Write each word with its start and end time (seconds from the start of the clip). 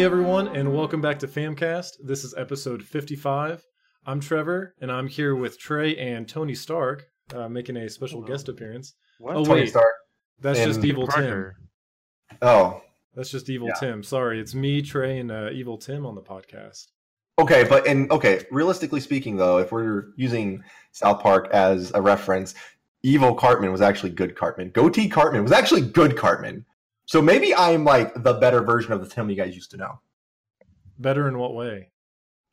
Hey 0.00 0.06
everyone, 0.06 0.56
and 0.56 0.74
welcome 0.74 1.02
back 1.02 1.18
to 1.18 1.28
Famcast. 1.28 1.98
This 2.02 2.24
is 2.24 2.34
episode 2.34 2.82
55. 2.82 3.62
I'm 4.06 4.18
Trevor, 4.18 4.74
and 4.80 4.90
I'm 4.90 5.06
here 5.06 5.36
with 5.36 5.58
Trey 5.58 5.94
and 5.98 6.26
Tony 6.26 6.54
Stark, 6.54 7.04
uh, 7.34 7.50
making 7.50 7.76
a 7.76 7.86
special 7.86 8.22
Hello. 8.22 8.32
guest 8.32 8.48
appearance. 8.48 8.94
What? 9.18 9.36
Oh 9.36 9.44
Tony 9.44 9.60
wait, 9.60 9.68
Stark. 9.68 9.92
that's 10.40 10.58
and 10.58 10.68
just 10.72 10.82
Evil 10.86 11.06
Tim. 11.06 11.52
Oh, 12.40 12.80
That's 13.14 13.30
just 13.30 13.50
Evil 13.50 13.68
Yeah. 13.68 13.74
Tim. 13.78 14.02
Sorry, 14.02 14.40
it's 14.40 14.54
me, 14.54 14.80
Trey, 14.80 15.18
and 15.18 15.30
uh, 15.30 15.50
Evil 15.52 15.76
Tim 15.76 16.06
on 16.06 16.14
the 16.14 16.22
podcast. 16.22 16.86
okay, 17.38 17.64
but 17.64 17.86
and 17.86 18.10
okay, 18.10 18.46
realistically 18.50 19.00
speaking, 19.00 19.36
though, 19.36 19.58
if 19.58 19.70
we're 19.70 20.04
using 20.16 20.64
South 20.92 21.20
Park 21.20 21.50
as 21.52 21.92
a 21.94 22.00
reference, 22.00 22.54
evil 23.02 23.34
Cartman 23.34 23.70
was 23.70 23.82
actually 23.82 24.12
good 24.12 24.34
Cartman. 24.34 24.70
Goatee 24.70 25.10
Cartman 25.10 25.42
was 25.42 25.52
actually 25.52 25.82
good 25.82 26.16
Cartman. 26.16 26.64
So 27.10 27.20
maybe 27.20 27.52
I'm 27.52 27.82
like 27.82 28.22
the 28.22 28.34
better 28.34 28.62
version 28.62 28.92
of 28.92 29.00
the 29.00 29.08
Tim 29.08 29.28
you 29.28 29.34
guys 29.34 29.52
used 29.52 29.72
to 29.72 29.76
know. 29.76 29.98
Better 30.96 31.26
in 31.26 31.38
what 31.38 31.54
way? 31.54 31.90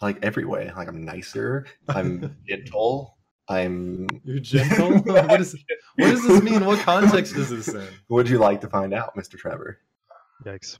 Like 0.02 0.18
every 0.24 0.46
way. 0.46 0.72
Like 0.76 0.88
I'm 0.88 1.06
nicer. 1.06 1.68
I'm 1.88 2.36
gentle. 2.50 3.20
I'm. 3.48 4.08
You're 4.24 4.40
gentle. 4.40 4.98
what, 5.06 5.40
is, 5.40 5.56
what 5.98 6.10
does 6.10 6.28
this 6.28 6.42
mean? 6.42 6.66
What 6.66 6.80
context 6.80 7.36
is 7.36 7.52
this 7.52 7.68
in? 7.68 7.88
Would 8.10 8.28
you 8.28 8.40
like 8.40 8.60
to 8.62 8.68
find 8.68 8.96
out, 8.96 9.16
Mr. 9.16 9.38
Trevor? 9.38 9.78
Yikes. 10.44 10.80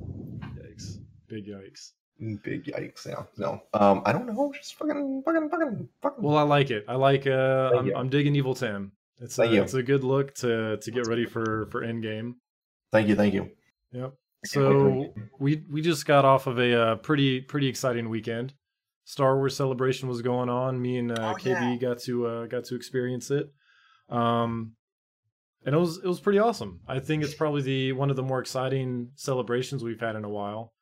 Yikes! 0.58 0.98
Big 1.28 1.46
yikes. 1.46 1.92
Big 2.42 2.66
yikes! 2.66 3.06
Yeah, 3.06 3.26
no. 3.38 3.62
Um, 3.76 4.02
I 4.08 4.12
don't 4.12 4.26
know. 4.26 4.52
Just 4.58 4.74
fucking, 4.74 5.22
fucking, 5.24 5.50
fucking, 5.52 5.90
fucking. 6.02 6.24
Well, 6.24 6.38
I 6.38 6.42
like 6.42 6.72
it. 6.72 6.86
I 6.88 6.96
like. 6.96 7.28
Uh, 7.28 7.74
I'm. 7.78 7.96
I'm 7.96 8.10
digging 8.10 8.36
Evil 8.36 8.56
Tim. 8.56 8.94
It's 9.22 9.38
a, 9.38 9.44
it's 9.44 9.76
a 9.76 9.84
good 9.84 10.04
look 10.04 10.34
to 10.38 10.78
to 10.78 10.92
get 10.92 11.06
ready 11.06 11.28
for 11.28 11.68
for 11.68 11.84
Endgame. 11.84 12.38
thank 12.92 13.08
you, 13.08 13.16
thank 13.16 13.36
you. 13.36 13.52
Yep. 13.98 14.14
I 14.44 14.48
can't 14.48 14.66
wait 14.66 15.14
for 15.14 15.20
So 15.20 15.28
we 15.40 15.64
we 15.72 15.82
just 15.82 16.06
got 16.06 16.26
off 16.26 16.48
of 16.48 16.60
a 16.60 16.82
uh, 16.82 16.96
pretty 16.98 17.42
pretty 17.42 17.68
exciting 17.68 18.10
weekend. 18.10 18.54
Star 19.06 19.38
Wars 19.38 19.56
celebration 19.56 20.10
was 20.10 20.22
going 20.22 20.50
on. 20.50 20.82
Me 20.82 20.98
and 20.98 21.12
uh, 21.12 21.34
Oh, 21.34 21.36
KB 21.36 21.80
got 21.80 22.00
to 22.00 22.28
uh, 22.28 22.46
got 22.46 22.66
to 22.66 22.76
experience 22.76 23.32
it, 23.32 23.48
um, 24.10 24.74
and 25.66 25.74
it 25.74 25.78
was 25.78 25.98
it 25.98 26.08
was 26.08 26.20
pretty 26.20 26.40
awesome. 26.40 26.82
I 26.88 27.00
think 27.00 27.24
it's 27.24 27.34
probably 27.34 27.62
the 27.62 27.94
one 27.94 28.10
of 28.10 28.16
the 28.16 28.24
more 28.24 28.40
exciting 28.40 29.12
celebrations 29.16 29.84
we've 29.84 30.00
had 30.00 30.16
in 30.16 30.26
a 30.26 30.30
while. 30.30 30.74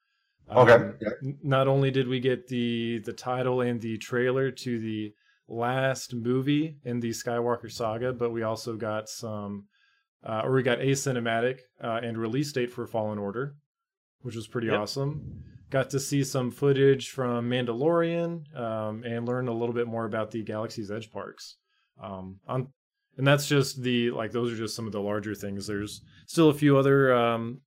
Okay. 0.52 0.74
Um, 0.74 0.96
yeah. 1.02 1.32
Not 1.44 1.68
only 1.68 1.92
did 1.92 2.08
we 2.08 2.20
get 2.20 2.48
the 2.48 3.00
the 3.06 3.14
title 3.14 3.62
and 3.62 3.80
the 3.82 3.98
trailer 3.98 4.52
to 4.52 4.80
the 4.80 5.14
last 5.48 6.14
movie 6.14 6.78
in 6.84 7.00
the 7.00 7.12
Skywalker 7.12 7.72
saga, 7.72 8.14
but 8.14 8.32
we 8.32 8.44
also 8.44 8.76
got 8.76 9.10
some, 9.10 9.66
uh, 10.26 10.42
or 10.44 10.54
we 10.54 10.64
got 10.64 10.80
a 10.80 10.92
cinematic 10.92 11.60
uh, 11.84 12.00
and 12.04 12.18
release 12.18 12.52
date 12.52 12.72
for 12.72 12.86
Fallen 12.88 13.18
Order, 13.20 13.56
which 14.22 14.36
was 14.36 14.48
pretty 14.48 14.68
Yep. 14.68 14.80
awesome. 14.80 15.44
Got 15.70 15.90
to 15.92 16.00
see 16.00 16.24
some 16.24 16.52
footage 16.52 17.10
from 17.10 17.50
Mandalorian 17.50 18.56
um, 18.58 19.04
and 19.04 19.28
learn 19.28 19.48
a 19.48 19.54
little 19.54 19.74
bit 19.74 19.88
more 19.88 20.06
about 20.06 20.32
the 20.32 20.44
Galaxy's 20.44 20.92
Edge 20.92 21.12
parks. 21.12 21.56
Um, 22.02 22.40
on, 22.48 22.68
and 23.18 23.26
that's 23.26 23.48
just 23.48 23.82
the 23.82 24.12
like 24.12 24.32
those 24.32 24.52
are 24.52 24.58
just 24.58 24.76
some 24.76 24.86
of 24.86 24.92
the 24.92 25.02
larger 25.02 25.34
things. 25.34 25.66
There's 25.68 26.02
still 26.28 26.50
a 26.50 26.54
few 26.54 26.78
other. 26.78 27.14
Um, 27.16 27.62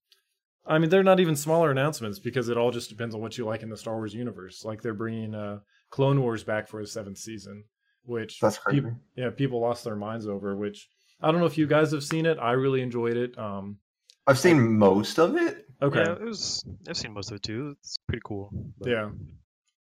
I 0.67 0.79
mean, 0.79 0.91
they're 0.91 1.03
not 1.03 1.19
even 1.21 1.35
smaller 1.35 1.71
announcements 1.71 2.19
because 2.19 2.49
it 2.51 2.59
all 2.59 2.71
just 2.71 2.91
depends 2.91 3.15
on 3.15 3.21
what 3.23 3.39
you 3.39 3.47
like 3.47 3.63
in 3.63 3.71
the 3.71 3.77
Star 3.77 3.95
Wars 3.97 4.13
universe. 4.15 4.65
Like 4.65 4.83
they're 4.83 4.93
bringing 4.95 5.35
uh, 5.35 5.61
Clone 5.91 6.21
Wars 6.21 6.45
back 6.45 6.69
for 6.69 6.81
the 6.83 6.87
seventh 6.87 7.17
season, 7.19 7.65
which 8.05 8.39
That's 8.41 8.59
crazy. 8.59 8.83
yeah, 9.17 9.31
people 9.31 9.61
lost 9.61 9.85
their 9.85 9.97
minds 9.97 10.27
over. 10.27 10.55
Which 10.57 10.87
I 11.21 11.31
don't 11.31 11.41
know 11.41 11.47
if 11.47 11.59
you 11.59 11.67
guys 11.67 11.91
have 11.93 12.05
seen 12.05 12.27
it. 12.27 12.39
I 12.41 12.53
really 12.53 12.81
enjoyed 12.81 13.17
it. 13.17 13.37
Um, 13.39 13.79
I've 14.27 14.39
seen 14.39 14.79
most 14.79 15.19
of 15.19 15.37
it. 15.37 15.67
okay, 15.83 16.01
Yeah, 16.01 16.13
it 16.13 16.23
was. 16.23 16.65
I've 16.89 16.97
seen 16.97 17.13
most 17.13 17.31
of 17.31 17.37
it 17.37 17.43
too. 17.43 17.75
It's 17.81 17.99
pretty 18.07 18.23
cool. 18.25 18.51
but- 18.79 18.89
yeah, 18.91 19.11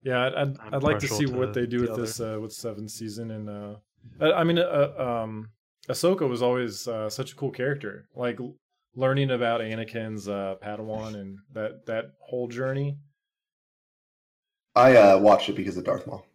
yeah. 0.02 0.26
I'd 0.26 0.34
I'd, 0.34 0.58
I'm 0.60 0.74
I'd 0.74 0.82
like 0.82 0.98
to 1.00 1.08
see 1.08 1.26
to 1.26 1.32
what 1.32 1.54
they 1.54 1.66
do 1.66 1.80
the 1.86 1.92
with 1.92 2.00
this 2.00 2.20
uh, 2.20 2.38
with 2.40 2.52
seventh 2.52 2.90
season. 2.90 3.30
And 3.30 3.48
uh, 3.48 3.74
I, 4.20 4.40
I 4.40 4.44
mean, 4.44 4.58
uh, 4.58 4.92
um, 4.98 5.50
Ahsoka 5.88 6.28
was 6.28 6.42
always 6.42 6.86
uh, 6.88 7.08
such 7.08 7.32
a 7.32 7.36
cool 7.36 7.50
character. 7.50 8.08
Like 8.14 8.38
learning 8.94 9.30
about 9.30 9.60
Anakin's 9.62 10.28
uh, 10.28 10.56
Padawan 10.62 11.14
and 11.14 11.38
that 11.54 11.86
that 11.86 12.12
whole 12.20 12.48
journey. 12.48 12.98
I 14.74 14.96
uh, 14.96 15.18
watched 15.18 15.48
it 15.48 15.56
because 15.56 15.76
of 15.76 15.84
Darth 15.84 16.06
Maul. 16.06 16.26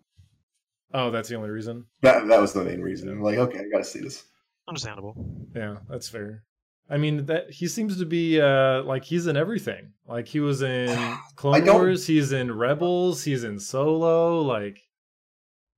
Oh, 0.94 1.12
that's 1.12 1.28
the 1.30 1.36
only 1.36 1.50
reason. 1.50 1.86
That 2.02 2.28
that 2.28 2.40
was 2.40 2.54
the 2.54 2.64
main 2.64 2.82
reason. 2.82 3.10
I'm 3.10 3.22
like, 3.22 3.38
okay, 3.38 3.60
I 3.60 3.64
gotta 3.72 3.84
see 3.84 4.00
this. 4.00 4.24
Understandable. 4.68 5.16
Yeah, 5.56 5.78
that's 5.90 6.10
fair. 6.10 6.44
I 6.90 6.98
mean 6.98 7.26
that 7.26 7.52
he 7.52 7.68
seems 7.68 7.98
to 7.98 8.06
be 8.06 8.40
uh 8.40 8.84
like 8.84 9.04
he's 9.04 9.28
in 9.28 9.36
everything. 9.38 9.92
Like 10.08 10.28
he 10.28 10.40
was 10.40 10.62
in 10.62 10.98
Clone 11.36 11.66
Wars, 11.66 12.08
he's 12.08 12.32
in 12.32 12.52
Rebels, 12.52 13.24
he's 13.24 13.44
in 13.44 13.60
Solo, 13.60 14.42
like 14.42 14.80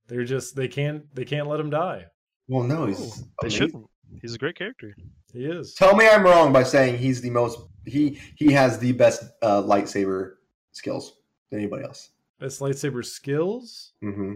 they're 0.06 0.24
just 0.24 0.54
they 0.56 0.68
can't 0.68 1.12
they 1.14 1.24
can't 1.24 1.48
let 1.48 1.60
him 1.60 1.70
die. 1.70 2.06
Well, 2.48 2.64
no, 2.64 2.82
Oh, 2.82 2.86
he's. 2.86 3.24
they 3.42 3.48
shouldn't. 3.48 3.86
He's 4.20 4.34
a 4.34 4.38
great 4.38 4.56
character. 4.56 4.94
He 5.32 5.44
is. 5.44 5.74
Tell 5.74 5.94
me 5.94 6.08
I'm 6.08 6.24
wrong 6.24 6.52
by 6.52 6.64
saying 6.64 6.98
he's 6.98 7.20
the 7.20 7.30
most. 7.30 7.58
He 7.86 8.20
he 8.36 8.52
has 8.52 8.78
the 8.78 8.92
best 8.92 9.22
uh, 9.42 9.62
lightsaber 9.62 10.32
skills 10.72 11.18
than 11.50 11.60
anybody 11.60 11.84
else. 11.84 12.10
Best 12.40 12.60
lightsaber 12.60 13.04
skills. 13.04 13.92
hmm 14.00 14.34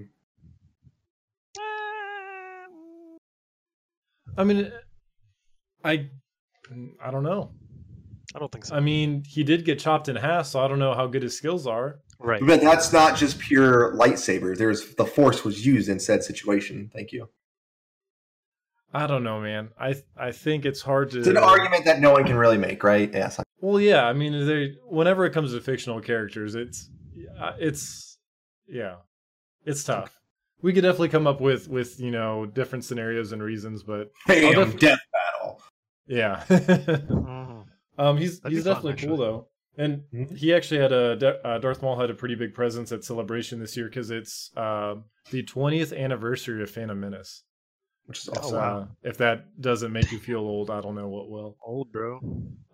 I 4.37 4.45
mean 4.45 4.73
I 5.85 6.09
I 7.03 7.11
don't 7.11 7.23
know. 7.23 7.51
I 8.35 8.39
don't 8.39 8.51
think 8.51 8.65
so. 8.65 8.75
I 8.75 8.81
mean, 8.81 9.23
he 9.27 9.45
did 9.45 9.65
get 9.65 9.79
chopped 9.79 10.09
in 10.09 10.17
half, 10.17 10.47
so 10.47 10.61
I 10.61 10.67
don't 10.67 10.79
know 10.79 10.95
how 10.95 11.07
good 11.07 11.23
his 11.23 11.37
skills 11.37 11.67
are. 11.67 12.01
right. 12.19 12.41
But 12.45 12.63
that's 12.63 12.93
not 12.93 13.17
just 13.17 13.39
pure 13.39 13.95
lightsaber. 13.95 14.57
There's 14.57 14.95
the 14.97 15.05
force 15.07 15.45
was 15.45 15.65
used 15.65 15.89
in 15.89 16.01
said 16.01 16.25
situation. 16.25 16.91
Thank 16.93 17.13
you. 17.13 17.29
I 18.93 19.07
don't 19.07 19.25
know, 19.25 19.41
man. 19.41 19.71
I 19.79 19.97
I 20.17 20.33
think 20.33 20.65
it's 20.65 20.83
hard 20.83 21.11
to 21.13 21.19
It's 21.19 21.29
an 21.29 21.37
argument 21.37 21.85
that 21.85 22.01
no 22.01 22.13
one 22.13 22.25
can 22.25 22.37
really 22.37 22.59
make, 22.59 22.83
right? 22.83 23.11
Yes. 23.13 23.41
Well, 23.61 23.81
yeah. 23.81 24.05
I 24.05 24.13
mean, 24.13 24.47
they 24.47 24.75
whenever 24.89 25.25
it 25.27 25.33
comes 25.33 25.53
to 25.53 25.61
fictional 25.61 26.01
characters, 26.01 26.55
it's 26.55 26.91
it's 27.59 28.19
yeah, 28.67 28.97
it's 29.65 29.85
tough. 29.85 30.19
We 30.65 30.73
could 30.73 30.83
definitely 30.83 31.11
come 31.11 31.27
up 31.27 31.41
with 31.41 31.69
with 31.69 32.01
you 32.01 32.11
know 32.11 32.47
different 32.47 32.85
scenarios 32.85 33.33
and 33.33 33.43
reasons, 33.43 33.83
but 33.83 34.11
Bam, 34.27 34.59
I'll 34.59 34.65
def- 34.65 34.79
death 34.81 34.99
battle. 35.13 35.63
yeah, 36.07 36.45
Mhm. 36.49 37.65
um, 37.99 38.17
he's 38.17 38.41
That'd 38.41 38.51
be 38.51 38.57
he's 38.57 38.65
fun, 38.65 38.75
definitely 38.75 39.07
cool 39.07 39.17
though, 39.19 39.49
and 39.77 40.03
Mhm. 40.13 40.37
he 40.37 40.55
actually 40.55 40.81
had 40.81 40.93
a 40.93 41.47
uh, 41.47 41.59
Darth 41.59 41.83
Maul 41.83 41.99
had 42.01 42.11
a 42.11 42.15
pretty 42.15 42.35
big 42.35 42.55
presence 42.55 42.93
at 42.93 43.05
Celebration 43.05 43.61
this 43.61 43.77
year 43.77 43.89
because 43.89 44.11
it's 44.11 44.51
uh, 44.57 44.95
the 45.31 45.43
20th 45.43 45.97
anniversary 45.97 46.63
of 46.63 46.71
Phantom 46.71 46.99
Menace. 46.99 47.43
Which 48.07 48.19
is 48.19 48.29
awesome. 48.29 48.55
Oh, 48.55 48.59
wow. 48.59 48.79
uh, 48.81 48.87
if 49.03 49.17
that 49.17 49.47
doesn't 49.59 49.91
make 49.91 50.13
you 50.13 50.19
feel 50.19 50.41
old, 50.41 50.69
I 50.71 50.83
don't 50.83 50.95
know 50.95 51.09
what 51.09 51.31
will. 51.31 51.57
Old 51.65 51.91
bro. 51.91 52.21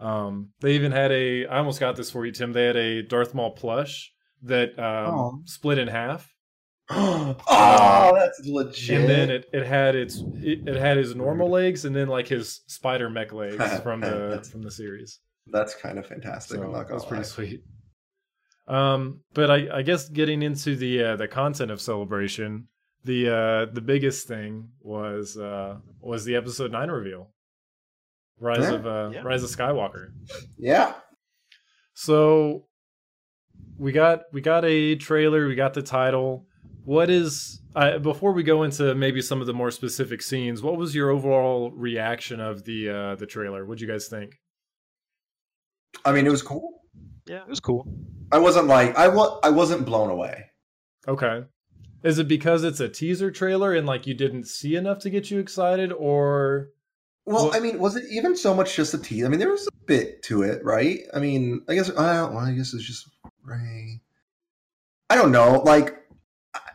Um, 0.01 0.49
they 0.61 0.73
even 0.75 0.91
had 0.91 1.13
a. 1.13 1.47
I 1.47 1.59
almost 1.59 1.79
got 1.79 1.95
this 1.95 2.11
for 2.11 2.27
you, 2.27 2.33
Tim. 2.33 2.53
They 2.53 2.65
had 2.67 2.77
a 2.77 3.03
Darth 3.03 3.33
Maul 3.33 3.53
plush 3.53 4.11
that 4.43 4.77
um, 4.79 5.15
Oh. 5.15 5.41
split 5.45 5.79
in 5.79 5.87
half, 5.87 6.29
oh, 7.49 8.13
that's 8.15 8.41
legit. 8.45 9.01
and 9.01 9.09
then 9.09 9.31
it, 9.31 9.47
it 9.53 9.65
had 9.67 9.95
its 9.95 10.23
it, 10.37 10.67
it 10.69 10.77
had 10.77 10.97
his 10.97 11.15
normal 11.15 11.49
legs, 11.49 11.85
and 11.85 11.95
then 11.95 12.09
like 12.09 12.27
his 12.29 12.63
spider 12.67 13.09
mech 13.09 13.33
legs 13.33 13.65
from 13.83 14.01
the 14.01 14.47
from 14.51 14.63
the 14.63 14.71
series. 14.71 15.21
that's 15.47 15.75
kind 15.75 15.99
of 15.99 16.07
fantastic. 16.07 16.57
So 16.57 16.63
I'm 16.65 16.73
not 16.73 16.85
gonna 16.89 16.99
that's 16.99 17.05
pretty 17.05 17.25
sweet. 17.25 17.63
Um, 18.69 19.21
but 19.35 19.51
I, 19.51 19.79
I 19.79 19.83
guess 19.83 20.09
getting 20.09 20.43
into 20.43 20.77
the 20.77 21.03
uh, 21.05 21.17
the 21.17 21.27
content 21.29 21.71
of 21.71 21.81
celebration, 21.81 22.69
the 23.05 23.29
uh, 23.29 23.73
the 23.73 23.81
biggest 23.81 24.27
thing 24.29 24.71
was 24.81 25.37
uh, 25.37 25.77
was 26.01 26.25
the 26.25 26.37
episode 26.37 26.71
nine 26.73 26.91
reveal, 26.91 27.31
Rise 28.39 28.59
Yeah. 28.61 28.75
of 28.75 28.87
uh, 28.87 29.11
Yeah. 29.15 29.23
Rise 29.23 29.43
of 29.43 29.51
Skywalker. 29.51 30.09
Yeah. 30.59 30.95
So 31.95 32.67
we 33.77 33.93
got 33.93 34.23
we 34.33 34.41
got 34.41 34.65
a 34.65 34.97
trailer, 34.97 35.47
we 35.49 35.55
got 35.55 35.75
the 35.75 35.83
title. 35.83 36.47
What 36.85 37.11
is 37.11 37.61
uh, 37.77 37.99
before 37.99 38.33
we 38.33 38.43
go 38.43 38.63
into 38.63 38.95
maybe 38.95 39.21
some 39.23 39.41
of 39.41 39.47
the 39.47 39.53
more 39.53 39.71
specific 39.71 40.23
scenes? 40.23 40.63
What 40.63 40.77
was 40.77 40.95
your 40.95 41.11
overall 41.11 41.71
reaction 41.73 42.41
of 42.41 42.65
the 42.65 42.89
uh, 42.89 43.15
the 43.17 43.27
trailer? 43.27 43.65
What'd 43.65 43.81
you 43.81 43.89
guys 43.89 44.09
think? 44.09 44.37
I 46.05 46.13
mean, 46.13 46.27
it 46.27 46.31
was 46.31 46.43
cool. 46.43 46.81
Yeah, 47.27 47.43
it 47.43 47.49
was 47.49 47.61
cool. 47.61 47.87
I 48.33 48.39
wasn't 48.39 48.67
like 48.67 48.97
I 48.97 49.09
wa- 49.09 49.39
I 49.43 49.51
wasn't 49.51 49.85
blown 49.85 50.11
away. 50.11 50.47
Okay, 51.07 51.45
is 52.03 52.19
it 52.19 52.29
because 52.29 52.65
it's 52.65 52.81
a 52.81 52.89
teaser 52.89 53.31
trailer 53.31 53.75
and 53.75 53.87
like 53.87 54.07
you 54.07 54.15
didn't 54.15 54.47
see 54.47 54.75
enough 54.77 54.99
to 55.01 55.11
get 55.11 55.31
you 55.31 55.39
excited, 55.39 55.93
or 55.93 56.71
Well, 57.27 57.47
Well- 57.47 57.57
I 57.57 57.61
mean, 57.61 57.79
was 57.79 57.97
it 57.97 58.05
even 58.11 58.37
so 58.37 58.55
much 58.55 58.75
just 58.75 58.95
a 58.95 58.99
tease? 58.99 59.25
I 59.25 59.29
mean, 59.29 59.39
there 59.39 59.51
was 59.51 59.67
a 59.69 59.85
bit 59.87 60.23
to 60.25 60.43
it, 60.43 60.65
right? 60.65 61.01
I 61.15 61.19
mean, 61.21 61.63
I 61.69 61.75
guess. 61.75 61.91
Uh, 61.91 62.29
well, 62.31 62.39
I 62.39 62.53
guess 62.53 62.73
it's 62.73 62.85
just 62.85 63.09
Rey. 63.45 64.01
I 65.11 65.17
don't 65.17 65.33
know. 65.33 65.61
Like, 65.65 65.97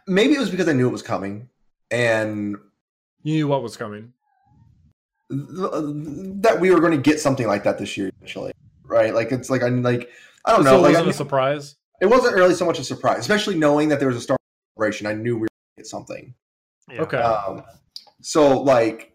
maybe 0.07 0.33
it 0.35 0.39
was 0.39 0.49
because 0.49 0.67
I 0.67 0.73
knew 0.73 0.87
it 0.87 0.91
was 0.91 1.01
coming, 1.01 1.49
and 1.91 2.55
you 3.23 3.33
knew 3.35 3.47
what 3.47 3.61
was 3.63 3.77
coming? 3.77 4.13
th- 5.31 5.41
that 6.41 6.57
we 6.59 6.71
were 6.71 6.79
going 6.79 6.91
to 6.91 6.97
get 7.01 7.19
something 7.19 7.47
like 7.47 7.63
that 7.63 7.77
this 7.79 7.97
year 7.97 8.11
eventually, 8.17 8.51
right? 8.83 9.13
Like, 9.13 9.31
it's 9.31 9.49
like 9.49 9.63
I'm 9.63 9.81
like 9.81 10.09
I 10.45 10.51
don't 10.51 10.63
so 10.63 10.71
know. 10.71 10.77
it 10.77 10.81
Like, 10.81 10.89
wasn't 10.91 11.05
knew- 11.05 11.11
a 11.11 11.13
surprise. 11.13 11.75
it 12.01 12.05
wasn't 12.05 12.35
really 12.35 12.53
so 12.53 12.65
much 12.65 12.79
a 12.79 12.83
surprise, 12.83 13.19
especially 13.19 13.55
knowing 13.57 13.89
that 13.89 13.99
there 13.99 14.07
was 14.07 14.17
a 14.17 14.21
Star 14.21 14.37
Wars 14.77 14.97
celebration. 14.97 15.07
I 15.07 15.13
knew 15.13 15.35
we 15.35 15.41
were 15.41 15.47
going 15.47 15.75
to 15.77 15.81
get 15.83 15.87
something. 15.87 16.33
Yeah. 16.91 17.01
Okay. 17.01 17.17
Um, 17.17 17.63
so 18.21 18.61
like, 18.61 19.13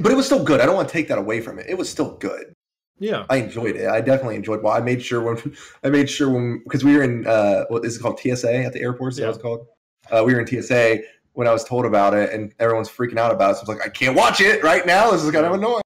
but 0.00 0.12
it 0.12 0.14
was 0.14 0.26
still 0.26 0.42
good. 0.44 0.60
I 0.60 0.66
don't 0.66 0.76
want 0.76 0.88
to 0.88 0.92
take 0.92 1.08
that 1.08 1.18
away 1.18 1.40
from 1.40 1.58
it. 1.58 1.66
It 1.68 1.76
was 1.76 1.88
still 1.90 2.16
good. 2.16 2.52
Yeah. 3.00 3.26
I 3.28 3.38
enjoyed 3.38 3.74
it. 3.74 3.88
I 3.88 4.00
definitely 4.00 4.36
enjoyed. 4.36 4.62
Well, 4.62 4.72
I 4.72 4.80
made 4.80 5.02
sure 5.02 5.20
when 5.20 5.56
I 5.84 5.88
made 5.90 6.08
sure 6.08 6.30
when 6.30 6.62
because 6.62 6.84
we 6.84 6.96
were 6.96 7.02
in 7.02 7.26
uh, 7.26 7.64
what 7.68 7.84
is 7.84 7.96
it 7.96 8.00
called 8.00 8.20
TSA 8.20 8.54
at 8.54 8.72
the 8.72 8.80
airport? 8.80 9.14
Is 9.14 9.16
that 9.16 9.22
Yeah. 9.22 9.28
what 9.28 9.34
it's 9.34 9.42
called? 9.42 9.66
Uh, 10.10 10.22
we 10.24 10.34
were 10.34 10.40
in 10.40 10.46
TSA 10.46 10.98
when 11.32 11.48
I 11.48 11.52
was 11.52 11.64
told 11.64 11.84
about 11.86 12.14
it, 12.14 12.32
and 12.32 12.54
everyone's 12.58 12.88
freaking 12.88 13.18
out 13.18 13.32
about 13.32 13.52
it. 13.52 13.54
So 13.54 13.60
I 13.60 13.62
was 13.62 13.68
like, 13.78 13.86
I 13.86 13.88
can't 13.90 14.16
watch 14.16 14.40
it 14.40 14.62
right 14.62 14.86
now. 14.86 15.10
This 15.10 15.22
is 15.24 15.30
kind 15.30 15.46
of 15.46 15.52
annoying. 15.52 15.82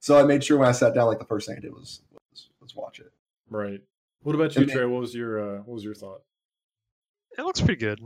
So 0.00 0.18
I 0.18 0.22
made 0.22 0.44
sure 0.44 0.58
when 0.58 0.68
I 0.68 0.72
sat 0.72 0.94
down, 0.94 1.06
like 1.06 1.18
the 1.18 1.24
first 1.24 1.48
thing 1.48 1.56
I 1.56 1.60
did 1.60 1.72
was 1.72 2.02
was, 2.30 2.48
was 2.60 2.76
watch 2.76 3.00
it. 3.00 3.10
Right. 3.48 3.80
What 4.22 4.34
about 4.34 4.54
you, 4.54 4.62
And 4.62 4.70
Trey? 4.70 4.84
What 4.84 5.00
was 5.00 5.14
your 5.14 5.38
uh, 5.40 5.58
what 5.62 5.74
was 5.74 5.84
your 5.84 5.94
thought? 5.94 6.22
It 7.36 7.42
looks 7.42 7.60
pretty 7.60 7.76
good. 7.80 8.00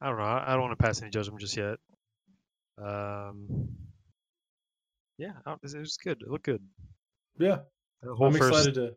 I 0.00 0.08
don't 0.08 0.18
know. 0.18 0.24
I 0.24 0.44
I 0.46 0.52
don't 0.52 0.62
want 0.62 0.78
to 0.78 0.82
pass 0.82 1.00
any 1.02 1.10
judgment 1.10 1.40
just 1.40 1.56
yet. 1.56 1.78
Um, 2.82 3.68
yeah, 5.18 5.32
it 5.46 5.58
was 5.62 5.96
good. 5.96 6.22
It 6.22 6.28
looked 6.30 6.44
good. 6.44 6.62
Yeah, 7.38 7.58
The 8.02 8.14
whole 8.14 8.28
I'm 8.28 8.34
first 8.34 8.50
excited 8.52 8.74
to. 8.74 8.96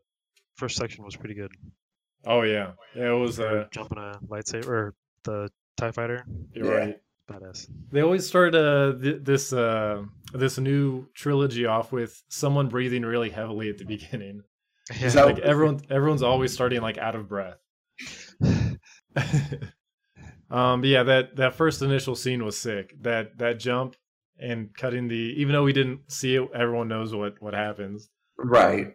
first 0.56 0.78
section 0.78 1.04
was 1.04 1.16
pretty 1.16 1.36
good. 1.36 1.52
Oh 2.25 2.44
yeah, 2.44 2.72
yeah. 2.96 3.12
It 3.12 3.19
was. 3.19 3.40
Uh, 3.40 3.66
jumping 3.72 3.98
a 3.98 4.19
lightsaber 4.28 4.68
or 4.68 4.94
the 5.24 5.50
Tie 5.78 5.92
Fighter, 5.92 6.26
you're 6.54 6.66
Yeah. 6.66 6.72
right. 6.86 6.98
badass. 7.30 7.68
They 7.92 8.02
always 8.02 8.28
start 8.28 8.54
uh, 8.56 8.94
th- 9.02 9.24
this 9.24 9.54
uh, 9.54 10.04
this 10.34 10.58
new 10.58 11.08
trilogy 11.16 11.66
off 11.66 11.92
with 11.92 12.22
someone 12.30 12.68
breathing 12.68 13.04
really 13.04 13.30
heavily 13.30 13.70
at 13.70 13.78
the 13.78 13.86
beginning. 13.86 14.44
Yeah. 15.00 15.10
that- 15.10 15.26
Like 15.26 15.40
everyone, 15.40 15.80
everyone's 15.90 16.24
always 16.24 16.52
starting 16.54 16.82
like 16.82 16.98
out 16.98 17.16
of 17.16 17.30
breath. 17.30 17.58
um, 20.50 20.82
but 20.82 20.88
yeah, 20.90 21.04
that 21.04 21.36
that 21.38 21.54
first 21.56 21.82
initial 21.82 22.16
scene 22.16 22.44
was 22.44 22.58
sick. 22.58 22.94
That 23.02 23.38
that 23.38 23.60
jump 23.60 23.96
and 24.40 24.76
cutting 24.76 25.08
the, 25.08 25.16
even 25.38 25.54
though 25.54 25.64
we 25.64 25.74
didn't 25.74 26.12
see 26.12 26.36
it, 26.36 26.50
everyone 26.54 26.88
knows 26.88 27.14
what 27.14 27.42
what 27.42 27.54
happens. 27.54 28.10
Right. 28.38 28.94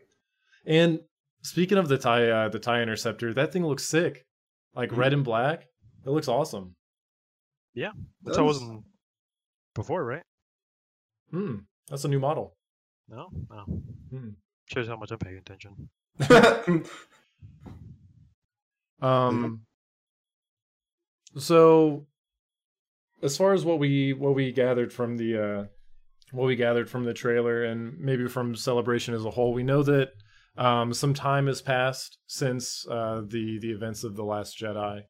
And 0.66 1.00
speaking 1.42 1.78
of 1.78 1.88
the 1.88 1.98
tie, 1.98 2.28
uh, 2.28 2.48
the 2.48 2.58
tie 2.58 2.82
interceptor, 2.82 3.32
that 3.34 3.52
thing 3.52 3.64
looks 3.64 3.84
sick, 3.84 4.26
like 4.74 4.90
Mhm. 4.90 4.96
red 4.96 5.12
and 5.14 5.24
black. 5.24 5.66
It 6.06 6.10
looks 6.10 6.28
awesome. 6.28 6.76
Yeah, 7.74 7.90
That 8.22 8.38
I 8.38 8.42
was- 8.42 8.60
wasn't 8.60 8.84
before, 9.74 10.04
right? 10.04 10.22
Hmm, 11.30 11.56
that's 11.88 12.04
a 12.04 12.08
new 12.08 12.20
model. 12.20 12.56
No, 13.08 13.28
no. 13.50 13.64
Hmm. 14.10 14.28
Shows 14.72 14.86
how 14.88 14.96
much 14.96 15.10
I'm 15.10 15.18
paying 15.18 15.36
attention. 15.38 15.88
Um. 19.00 19.66
So, 21.36 22.06
as 23.22 23.36
far 23.36 23.52
as 23.52 23.64
what 23.64 23.78
we 23.78 24.14
what 24.14 24.34
we 24.34 24.52
gathered 24.52 24.90
from 24.92 25.18
the 25.18 25.36
uh, 25.38 25.64
what 26.32 26.46
we 26.46 26.56
gathered 26.56 26.88
from 26.88 27.04
the 27.04 27.12
trailer 27.12 27.62
and 27.64 27.98
maybe 27.98 28.26
from 28.26 28.54
Celebration 28.56 29.12
as 29.14 29.24
a 29.26 29.30
whole, 29.30 29.52
we 29.52 29.62
know 29.62 29.82
that 29.82 30.12
um, 30.56 30.94
some 30.94 31.12
time 31.12 31.46
has 31.46 31.60
passed 31.60 32.16
since 32.26 32.86
uh, 32.90 33.20
the 33.26 33.58
the 33.60 33.70
events 33.70 34.02
of 34.02 34.16
the 34.16 34.24
Last 34.24 34.58
Jedi, 34.58 35.02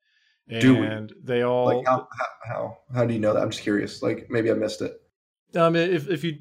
Do 0.49 0.79
we? 0.79 1.09
they 1.25 1.43
all. 1.43 1.67
like 1.67 1.87
how, 1.87 2.07
how 2.19 2.27
how 2.49 2.79
how 2.95 3.05
do 3.05 3.13
you 3.15 3.21
know 3.21 3.33
that? 3.35 3.43
I'm 3.43 3.51
just 3.51 3.63
curious. 3.63 4.03
Like 4.03 4.27
maybe 4.31 4.51
I 4.51 4.55
missed 4.55 4.83
it. 4.83 4.93
Um, 5.55 5.75
if 5.77 6.09
if 6.09 6.23
you 6.25 6.39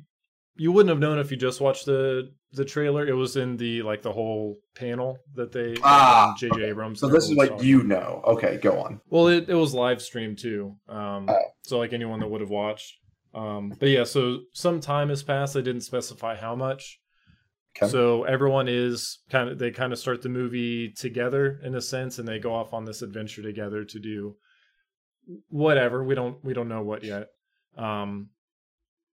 you 0.55 0.71
wouldn't 0.71 0.89
have 0.89 0.99
known 0.99 1.19
if 1.19 1.31
you 1.31 1.37
just 1.37 1.59
watched 1.61 1.85
the 1.85 2.31
the 2.53 2.63
trailer. 2.65 3.05
It 3.05 3.13
was 3.13 3.35
in 3.35 3.57
the 3.57 3.81
like 3.81 4.01
the 4.01 4.11
whole 4.13 4.57
panel 4.75 5.17
that 5.35 5.51
they 5.51 5.75
Ah, 5.83 6.33
J.J. 6.37 6.53
okay. 6.55 6.69
Abrams. 6.69 6.99
So 7.01 7.07
this 7.09 7.29
is 7.29 7.35
what 7.35 7.55
was 7.55 7.65
you 7.65 7.83
know. 7.83 8.21
Okay, 8.25 8.57
go 8.57 8.79
on. 8.79 9.01
Well, 9.09 9.27
it, 9.27 9.49
it 9.49 9.55
was 9.55 9.73
live 9.73 10.01
streamed 10.01 10.37
too. 10.39 10.75
Um, 10.87 11.27
Oh. 11.29 11.37
so 11.63 11.77
like 11.79 11.91
anyone 11.91 12.19
that 12.21 12.29
would 12.29 12.41
have 12.41 12.49
watched. 12.49 12.93
Um, 13.33 13.73
but 13.77 13.89
yeah, 13.89 14.05
so 14.05 14.39
some 14.53 14.79
time 14.79 15.09
has 15.09 15.21
passed. 15.23 15.55
They 15.55 15.61
didn't 15.61 15.81
specify 15.81 16.35
how 16.37 16.55
much. 16.55 16.99
Okay. 17.77 17.91
So 17.91 18.23
everyone 18.23 18.67
is 18.69 19.19
kind 19.29 19.49
of 19.49 19.59
they 19.59 19.69
kind 19.71 19.91
of 19.91 19.99
start 19.99 20.21
the 20.21 20.29
movie 20.29 20.91
together 20.91 21.59
in 21.63 21.75
a 21.75 21.81
sense, 21.81 22.19
and 22.19 22.27
they 22.27 22.39
go 22.39 22.53
off 22.53 22.73
on 22.73 22.85
this 22.85 23.01
adventure 23.01 23.41
together 23.41 23.83
to 23.83 23.99
do 23.99 24.35
whatever. 25.49 26.03
We 26.03 26.15
don't 26.15 26.43
we 26.43 26.53
don't 26.53 26.69
know 26.69 26.83
what 26.83 27.03
yet. 27.03 27.27
Um, 27.77 28.29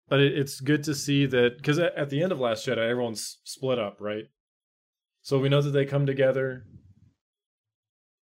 but 0.08 0.20
it, 0.20 0.38
it's 0.38 0.60
good 0.60 0.84
to 0.84 0.94
see 0.94 1.26
that 1.26 1.56
because 1.56 1.78
at, 1.80 1.94
at 1.96 2.10
the 2.10 2.22
end 2.22 2.30
of 2.30 2.38
Last 2.38 2.66
Jedi, 2.66 2.78
everyone's 2.78 3.38
split 3.44 3.78
up, 3.80 3.96
right? 3.98 4.24
So 5.22 5.38
we 5.40 5.48
know 5.48 5.60
that 5.62 5.70
they 5.70 5.84
come 5.84 6.06
together. 6.06 6.64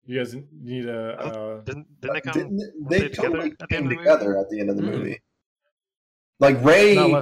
You 0.06 0.18
guys 0.18 0.36
need 0.54 0.86
a. 0.86 1.20
Uh, 1.20 1.62
Didn't 1.64 1.88
didn't 2.02 2.14
they 2.14 2.22
come? 2.22 2.34
Didn't 2.34 2.58
weren't 2.58 2.90
they 2.90 3.00
they 3.00 3.10
together 3.10 3.30
totally 3.30 3.52
at 3.52 3.60
the 3.60 3.68
came 3.68 3.78
end 3.84 3.86
of 3.88 3.90
the 3.90 3.96
movie? 3.96 4.04
together 4.10 4.38
at 4.40 4.50
the 4.50 4.60
end 4.62 4.70
of 4.70 4.78
the 4.78 4.84
Mhm. 4.84 4.98
movie? 4.98 5.22
Like 6.40 6.64
Rey 6.64 7.22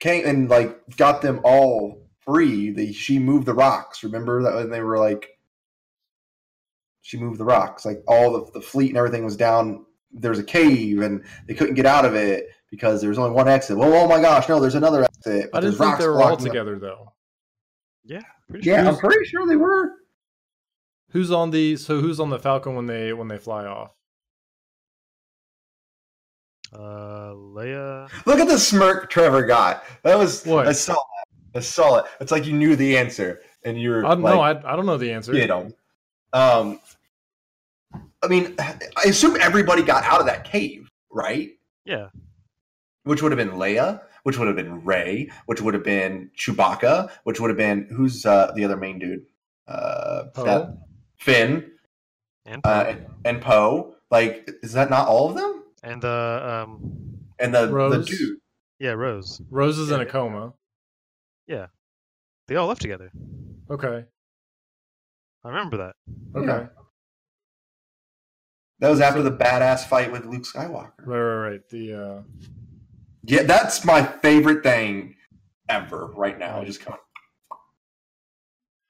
came 0.00 0.26
and 0.26 0.48
like 0.48 0.96
got 0.96 1.22
them 1.22 1.40
all 1.44 2.03
free. 2.24 2.70
The 2.70 2.92
she 2.92 3.18
moved 3.18 3.46
the 3.46 3.54
rocks. 3.54 4.02
Remember 4.04 4.42
that 4.42 4.54
when 4.54 4.70
they 4.70 4.80
were 4.80 4.98
like, 4.98 5.28
she 7.02 7.18
moved 7.18 7.38
the 7.38 7.44
rocks. 7.44 7.84
Like 7.84 8.02
all 8.06 8.32
the 8.32 8.52
the 8.52 8.60
fleet 8.60 8.88
and 8.90 8.98
everything 8.98 9.24
was 9.24 9.36
down. 9.36 9.84
There 10.12 10.30
was 10.30 10.38
a 10.38 10.44
cave 10.44 11.00
and 11.00 11.24
they 11.46 11.54
couldn't 11.54 11.74
get 11.74 11.86
out 11.86 12.04
of 12.04 12.14
it 12.14 12.46
because 12.70 13.00
there 13.00 13.10
was 13.10 13.18
only 13.18 13.32
one 13.32 13.48
exit. 13.48 13.76
Well, 13.76 13.92
oh 13.94 14.08
my 14.08 14.20
gosh, 14.20 14.48
no, 14.48 14.60
there's 14.60 14.74
another 14.76 15.04
exit. 15.04 15.50
but 15.52 15.58
I 15.58 15.60
didn't 15.60 15.62
there's 15.62 15.78
think 15.78 15.80
rocks 15.90 16.00
they 16.00 16.06
were 16.08 16.14
all 16.14 16.28
blocking 16.28 16.44
them. 16.44 16.52
together 16.52 16.78
though. 16.78 17.12
Yeah, 18.04 18.20
pretty 18.48 18.64
sure. 18.64 18.74
Yeah, 18.74 18.88
I'm 18.88 18.96
pretty 18.96 19.24
sure 19.26 19.46
they 19.46 19.56
were. 19.56 19.92
Who's 21.10 21.30
on 21.30 21.50
the 21.50 21.76
so 21.76 22.00
who's 22.00 22.20
on 22.20 22.30
the 22.30 22.38
Falcon 22.38 22.74
when 22.74 22.86
they 22.86 23.12
when 23.12 23.28
they 23.28 23.38
fly 23.38 23.66
off? 23.66 23.92
Uh, 26.72 27.32
Leia. 27.34 28.10
Look 28.26 28.40
at 28.40 28.48
the 28.48 28.58
smirk 28.58 29.08
Trevor 29.08 29.42
got. 29.46 29.84
That 30.02 30.18
was 30.18 30.44
What? 30.44 30.66
I 30.66 30.72
saw 30.72 30.94
that. 30.94 31.13
I 31.54 31.60
saw 31.60 31.98
it. 31.98 32.04
It's 32.20 32.32
like 32.32 32.46
you 32.46 32.52
knew 32.52 32.74
the 32.76 32.96
answer 32.98 33.40
and 33.64 33.80
you 33.80 33.90
were 33.90 34.04
I 34.04 34.10
don't 34.10 34.22
like, 34.22 34.34
know. 34.34 34.40
I 34.40 34.72
I 34.72 34.76
don't 34.76 34.86
know 34.86 34.96
the 34.96 35.12
answer. 35.12 35.34
you 35.34 35.46
know. 35.46 35.72
Um, 36.32 36.80
I 38.22 38.26
mean, 38.28 38.54
I 38.58 39.02
assume 39.06 39.36
everybody 39.40 39.82
got 39.82 40.02
out 40.04 40.20
of 40.20 40.26
that 40.26 40.44
cave, 40.44 40.88
right? 41.10 41.50
Yeah, 41.84 42.08
Which 43.04 43.22
would 43.22 43.30
have 43.30 43.36
been 43.36 43.56
Leia, 43.58 44.00
which 44.22 44.38
would 44.38 44.46
have 44.48 44.56
been 44.56 44.82
Rey, 44.84 45.28
which 45.46 45.60
would 45.60 45.74
have 45.74 45.84
been 45.84 46.30
Chewbacca, 46.36 47.10
which 47.24 47.38
would 47.40 47.50
have 47.50 47.58
been 47.58 47.86
who's 47.94 48.24
uh, 48.24 48.52
the 48.56 48.64
other 48.64 48.76
main 48.76 48.98
dude? 48.98 49.26
Uh, 49.68 50.24
Poe? 50.34 50.44
that- 50.44 50.78
Finn 51.18 51.70
and 52.46 52.60
uh, 52.66 52.84
Poe. 52.84 52.90
and, 52.90 53.06
and 53.24 53.40
Poe. 53.42 53.94
Like, 54.10 54.50
is 54.62 54.72
that 54.72 54.90
not 54.90 55.06
all 55.08 55.28
of 55.30 55.36
them? 55.36 55.62
and 55.82 56.04
uh, 56.04 56.64
um, 56.66 57.18
And 57.38 57.54
the 57.54 57.66
the 57.66 57.72
Rose? 57.72 58.06
dude. 58.08 58.38
yeah, 58.78 58.92
Rose. 58.92 59.40
Rose 59.50 59.78
is 59.78 59.90
in 59.90 60.00
a 60.00 60.06
Yeah. 61.46 61.66
They 62.48 62.56
all 62.56 62.66
left 62.66 62.82
together. 62.82 63.10
Okay. 63.70 64.04
I 65.44 65.48
remember 65.48 65.76
that. 65.78 65.96
Okay. 66.36 66.46
Yeah. 66.46 66.66
That 68.80 68.90
was 68.90 69.00
after 69.00 69.20
So- 69.20 69.28
the 69.30 69.36
badass 69.36 69.86
fight 69.86 70.10
with 70.12 70.26
Luke 70.26 70.44
Skywalker. 70.44 70.92
Right, 71.04 71.18
right, 71.20 71.50
right. 71.50 71.68
The 71.70 71.92
uh 71.94 72.22
Yeah, 73.22 73.42
that's 73.44 73.84
my 73.84 74.02
favorite 74.02 74.62
thing 74.62 75.16
ever 75.68 76.08
right 76.16 76.38
now. 76.38 76.58
Right. 76.58 76.66
Just 76.66 76.84
going. 76.84 76.98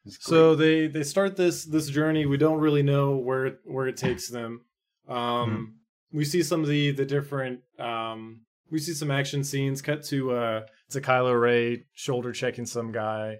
It's 0.06 0.22
so 0.24 0.54
they 0.54 0.86
they 0.86 1.02
start 1.02 1.36
this 1.36 1.64
this 1.64 1.88
journey. 1.88 2.26
We 2.26 2.36
don't 2.36 2.58
really 2.60 2.82
know 2.82 3.16
where 3.16 3.46
it, 3.46 3.58
where 3.64 3.86
it 3.86 3.96
takes 3.96 4.28
them. 4.28 4.64
Um 5.08 5.76
we 6.12 6.24
see 6.24 6.42
some 6.42 6.60
of 6.62 6.68
the 6.68 6.90
the 6.92 7.06
different 7.06 7.60
um 7.78 8.42
we 8.74 8.80
see 8.80 8.92
some 8.92 9.12
action 9.12 9.44
scenes 9.44 9.80
cut 9.80 10.02
to 10.02 10.32
uh 10.32 10.60
to 10.90 11.00
Kylo 11.00 11.40
Ren 11.40 11.84
shoulder 11.92 12.32
checking 12.32 12.66
some 12.66 12.90
guy. 12.90 13.36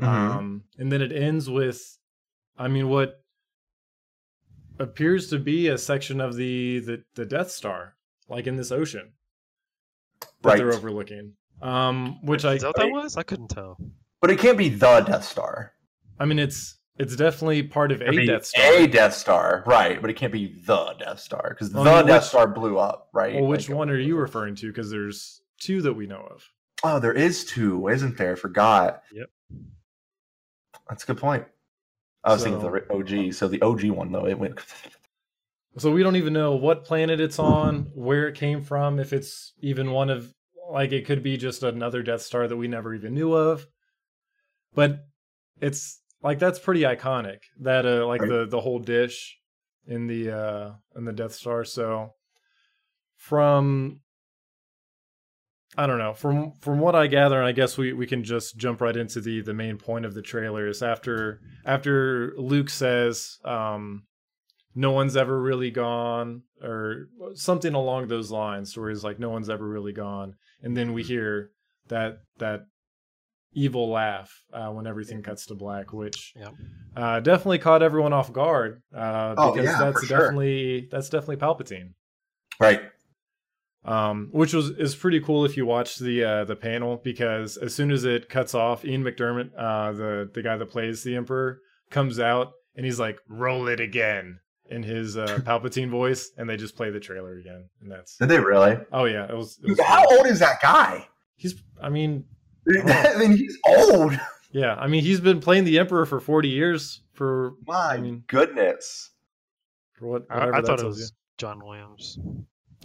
Mhm. 0.00 0.06
Um, 0.08 0.64
and 0.78 0.90
then 0.90 1.00
it 1.00 1.12
ends 1.12 1.48
with, 1.48 1.80
I 2.58 2.66
mean, 2.66 2.88
what 2.88 3.22
appears 4.80 5.28
to 5.30 5.38
be 5.38 5.68
a 5.68 5.78
section 5.78 6.20
of 6.20 6.34
the 6.34 6.80
the, 6.80 7.04
the 7.14 7.24
Death 7.24 7.52
Star, 7.52 7.94
like 8.28 8.48
in 8.48 8.56
this 8.56 8.72
ocean 8.72 9.12
that 10.20 10.28
right, 10.42 10.58
they're 10.58 10.72
overlooking. 10.72 11.34
Um, 11.62 12.20
which 12.26 12.44
I, 12.44 12.54
Is 12.54 12.62
that 12.62 12.68
what 12.70 12.76
that 12.76 12.90
was? 12.90 13.16
I 13.16 13.22
couldn't 13.22 13.48
tell. 13.48 13.78
but 14.20 14.30
it 14.32 14.40
can't 14.40 14.58
be 14.58 14.68
the 14.70 15.00
Death 15.02 15.24
Star. 15.24 15.72
I 16.18 16.24
mean, 16.24 16.40
it's 16.40 16.78
it's 16.98 17.16
definitely 17.16 17.62
part 17.62 17.90
of 17.92 18.00
a 18.00 18.26
Death 18.26 18.46
Star. 18.46 18.72
A 18.74 18.86
Death 18.86 19.14
Star, 19.14 19.64
right? 19.66 20.00
But 20.00 20.10
it 20.10 20.14
can't 20.14 20.32
be 20.32 20.54
the 20.64 20.94
Death 20.98 21.20
Star 21.20 21.48
because 21.50 21.70
the 21.70 21.82
mean, 21.82 22.06
Death 22.06 22.24
Star 22.24 22.46
blew 22.46 22.78
up, 22.78 23.08
right? 23.12 23.34
well, 23.34 23.46
which 23.46 23.68
Like, 23.68 23.78
one 23.78 23.90
are 23.90 23.98
you 23.98 24.16
uh, 24.16 24.20
referring 24.20 24.54
to? 24.56 24.68
Because 24.68 24.90
there's 24.90 25.42
two 25.58 25.82
that 25.82 25.92
we 25.92 26.06
know 26.06 26.26
of. 26.30 26.48
Oh, 26.84 27.00
there 27.00 27.12
is 27.12 27.44
two, 27.44 27.88
isn't 27.88 28.16
there? 28.16 28.32
I 28.32 28.36
Forgot. 28.36 29.02
Yep. 29.12 29.30
That's 30.88 31.02
a 31.04 31.06
good 31.06 31.18
point. 31.18 31.46
I 32.22 32.32
was 32.32 32.42
thinking 32.42 32.62
of 32.64 32.72
the 32.72 32.92
OG. 32.92 33.34
So 33.34 33.48
the 33.48 33.60
OG 33.62 33.84
one 33.90 34.12
though, 34.12 34.26
it 34.26 34.38
went. 34.38 34.58
So 35.76 35.90
we 35.90 36.04
don't 36.04 36.14
even 36.14 36.32
know 36.32 36.54
what 36.54 36.84
planet 36.84 37.18
it's 37.18 37.40
on, 37.40 37.90
where 37.94 38.28
it 38.28 38.36
came 38.36 38.62
from, 38.62 39.00
if 39.00 39.12
it's 39.12 39.54
even 39.58 39.90
one 39.90 40.08
of 40.08 40.32
like 40.70 40.92
it 40.92 41.04
could 41.04 41.20
be 41.20 41.36
just 41.36 41.64
another 41.64 42.00
Death 42.04 42.22
Star 42.22 42.46
that 42.46 42.56
we 42.56 42.68
never 42.68 42.94
even 42.94 43.12
knew 43.12 43.32
of. 43.32 43.66
But 44.72 45.04
it's 45.60 45.98
like 46.24 46.40
that's 46.40 46.58
pretty 46.58 46.80
iconic. 46.82 47.38
That 47.60 47.86
uh, 47.86 48.04
like 48.06 48.22
Right. 48.22 48.30
the 48.30 48.46
the 48.46 48.60
whole 48.60 48.80
dish 48.80 49.36
in 49.86 50.06
the 50.08 50.30
uh 50.36 50.70
in 50.96 51.04
the 51.04 51.12
Death 51.12 51.34
Star. 51.34 51.64
So 51.64 52.14
from 53.16 54.00
I 55.76 55.86
don't 55.88 55.98
know. 55.98 56.14
From 56.14 56.52
from 56.60 56.78
what 56.78 56.94
I 56.94 57.08
gather, 57.08 57.36
and 57.38 57.46
I 57.46 57.52
guess 57.52 57.76
we, 57.76 57.92
we 57.92 58.06
can 58.06 58.22
just 58.22 58.56
jump 58.56 58.80
right 58.80 58.96
into 58.96 59.20
the 59.20 59.40
the 59.40 59.54
main 59.54 59.76
point 59.76 60.04
of 60.04 60.14
the 60.14 60.22
trailer 60.22 60.68
is 60.68 60.82
after 60.82 61.40
after 61.64 62.32
Luke 62.36 62.70
says, 62.70 63.38
um, 63.44 64.04
no 64.74 64.92
one's 64.92 65.16
ever 65.16 65.40
really 65.40 65.72
gone, 65.72 66.42
or 66.62 67.08
something 67.34 67.74
along 67.74 68.06
those 68.06 68.30
lines, 68.30 68.76
where 68.76 68.88
he's 68.88 69.02
like, 69.04 69.18
no 69.18 69.30
one's 69.30 69.50
ever 69.50 69.66
really 69.68 69.92
gone, 69.92 70.34
and 70.62 70.76
then 70.76 70.92
we 70.92 71.02
hear 71.02 71.50
that 71.88 72.18
that 72.38 72.66
evil 73.54 73.90
laugh 73.90 74.30
uh, 74.52 74.68
when 74.70 74.86
everything 74.86 75.22
cuts 75.22 75.46
to 75.46 75.54
black, 75.54 75.92
which 75.92 76.32
Yeah. 76.36 76.50
uh, 76.96 77.20
definitely 77.20 77.58
caught 77.58 77.82
everyone 77.82 78.12
off 78.12 78.32
guard 78.32 78.82
uh, 78.94 79.34
Oh, 79.38 79.52
because 79.52 79.66
yeah, 79.66 79.78
that's 79.78 80.00
for 80.00 80.06
sure. 80.06 80.18
definitely 80.18 80.88
that's 80.90 81.08
definitely 81.08 81.36
Palpatine 81.36 81.94
Right. 82.60 82.82
um, 83.84 84.28
which 84.32 84.54
was 84.54 84.70
is 84.70 84.94
pretty 84.96 85.20
cool 85.20 85.44
if 85.44 85.56
you 85.56 85.66
watch 85.66 85.96
the 85.98 86.24
uh, 86.24 86.44
the 86.44 86.56
panel 86.56 87.00
because 87.04 87.56
as 87.56 87.74
soon 87.74 87.90
as 87.90 88.04
it 88.04 88.28
cuts 88.28 88.54
off, 88.54 88.84
Ian 88.84 89.04
McDiarmid, 89.04 89.50
uh, 89.56 89.92
the 89.92 90.30
the 90.32 90.42
guy 90.42 90.56
that 90.56 90.70
plays 90.70 91.02
the 91.02 91.16
Emperor, 91.16 91.60
comes 91.90 92.18
out 92.18 92.52
and 92.76 92.84
he's 92.86 92.98
like, 92.98 93.18
"Roll 93.28 93.68
it 93.68 93.80
again" 93.80 94.38
in 94.70 94.82
his 94.82 95.16
uh, 95.18 95.26
Palpatine 95.44 95.90
voice, 95.90 96.30
and 96.38 96.48
they 96.48 96.56
just 96.56 96.76
play 96.76 96.90
the 96.90 97.00
trailer 97.00 97.36
again, 97.38 97.68
and 97.82 97.90
that's 97.92 98.16
Did 98.16 98.28
they 98.30 98.40
really? 98.40 98.78
oh 98.92 99.04
yeah, 99.04 99.24
it 99.28 99.36
was. 99.36 99.58
It 99.62 99.68
was 99.70 99.80
How 99.80 100.06
cool. 100.08 100.18
old 100.18 100.26
is 100.28 100.38
that 100.38 100.62
guy? 100.62 101.06
He's, 101.36 101.54
I 101.82 101.90
mean, 101.90 102.24
I 102.68 103.16
mean, 103.18 103.36
he's 103.36 103.58
old. 103.66 104.18
yeah, 104.52 104.74
I 104.74 104.86
mean, 104.86 105.02
he's 105.02 105.20
been 105.20 105.40
playing 105.40 105.64
the 105.64 105.78
Emperor 105.78 106.06
for 106.06 106.20
forty 106.20 106.48
years 106.48 107.00
for 107.12 107.54
My 107.66 107.94
I 107.94 107.98
mean- 107.98 108.24
goodness. 108.26 109.10
for 109.94 110.06
what 110.06 110.26
I, 110.30 110.48
I 110.48 110.62
thought 110.62 110.78
it 110.80 110.82
tells 110.82 110.96
was 110.96 111.12
John 111.38 111.64
Williams. 111.64 112.18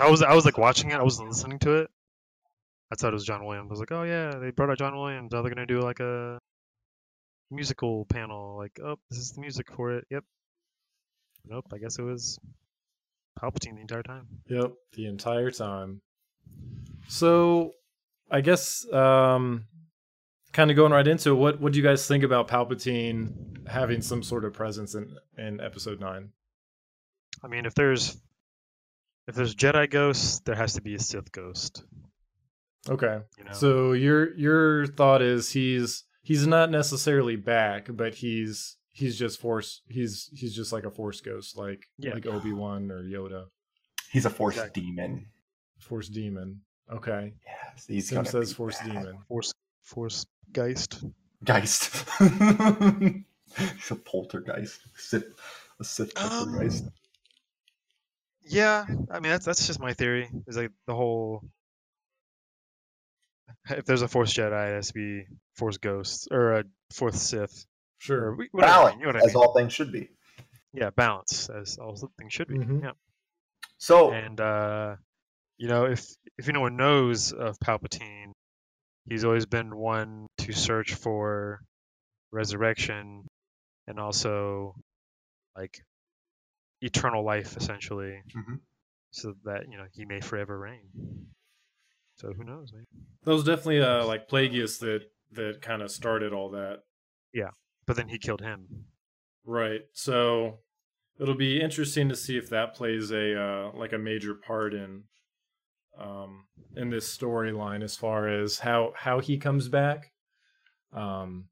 I 0.00 0.08
was 0.08 0.22
I 0.22 0.34
was 0.34 0.44
like 0.44 0.58
watching 0.58 0.90
it. 0.90 0.94
I 0.94 1.02
wasn't 1.02 1.28
listening 1.28 1.58
to 1.60 1.72
it. 1.76 1.90
I 2.92 2.96
thought 2.96 3.10
it 3.12 3.14
was 3.14 3.24
John 3.24 3.44
Williams. 3.44 3.68
I 3.70 3.72
was 3.72 3.80
like, 3.80 3.92
oh 3.92 4.02
yeah, 4.02 4.30
they 4.38 4.50
brought 4.50 4.70
out 4.70 4.78
John 4.78 4.96
Williams. 4.96 5.32
Now 5.32 5.42
they're 5.42 5.52
gonna 5.52 5.66
do 5.66 5.80
like 5.80 6.00
a 6.00 6.38
musical 7.50 8.04
panel. 8.06 8.56
Like, 8.56 8.78
oh, 8.82 8.96
this 9.10 9.18
is 9.18 9.32
the 9.32 9.40
music 9.40 9.70
for 9.72 9.92
it. 9.92 10.04
Yep. 10.10 10.24
Nope. 11.46 11.66
I 11.72 11.78
guess 11.78 11.98
it 11.98 12.02
was 12.02 12.38
Palpatine 13.40 13.74
the 13.76 13.80
entire 13.80 14.02
time. 14.02 14.26
Yep, 14.48 14.72
the 14.94 15.06
entire 15.06 15.50
time. 15.50 16.00
So, 17.08 17.72
I 18.30 18.40
guess 18.40 18.90
um 18.92 19.66
kind 20.52 20.70
of 20.70 20.76
going 20.76 20.92
right 20.92 21.06
into 21.06 21.30
it, 21.30 21.34
what 21.34 21.60
what 21.60 21.72
do 21.72 21.78
you 21.78 21.84
guys 21.84 22.06
think 22.06 22.24
about 22.24 22.48
Palpatine 22.48 23.66
having 23.68 24.02
some 24.02 24.22
sort 24.22 24.44
of 24.44 24.52
presence 24.52 24.94
in 24.94 25.16
in 25.38 25.60
episode 25.60 26.00
9? 26.00 26.30
I 27.42 27.46
mean, 27.48 27.66
if 27.66 27.74
there's 27.74 28.16
if 29.26 29.34
there's 29.34 29.54
Jedi 29.54 29.88
ghosts, 29.90 30.40
there 30.40 30.54
has 30.56 30.74
to 30.74 30.82
be 30.82 30.94
a 30.94 30.98
Sith 30.98 31.30
ghost. 31.32 31.84
Okay. 32.88 33.18
You 33.38 33.44
know. 33.44 33.52
So 33.52 33.92
your 33.92 34.34
your 34.36 34.86
thought 34.86 35.22
is 35.22 35.50
he's 35.52 36.04
he's 36.22 36.46
not 36.46 36.70
necessarily 36.70 37.36
back, 37.36 37.88
but 37.90 38.14
he's 38.16 38.76
he's 38.92 39.18
just 39.18 39.40
force 39.40 39.82
he's 39.88 40.28
he's 40.32 40.54
just 40.54 40.72
like 40.72 40.84
a 40.84 40.90
force 40.90 41.20
ghost 41.20 41.56
like 41.56 41.84
Yeah. 41.98 42.14
like 42.14 42.26
Obi-Wan 42.26 42.90
or 42.90 43.02
Yoda. 43.02 43.44
He's 44.10 44.26
a 44.26 44.30
force 44.30 44.56
Exactly. 44.56 44.82
demon. 44.82 45.26
Force 45.78 46.08
demon. 46.08 46.62
Okay. 46.92 47.34
Yes, 47.46 47.86
he's 47.86 48.08
Sim 48.08 48.24
says 48.24 48.52
force 48.52 48.78
bad. 48.78 48.88
demon. 48.88 49.18
Force 49.28 49.52
Force 49.84 50.26
Geist. 50.52 51.04
Geist. 51.44 52.04
he's 52.18 53.90
a 53.90 53.96
poltergeist. 53.96 54.80
Sith, 54.96 55.24
a 55.78 55.84
Sith 55.84 56.12
Um. 56.18 56.58
Yeah, 58.42 58.84
I 59.10 59.20
mean 59.20 59.30
that's 59.30 59.44
that's 59.46 59.66
just 59.66 59.78
my 59.80 59.92
theory. 59.94 60.28
Is 60.48 60.56
like 60.56 60.72
the 60.86 60.94
whole 60.94 61.44
if 63.70 63.84
there's 63.84 64.02
a 64.02 64.08
Force 64.08 64.32
Jedi, 64.34 64.70
it 64.70 64.74
has 64.74 64.88
to 64.88 64.94
be 64.94 65.24
Force 65.54 65.76
Ghost 65.78 66.28
or 66.30 66.54
a 66.58 66.64
Fourth 66.92 67.16
Sith. 67.16 67.66
Sure. 67.98 68.34
we- 68.34 68.48
whatever, 68.52 68.72
Balance, 68.72 68.96
you 68.96 69.02
know 69.02 69.08
what 69.08 69.16
I 69.16 69.18
as 69.26 69.34
mean? 69.34 69.36
all 69.36 69.54
things 69.54 69.72
should 69.72 69.92
be. 69.92 70.08
Yeah, 70.72 70.90
balance 70.90 71.48
as 71.50 71.78
all 71.78 71.96
things 72.18 72.32
should 72.32 72.48
be. 72.48 72.54
Mhm. 72.58 72.82
Yeah, 72.82 72.92
So, 73.78 74.12
and 74.12 74.40
uh, 74.40 74.96
you 75.60 75.68
know 75.68 75.84
if 75.84 76.04
if 76.38 76.48
anyone 76.48 76.76
knows 76.76 77.32
of 77.32 77.58
Palpatine, 77.60 78.32
he's 79.04 79.24
always 79.24 79.44
been 79.46 79.76
one 79.76 80.26
to 80.38 80.52
search 80.52 80.94
for 80.94 81.60
resurrection 82.32 83.26
and 83.86 84.00
also 84.00 84.74
like 85.54 85.78
eternal 86.80 87.22
life, 87.24 87.56
essentially, 87.56 88.22
Mhm. 88.34 88.60
so 89.10 89.34
that 89.44 89.68
you 89.70 89.76
know 89.76 89.86
he 89.92 90.06
may 90.06 90.20
forever 90.20 90.58
reign. 90.58 91.28
So 92.16 92.32
who 92.32 92.44
knows, 92.44 92.72
man? 92.72 92.86
That 93.24 93.32
was 93.34 93.44
definitely 93.44 93.82
uh 93.82 94.06
like 94.06 94.28
Plagueis 94.28 94.78
that 94.80 95.02
that 95.32 95.60
kind 95.62 95.82
of 95.82 95.90
started 95.90 96.32
all 96.32 96.50
that. 96.50 96.82
Yeah 97.32 97.50
but 97.86 97.96
then 97.96 98.08
he 98.08 98.18
killed 98.18 98.40
him. 98.40 98.86
Right. 99.44 99.82
So 99.92 100.58
it'll 101.18 101.34
be 101.34 101.60
interesting 101.60 102.08
to 102.08 102.16
see 102.16 102.38
if 102.38 102.48
that 102.50 102.74
plays 102.74 103.10
a 103.10 103.40
uh, 103.40 103.72
like 103.74 103.92
a 103.92 103.98
major 103.98 104.34
part 104.34 104.74
in 104.74 105.04
um 105.98 106.44
in 106.76 106.90
this 106.90 107.16
storyline 107.16 107.82
as 107.82 107.96
far 107.96 108.28
as 108.28 108.58
how 108.58 108.92
how 108.96 109.20
he 109.20 109.38
comes 109.38 109.68
back. 109.68 110.12
Um 110.92 111.46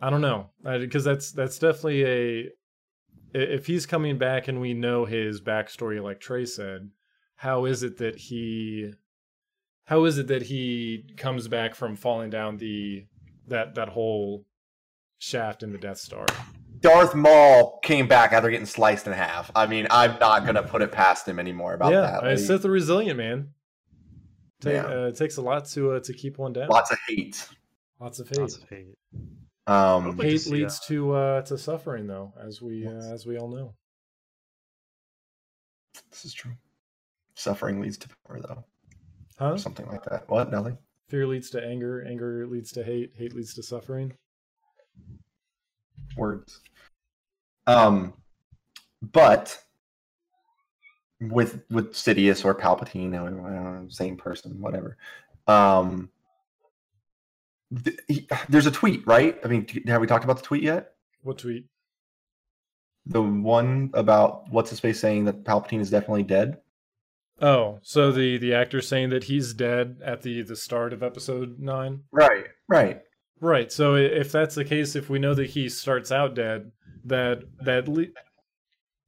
I 0.00 0.10
don't 0.10 0.20
know. 0.20 0.50
Because 0.62 1.04
that's 1.04 1.32
that's 1.32 1.58
definitely 1.58 2.04
a 2.04 2.48
if 3.34 3.66
he's 3.66 3.86
coming 3.86 4.16
back 4.16 4.48
and 4.48 4.60
we 4.60 4.72
know 4.74 5.04
his 5.04 5.40
backstory 5.40 6.02
like 6.02 6.20
Trey 6.20 6.46
said, 6.46 6.90
how 7.36 7.66
is 7.66 7.82
it 7.82 7.98
that 7.98 8.16
he 8.16 8.92
how 9.84 10.04
is 10.04 10.18
it 10.18 10.26
that 10.28 10.42
he 10.42 11.14
comes 11.16 11.48
back 11.48 11.74
from 11.74 11.96
falling 11.96 12.30
down 12.30 12.56
the 12.58 13.06
that 13.48 13.74
that 13.74 13.88
whole 13.88 14.44
shaft 15.18 15.62
in 15.62 15.72
the 15.72 15.78
Death 15.78 15.98
Star. 15.98 16.26
Darth 16.80 17.14
Maul 17.14 17.78
came 17.82 18.06
back 18.08 18.32
after 18.32 18.50
getting 18.50 18.66
sliced 18.66 19.06
in 19.06 19.12
half. 19.12 19.50
I 19.54 19.66
mean, 19.66 19.86
I'm 19.90 20.18
not 20.18 20.44
gonna 20.46 20.62
put 20.62 20.82
it 20.82 20.92
past 20.92 21.26
him 21.26 21.38
anymore 21.38 21.74
about 21.74 21.92
yeah, 21.92 22.00
that. 22.02 22.24
I 22.24 22.30
Like, 22.30 22.38
Sith 22.38 22.64
are 22.64 22.70
resilient, 22.70 23.16
man. 23.16 23.50
Ta- 24.60 24.70
Yeah. 24.70 24.84
uh, 24.86 25.06
it 25.06 25.16
takes 25.16 25.36
a 25.36 25.42
lot 25.42 25.66
to 25.70 25.92
uh, 25.92 26.00
to 26.00 26.12
keep 26.12 26.38
one 26.38 26.52
down. 26.52 26.68
lots 26.68 26.90
of 26.90 26.98
hate. 27.08 27.48
Lots 28.00 28.18
of 28.20 28.28
hate. 28.28 28.38
Lots 28.38 28.56
of 28.56 28.68
hate. 28.68 28.96
Um, 29.66 30.04
Hopefully- 30.04 30.26
to 30.26 30.30
hate 30.32 30.40
see, 30.40 30.50
leads 30.50 30.80
to 30.86 31.12
uh, 31.14 31.42
to 31.42 31.58
suffering, 31.58 32.06
though, 32.06 32.32
as 32.40 32.60
we 32.62 32.86
uh, 32.86 32.90
as 33.12 33.26
we 33.26 33.38
all 33.38 33.48
know. 33.48 33.74
this 36.10 36.24
is 36.24 36.32
true. 36.34 36.52
Suffering 37.34 37.80
leads 37.80 37.98
to 37.98 38.08
power, 38.26 38.40
though, 38.40 38.64
Huh? 39.38 39.52
or 39.52 39.58
something 39.58 39.86
like 39.86 40.04
that. 40.04 40.28
What, 40.28 40.50
Nelly? 40.50 40.76
Fear 41.08 41.26
leads 41.28 41.50
to 41.50 41.64
anger. 41.64 42.04
Anger 42.06 42.46
leads 42.46 42.72
to 42.72 42.82
hate. 42.84 43.12
Hate 43.16 43.34
leads 43.34 43.54
to 43.54 43.62
suffering. 43.62 44.12
Words. 46.18 46.60
Um, 47.66 48.14
but 49.00 49.58
with 51.20 51.60
with 51.70 51.92
Sidious 51.92 52.44
or 52.44 52.54
Palpatine, 52.54 53.14
I 53.14 53.18
don't 53.18 53.42
know, 53.42 53.86
same 53.88 54.16
person, 54.16 54.60
whatever. 54.60 54.96
Um, 55.46 56.10
th- 57.84 57.98
he- 58.06 58.28
there's 58.48 58.66
a 58.66 58.70
tweet, 58.70 59.06
right? 59.06 59.38
I 59.44 59.48
mean, 59.48 59.66
have 59.86 60.00
we 60.00 60.06
talked 60.06 60.24
about 60.24 60.36
the 60.36 60.42
tweet 60.42 60.62
yet? 60.62 60.94
What 61.22 61.38
tweet? 61.38 61.66
The 63.06 63.22
one 63.22 63.90
about 63.94 64.50
what's 64.50 64.70
his 64.70 64.80
face 64.80 65.00
saying 65.00 65.24
that 65.24 65.44
Palpatine 65.44 65.80
is 65.80 65.90
definitely 65.90 66.24
dead. 66.24 66.58
Oh, 67.40 67.78
so 67.82 68.10
the 68.12 68.36
the 68.38 68.54
actor 68.54 68.80
saying 68.80 69.10
that 69.10 69.24
he's 69.24 69.54
dead 69.54 70.00
at 70.04 70.22
the 70.22 70.42
the 70.42 70.56
start 70.56 70.92
of 70.92 71.02
episode 71.02 71.58
nine. 71.58 72.02
Right. 72.10 72.46
Right. 72.68 73.02
Right. 73.40 73.70
So 73.70 73.94
if 73.94 74.32
that's 74.32 74.54
the 74.54 74.64
case, 74.64 74.96
if 74.96 75.08
we 75.08 75.18
know 75.18 75.34
that 75.34 75.50
he 75.50 75.68
starts 75.68 76.10
out 76.10 76.34
dead, 76.34 76.72
that 77.04 77.42
that 77.60 77.88
le- 77.88 78.06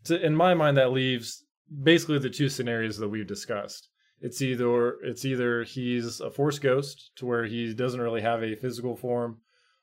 to, 0.05 0.25
in 0.25 0.35
my 0.35 0.55
mind 0.55 0.77
that 0.77 0.93
leaves 0.93 1.45
basically 1.83 2.19
the 2.19 2.31
two 2.31 2.49
scenarios 2.49 2.99
that 2.99 3.09
we've 3.09 3.27
discussed. 3.27 3.89
It's 4.21 4.43
either 4.43 4.99
it's 5.03 5.25
either 5.25 5.65
he's 5.65 6.21
a 6.21 6.31
force 6.31 6.59
ghost 6.59 7.11
to 7.17 7.27
where 7.27 7.45
he 7.47 7.73
doesn't 7.75 8.01
really 8.01 8.21
have 8.21 8.43
a 8.43 8.57
physical 8.57 8.97
form, 8.97 9.39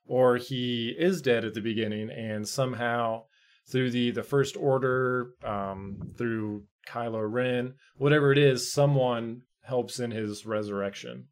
or 0.06 0.38
he 0.38 0.96
is 0.98 1.22
dead 1.22 1.44
at 1.44 1.54
the 1.54 1.62
beginning 1.62 2.10
and 2.10 2.48
somehow 2.48 3.24
through 3.70 3.92
the 3.92 4.12
the 4.12 4.24
first 4.24 4.56
order, 4.56 5.32
um, 5.44 6.14
through 6.18 6.64
Kylo 6.88 7.30
Ren, 7.30 7.74
whatever 7.98 8.32
it 8.32 8.38
is, 8.38 8.72
someone 8.72 9.42
helps 9.64 10.00
in 10.00 10.12
his 10.12 10.46
resurrection. 10.46 11.26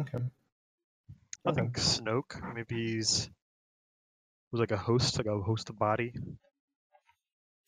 Okay. 0.00 0.18
I 1.46 1.52
think 1.52 1.74
Snoke. 1.78 2.54
Maybe 2.54 2.94
he's 2.94 3.30
was 4.52 4.60
like 4.60 4.70
a 4.72 4.76
host, 4.76 5.16
like 5.18 5.26
a 5.26 5.38
host 5.38 5.68
of 5.70 5.78
body. 5.78 6.12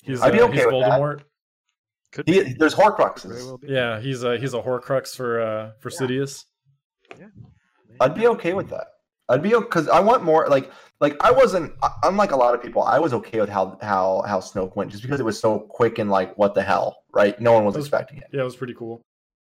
He's, 0.02 0.20
I'd 0.22 0.32
be 0.32 0.40
uh, 0.40 0.44
okay 0.46 0.56
he's 0.58 0.66
with 0.66 0.80
that. 0.82 0.90
Voldemort. 1.00 1.20
Could 2.12 2.28
He, 2.28 2.42
be. 2.42 2.52
there's 2.54 2.74
Horcruxes. 2.74 3.44
Well. 3.46 3.60
Yeah, 3.62 4.00
he's 4.00 4.22
a 4.24 4.38
he's 4.38 4.54
a 4.54 4.60
Horcrux 4.60 5.14
for 5.14 5.40
uh 5.40 5.70
for 5.80 5.90
Yeah. 5.90 5.98
Sidious. 5.98 6.44
I'd 8.00 8.14
be 8.14 8.26
okay 8.28 8.54
with 8.54 8.70
that. 8.70 8.86
I'd 9.28 9.42
be 9.42 9.50
because 9.50 9.88
I 9.88 10.00
want 10.00 10.24
more. 10.24 10.48
Like, 10.48 10.72
like 11.00 11.16
I 11.22 11.30
wasn't. 11.30 11.72
Unlike 12.02 12.32
a 12.32 12.36
lot 12.36 12.54
of 12.54 12.62
people, 12.62 12.82
I 12.82 12.98
was 12.98 13.12
okay 13.14 13.40
with 13.40 13.48
how 13.48 13.78
how 13.82 14.24
how 14.26 14.40
Snoke 14.40 14.74
went, 14.74 14.90
just 14.90 15.02
because 15.02 15.20
it 15.20 15.24
was 15.24 15.38
so 15.38 15.60
quick 15.60 15.98
and 15.98 16.10
like, 16.10 16.36
what 16.36 16.54
the 16.54 16.62
hell, 16.62 17.04
right? 17.12 17.38
No 17.40 17.52
one 17.52 17.64
was 17.64 17.76
was- 17.76 17.84
expecting 17.86 18.18
it. 18.18 18.24
Yeah, 18.32 18.40
it 18.40 18.44
was 18.44 18.56
pretty 18.56 18.74
cool. 18.74 19.02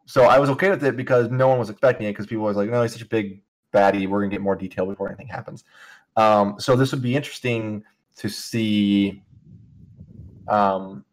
So 0.07 0.23
I 0.25 0.37
was 0.39 0.49
okay 0.51 0.69
with 0.69 0.83
it 0.83 0.95
because 0.95 1.29
no 1.31 1.47
one 1.47 1.57
was 1.59 1.69
expecting 1.71 2.07
it 2.07 2.11
because 2.11 2.27
people 2.27 2.43
was 2.45 2.55
like, 2.55 2.69
no, 2.69 2.81
he's 2.83 2.93
such 2.93 3.01
a 3.01 3.07
big 3.07 3.41
baddie. 3.75 4.07
We're 4.07 4.21
gonna 4.21 4.31
get 4.31 4.41
more 4.41 4.55
detail 4.55 4.85
before 4.85 5.07
anything 5.07 5.27
happens. 5.27 5.63
Um, 6.15 6.55
so 6.59 6.75
this 6.75 6.91
would 6.91 7.01
be 7.01 7.15
interesting 7.15 7.83
to 8.17 8.29
see, 8.29 9.21
um, 10.47 11.03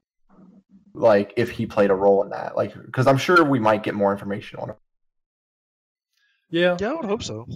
like 0.95 1.33
if 1.37 1.50
he 1.50 1.66
played 1.66 1.90
a 1.90 1.95
role 1.95 2.23
in 2.23 2.31
that, 2.31 2.57
like 2.57 2.75
because 2.87 3.07
I'm 3.07 3.19
sure 3.19 3.45
we 3.45 3.59
might 3.59 3.83
get 3.83 3.95
more 3.95 4.12
information 4.12 4.59
on 4.61 4.71
it. 4.71 4.76
Yeah, 6.50 6.76
Yeah, 6.78 6.90
I 6.90 6.95
would 6.95 7.07
hope 7.07 7.23
so. 7.23 7.47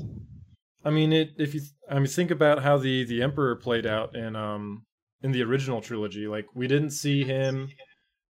I 0.84 0.90
mean, 0.90 1.12
it. 1.12 1.34
If 1.36 1.54
you, 1.54 1.60
I 1.90 1.94
mean, 1.96 2.06
think 2.06 2.30
about 2.30 2.62
how 2.62 2.78
the 2.78 3.04
the 3.04 3.22
Emperor 3.22 3.56
played 3.56 3.86
out 3.86 4.16
in 4.16 4.34
um 4.34 4.86
in 5.22 5.32
the 5.32 5.42
original 5.42 5.80
trilogy. 5.80 6.26
Like, 6.26 6.46
we 6.54 6.66
didn't 6.66 6.90
see 6.90 7.24
him. 7.24 7.68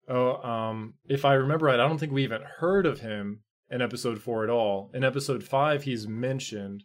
Oh, 0.09 0.36
um, 0.41 0.93
if 1.07 1.25
I 1.25 1.33
remember 1.33 1.65
right, 1.65 1.79
I 1.79 1.88
don't 1.88 1.97
think 1.97 2.13
we 2.13 2.24
even 2.24 2.41
heard 2.41 2.86
of 2.86 3.00
him 3.00 3.41
in 3.69 3.81
Episode 3.81 4.21
Four 4.21 4.43
at 4.43 4.50
all. 4.50 4.89
In 4.93 5.03
Episode 5.03 5.43
Five, 5.43 5.83
he's 5.83 6.07
mentioned, 6.07 6.83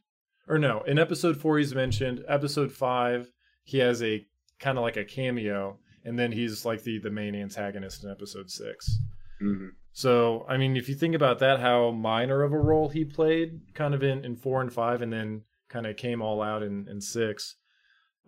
or 0.49 0.59
no, 0.59 0.83
in 0.83 0.99
Episode 0.99 1.37
Four, 1.37 1.59
he's 1.59 1.75
mentioned. 1.75 2.25
Episode 2.29 2.73
Five, 2.73 3.33
he 3.65 3.79
has 3.79 4.03
a 4.03 4.27
kind 4.59 4.79
of 4.79 4.83
like 4.83 4.97
a 4.97 5.05
cameo, 5.05 5.79
and 6.05 6.19
then 6.19 6.33
he's 6.33 6.65
like 6.65 6.83
the 6.83 6.99
the 6.99 7.11
main 7.11 7.35
antagonist 7.35 8.05
in 8.05 8.11
Episode 8.11 8.51
Six. 8.51 8.99
So, 9.93 10.47
I 10.49 10.57
mean, 10.57 10.77
if 10.77 10.89
you 10.89 10.95
think 10.95 11.15
about 11.15 11.41
that, 11.41 11.61
how 11.61 11.91
minor 11.91 12.43
of 12.43 12.53
a 12.53 12.59
role 12.59 12.89
he 12.89 13.05
played 13.05 13.61
kind 13.75 13.93
of 13.93 14.03
in, 14.03 14.25
in 14.25 14.37
four 14.37 14.61
and 14.63 14.73
five, 14.73 15.03
and 15.03 15.13
then 15.13 15.43
kind 15.69 15.87
of 15.87 15.97
came 15.97 16.23
all 16.23 16.41
out 16.43 16.63
in, 16.63 16.87
in 16.89 17.01
six. 17.01 17.57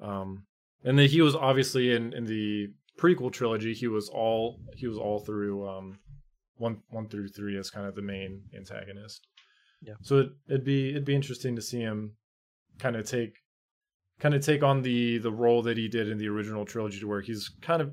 Um, 0.00 0.44
and 0.82 0.98
then 0.98 1.08
he 1.08 1.22
was 1.22 1.34
obviously 1.34 1.94
in, 1.94 2.12
in 2.12 2.26
the 2.26 2.68
prequel 2.98 3.32
trilogy, 3.32 3.74
he 3.74 3.88
was 3.88 4.08
all 4.08 4.60
he 4.76 4.86
was 4.86 4.98
all 4.98 5.20
through 5.20 5.66
um, 5.68 5.98
one 6.56 6.78
one 6.88 7.08
through 7.08 7.28
three 7.28 7.58
as 7.58 7.70
kind 7.70 7.86
of 7.86 7.94
the 7.94 8.02
main 8.02 8.42
antagonist. 8.56 9.26
Yeah. 9.82 9.94
So 10.02 10.18
it, 10.18 10.28
it'd 10.48 10.64
be 10.64 10.90
it'd 10.90 11.04
be 11.04 11.14
interesting 11.14 11.56
to 11.56 11.62
see 11.62 11.80
him 11.80 12.12
kind 12.78 12.96
of 12.96 13.08
take 13.08 13.36
kind 14.20 14.34
of 14.34 14.44
take 14.44 14.62
on 14.62 14.82
the 14.82 15.18
the 15.18 15.32
role 15.32 15.62
that 15.62 15.76
he 15.76 15.88
did 15.88 16.08
in 16.08 16.18
the 16.18 16.28
original 16.28 16.64
trilogy, 16.64 17.00
to 17.00 17.06
where 17.06 17.20
he's 17.20 17.50
kind 17.60 17.82
of 17.82 17.92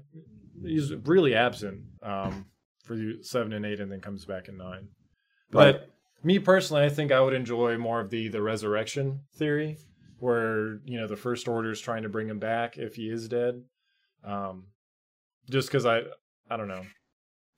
he's 0.64 0.94
really 1.06 1.36
absent 1.36 1.82
um, 2.04 2.46
for 2.84 2.96
the 2.96 3.18
seven 3.22 3.54
and 3.54 3.66
eight, 3.66 3.80
and 3.80 3.92
then 3.92 4.00
comes 4.00 4.26
back 4.26 4.48
in 4.48 4.58
nine. 4.58 4.88
Right. 5.52 5.74
But 5.74 5.90
me 6.24 6.40
personally, 6.40 6.84
I 6.84 6.90
think 6.90 7.12
I 7.12 7.20
would 7.20 7.34
enjoy 7.34 7.78
more 7.78 8.00
of 8.00 8.10
the 8.10 8.30
the 8.30 8.42
resurrection 8.42 9.22
theory, 9.36 9.78
where 10.20 10.80
you 10.86 11.00
know 11.00 11.08
the 11.08 11.16
First 11.16 11.48
Order 11.48 11.72
is 11.72 11.82
trying 11.82 12.04
to 12.04 12.10
bring 12.10 12.30
him 12.30 12.40
back 12.40 12.78
if 12.78 12.96
he 12.96 13.10
is 13.10 13.28
dead. 13.28 13.64
Um, 14.24 14.68
just 15.50 15.68
because 15.68 15.86
I 15.86 16.02
I 16.50 16.58
don't 16.58 16.68
know. 16.68 16.84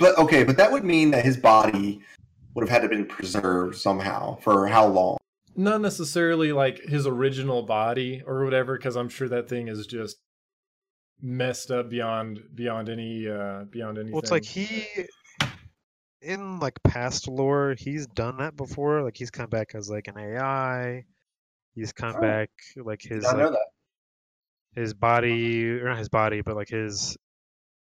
But 0.03 0.17
okay, 0.17 0.43
but 0.43 0.57
that 0.57 0.69
would 0.69 0.83
mean 0.83 1.11
that 1.11 1.23
his 1.23 1.37
body 1.37 2.01
would 2.55 2.67
have 2.67 2.69
had 2.69 2.81
to 2.81 2.89
been 2.89 3.05
preserved 3.05 3.77
somehow 3.77 4.35
for 4.41 4.67
how 4.67 4.85
long? 4.85 5.15
Not 5.55 5.79
necessarily 5.79 6.51
like 6.51 6.81
his 6.81 7.07
original 7.07 7.63
body 7.63 8.21
or 8.27 8.43
whatever, 8.43 8.75
because 8.77 8.97
I'm 8.97 9.07
sure 9.07 9.29
that 9.29 9.47
thing 9.47 9.69
is 9.69 9.87
just 9.87 10.17
messed 11.21 11.71
up 11.71 11.89
beyond 11.89 12.41
beyond 12.53 12.89
any 12.89 13.29
uh 13.29 13.63
beyond 13.69 13.97
anything. 13.97 14.11
Well, 14.11 14.21
it's 14.21 14.31
like 14.31 14.43
he, 14.43 14.85
in 16.21 16.59
like 16.59 16.83
past 16.83 17.29
lore, 17.29 17.73
he's 17.79 18.05
done 18.07 18.39
that 18.39 18.57
before. 18.57 19.03
Like 19.03 19.15
he's 19.15 19.31
come 19.31 19.49
back 19.49 19.73
as 19.73 19.89
like 19.89 20.09
an 20.09 20.17
AI. 20.17 21.05
He's 21.75 21.93
come 21.93 22.15
Oh. 22.17 22.19
back 22.19 22.49
like 22.75 23.01
his 23.01 23.23
not 23.23 23.37
know 23.37 23.43
like, 23.45 23.53
that. 23.53 24.81
his 24.81 24.93
body, 24.93 25.79
or 25.79 25.85
not 25.85 25.97
his 25.97 26.09
body, 26.09 26.41
but 26.41 26.57
like 26.57 26.67
his 26.67 27.15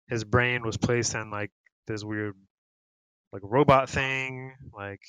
his 0.08 0.24
brain 0.24 0.64
was 0.64 0.78
placed 0.78 1.14
in 1.14 1.30
like 1.30 1.52
this 1.88 2.04
weird 2.04 2.36
like 3.32 3.42
robot 3.44 3.90
thing. 3.90 4.54
Like 4.74 5.02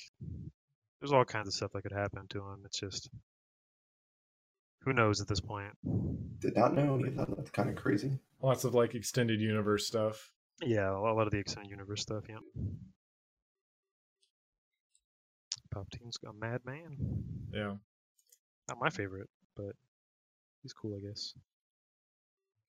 there's 1.00 1.12
all 1.12 1.24
kinds 1.24 1.48
of 1.48 1.54
stuff 1.54 1.72
that 1.72 1.82
could 1.82 1.92
happen 1.92 2.26
to 2.30 2.38
him. 2.38 2.62
It's 2.64 2.78
just 2.78 3.08
who 4.82 4.92
knows 4.92 5.20
at 5.20 5.28
this 5.28 5.40
point. 5.40 5.72
Did 6.38 6.56
not 6.56 6.74
know 6.74 6.94
any 6.94 7.08
of 7.08 7.16
that. 7.16 7.36
That's 7.36 7.50
kind 7.50 7.68
of 7.68 7.76
crazy. 7.76 8.18
lots 8.40 8.64
of 8.64 8.74
like 8.74 8.94
extended 8.94 9.40
universe 9.40 9.86
stuff. 9.86 10.30
Yeah, 10.62 10.90
a 10.90 10.98
lot 10.98 11.26
of 11.26 11.32
the 11.32 11.38
extended 11.38 11.70
universe 11.70 12.02
stuff. 12.02 12.24
Yeah. 12.28 12.38
Palpatine's 15.74 16.18
a 16.26 16.32
madman. 16.32 16.96
Yeah. 17.52 17.74
Not 18.68 18.78
my 18.80 18.88
favorite, 18.88 19.28
but 19.56 19.74
he's 20.62 20.72
cool, 20.72 20.96
I 20.96 21.06
guess. 21.06 21.34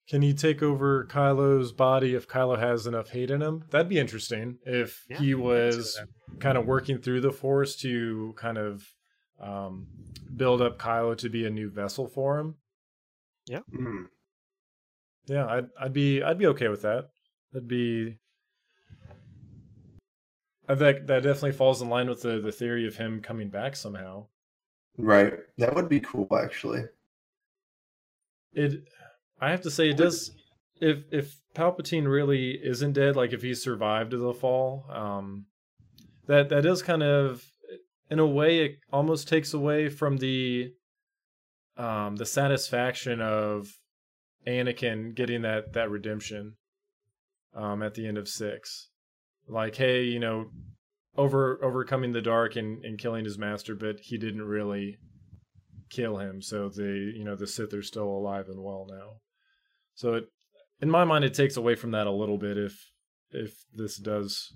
Can 0.09 0.21
he 0.21 0.33
take 0.33 0.63
over 0.63 1.05
Kylo's 1.05 1.73
body 1.73 2.15
if 2.15 2.27
Kylo 2.27 2.57
has 2.57 2.87
enough 2.87 3.09
hate 3.09 3.29
in 3.29 3.41
him? 3.41 3.65
That'd 3.71 3.89
be 3.89 3.99
interesting 3.99 4.57
if 4.65 5.05
Yeah, 5.09 5.17
he 5.17 5.33
I 5.33 5.35
can 5.35 5.37
see 5.37 5.41
was 5.41 6.01
kind 6.39 6.57
of 6.57 6.65
working 6.65 6.97
through 6.99 7.21
the 7.21 7.31
Force 7.31 7.75
to 7.77 8.33
kind 8.37 8.57
of 8.57 8.85
um, 9.39 9.87
build 10.35 10.61
up 10.61 10.79
Kylo 10.79 11.17
to 11.17 11.29
be 11.29 11.45
a 11.45 11.49
new 11.49 11.69
vessel 11.69 12.07
for 12.07 12.39
him. 12.39 12.55
Hmm. 13.69 14.03
Yeah, 15.25 15.45
I'd 15.45 15.67
I'd 15.79 15.93
be 15.93 16.23
I'd 16.23 16.37
be 16.37 16.47
okay 16.47 16.69
with 16.69 16.83
that. 16.83 17.09
That'd 17.51 17.67
be. 17.67 18.17
I 20.69 20.75
think 20.75 21.07
that 21.07 21.23
definitely 21.23 21.53
falls 21.53 21.81
in 21.81 21.89
line 21.89 22.09
with 22.09 22.21
the 22.21 22.39
the 22.39 22.51
theory 22.51 22.87
of 22.87 22.95
him 22.95 23.21
coming 23.21 23.49
back 23.49 23.75
somehow. 23.75 24.27
Right. 24.97 25.33
That 25.57 25.75
would 25.75 25.89
be 25.89 25.99
cool, 25.99 26.27
actually. 26.35 26.85
It, 28.53 28.87
I 29.39 29.52
have 29.52 29.62
to 29.62 29.71
say, 29.71 29.89
it 29.89 29.97
does. 29.97 30.32
If 30.80 31.06
if 31.12 31.36
Palpatine 31.56 32.08
really 32.08 32.52
isn't 32.52 32.93
dead, 32.93 33.15
like 33.15 33.34
if 33.34 33.41
he 33.41 33.54
survived 33.54 34.12
the 34.12 34.34
fall, 34.34 34.86
um, 34.89 35.45
that 36.28 36.50
that 36.50 36.63
does 36.63 36.84
kind 36.84 37.04
of, 37.04 37.43
in 38.12 38.19
a 38.19 38.28
way, 38.28 38.65
it 38.65 38.78
almost 38.91 39.28
takes 39.28 39.54
away 39.54 39.89
from 39.89 40.17
the, 40.17 40.71
um, 41.78 42.15
the 42.15 42.26
satisfaction 42.26 43.21
of 43.21 43.67
Anakin 44.45 45.15
getting 45.15 45.41
that 45.41 45.73
that 45.73 45.89
redemption, 45.89 46.56
um, 47.56 47.82
at 47.82 47.95
the 47.95 48.08
end 48.08 48.17
of 48.17 48.28
six, 48.28 48.89
like 49.47 49.76
hey, 49.76 50.04
you 50.04 50.19
know, 50.19 50.45
over 51.15 51.60
overcoming 51.63 52.12
the 52.12 52.21
dark 52.21 52.56
and 52.56 52.86
and 52.86 53.00
killing 53.00 53.26
his 53.26 53.38
master, 53.38 53.76
but 53.76 54.00
he 54.00 54.17
didn't 54.17 54.43
really 54.43 54.97
kill 55.89 56.17
him. 56.17 56.41
So 56.41 56.69
the 56.69 57.13
you 57.15 57.23
know 57.23 57.36
the 57.36 57.47
Sith 57.47 57.73
are 57.73 57.82
still 57.82 58.08
alive 58.08 58.47
and 58.47 58.62
well 58.63 58.86
now. 58.89 59.17
So 59.97 60.13
it, 60.13 60.25
in 60.79 60.89
my 60.91 61.03
mind, 61.05 61.25
it 61.25 61.33
takes 61.33 61.57
away 61.57 61.73
from 61.75 61.91
that 61.91 62.05
a 62.07 62.12
little 62.12 62.38
bit 62.38 62.57
if 62.57 62.91
if 63.31 63.53
this 63.73 63.97
does 63.97 64.53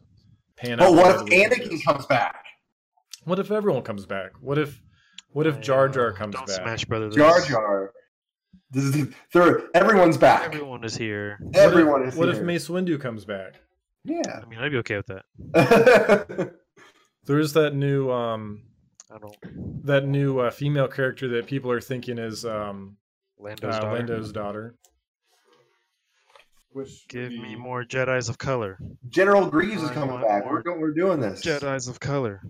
pan 0.56 0.80
out. 0.80 0.86
But 0.86 0.94
what 0.94 1.12
if 1.16 1.18
the 1.26 1.36
way 1.36 1.42
it 1.42 1.52
Anakin 1.52 1.84
comes 1.84 2.06
back? 2.06 2.46
What 3.26 3.40
if 3.40 3.50
everyone 3.52 3.82
comes 3.82 4.06
back? 4.06 4.32
What 4.40 4.58
if 4.60 4.80
what 5.32 5.48
if 5.48 5.60
Jar 5.60 5.90
Jar 5.90 6.12
Uh, 6.12 6.16
comes 6.16 6.36
Don't 6.36 6.48
back? 6.48 6.58
Smash 6.58 6.86
Brothers. 6.86 7.16
Jar 7.16 7.42
Jar. 7.42 7.92
This 8.70 8.84
is 8.84 9.08
they're, 9.34 9.64
everyone's 9.74 10.18
back. 10.18 10.54
Everyone 10.54 10.84
is 10.84 10.96
here. 10.96 11.38
What 11.42 11.56
if- 11.56 11.62
Everyone 11.62 12.04
is 12.04 12.14
here. 12.14 12.26
What 12.26 12.36
if. 12.36 12.42
Mace 12.44 12.68
Windu 12.70 13.02
comes 13.02 13.26
back? 13.26 13.56
Yeah. 14.06 14.42
I 14.44 14.46
mean, 14.48 14.60
I'd 14.60 14.72
be 14.72 14.78
okay 14.78 14.98
with 14.98 15.08
that. 15.08 16.54
There 17.26 17.38
is 17.40 17.54
that 17.54 17.76
new 17.76 18.10
um 18.12 18.64
I 19.14 19.18
don't. 19.20 19.86
that 19.86 20.06
new 20.08 20.40
uh, 20.40 20.50
female 20.52 20.88
character 20.88 21.28
that 21.30 21.46
people 21.46 21.70
are 21.72 21.82
thinking 21.82 22.18
is 22.18 22.46
um 22.46 22.98
Lando's 23.38 23.76
uh, 23.76 23.80
daughter. 23.80 23.94
Lando's 23.98 24.32
daughter. 24.32 24.76
Which 26.74 27.06
Give 27.10 27.32
me 27.32 27.56
more 27.56 27.84
Jedi's 27.84 28.30
of 28.30 28.38
color. 28.38 28.78
General 29.10 29.50
Grievous 29.50 29.84
is 29.84 29.90
coming 29.92 30.22
back. 30.22 30.50
We're, 30.50 30.62
go- 30.62 30.78
we're 30.78 30.94
doing 30.94 31.20
this. 31.20 31.42
Jedi's 31.42 31.88
of 31.90 32.00
color. 32.00 32.42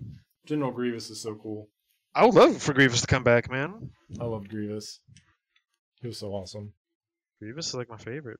General 0.46 0.70
Grievous 0.70 1.10
is 1.10 1.20
so 1.20 1.34
cool. 1.34 1.68
I 2.14 2.24
would 2.24 2.34
love 2.34 2.62
for 2.62 2.72
Grievous 2.72 3.00
to 3.00 3.06
come 3.06 3.24
back, 3.24 3.50
man. 3.50 3.90
I 4.20 4.24
love 4.24 4.48
Grievous. 4.48 5.00
He 6.00 6.06
was 6.06 6.18
so 6.18 6.28
awesome. 6.28 6.72
Grievous 7.40 7.68
is 7.68 7.74
like 7.74 7.88
my 7.88 7.96
favorite. 7.96 8.38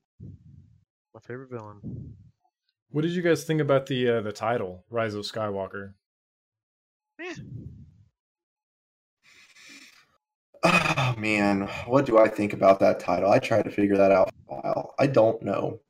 My 1.14 1.20
favorite 1.26 1.50
villain. 1.50 2.14
What 2.90 3.02
did 3.02 3.12
you 3.12 3.22
guys 3.22 3.44
think 3.44 3.60
about 3.60 3.86
the 3.86 4.08
uh, 4.08 4.20
the 4.20 4.32
title, 4.32 4.84
Rise 4.90 5.14
of 5.14 5.24
Skywalker? 5.24 5.94
Eh. 7.20 7.34
Oh 10.64 11.14
man, 11.18 11.68
what 11.86 12.06
do 12.06 12.18
I 12.18 12.28
think 12.28 12.52
about 12.52 12.78
that 12.80 13.00
title? 13.00 13.30
I 13.30 13.38
tried 13.38 13.64
to 13.64 13.70
figure 13.70 13.96
that 13.96 14.12
out 14.12 14.30
for 14.46 14.58
a 14.58 14.60
while. 14.60 14.94
I 14.98 15.06
don't 15.06 15.42
know. 15.42 15.80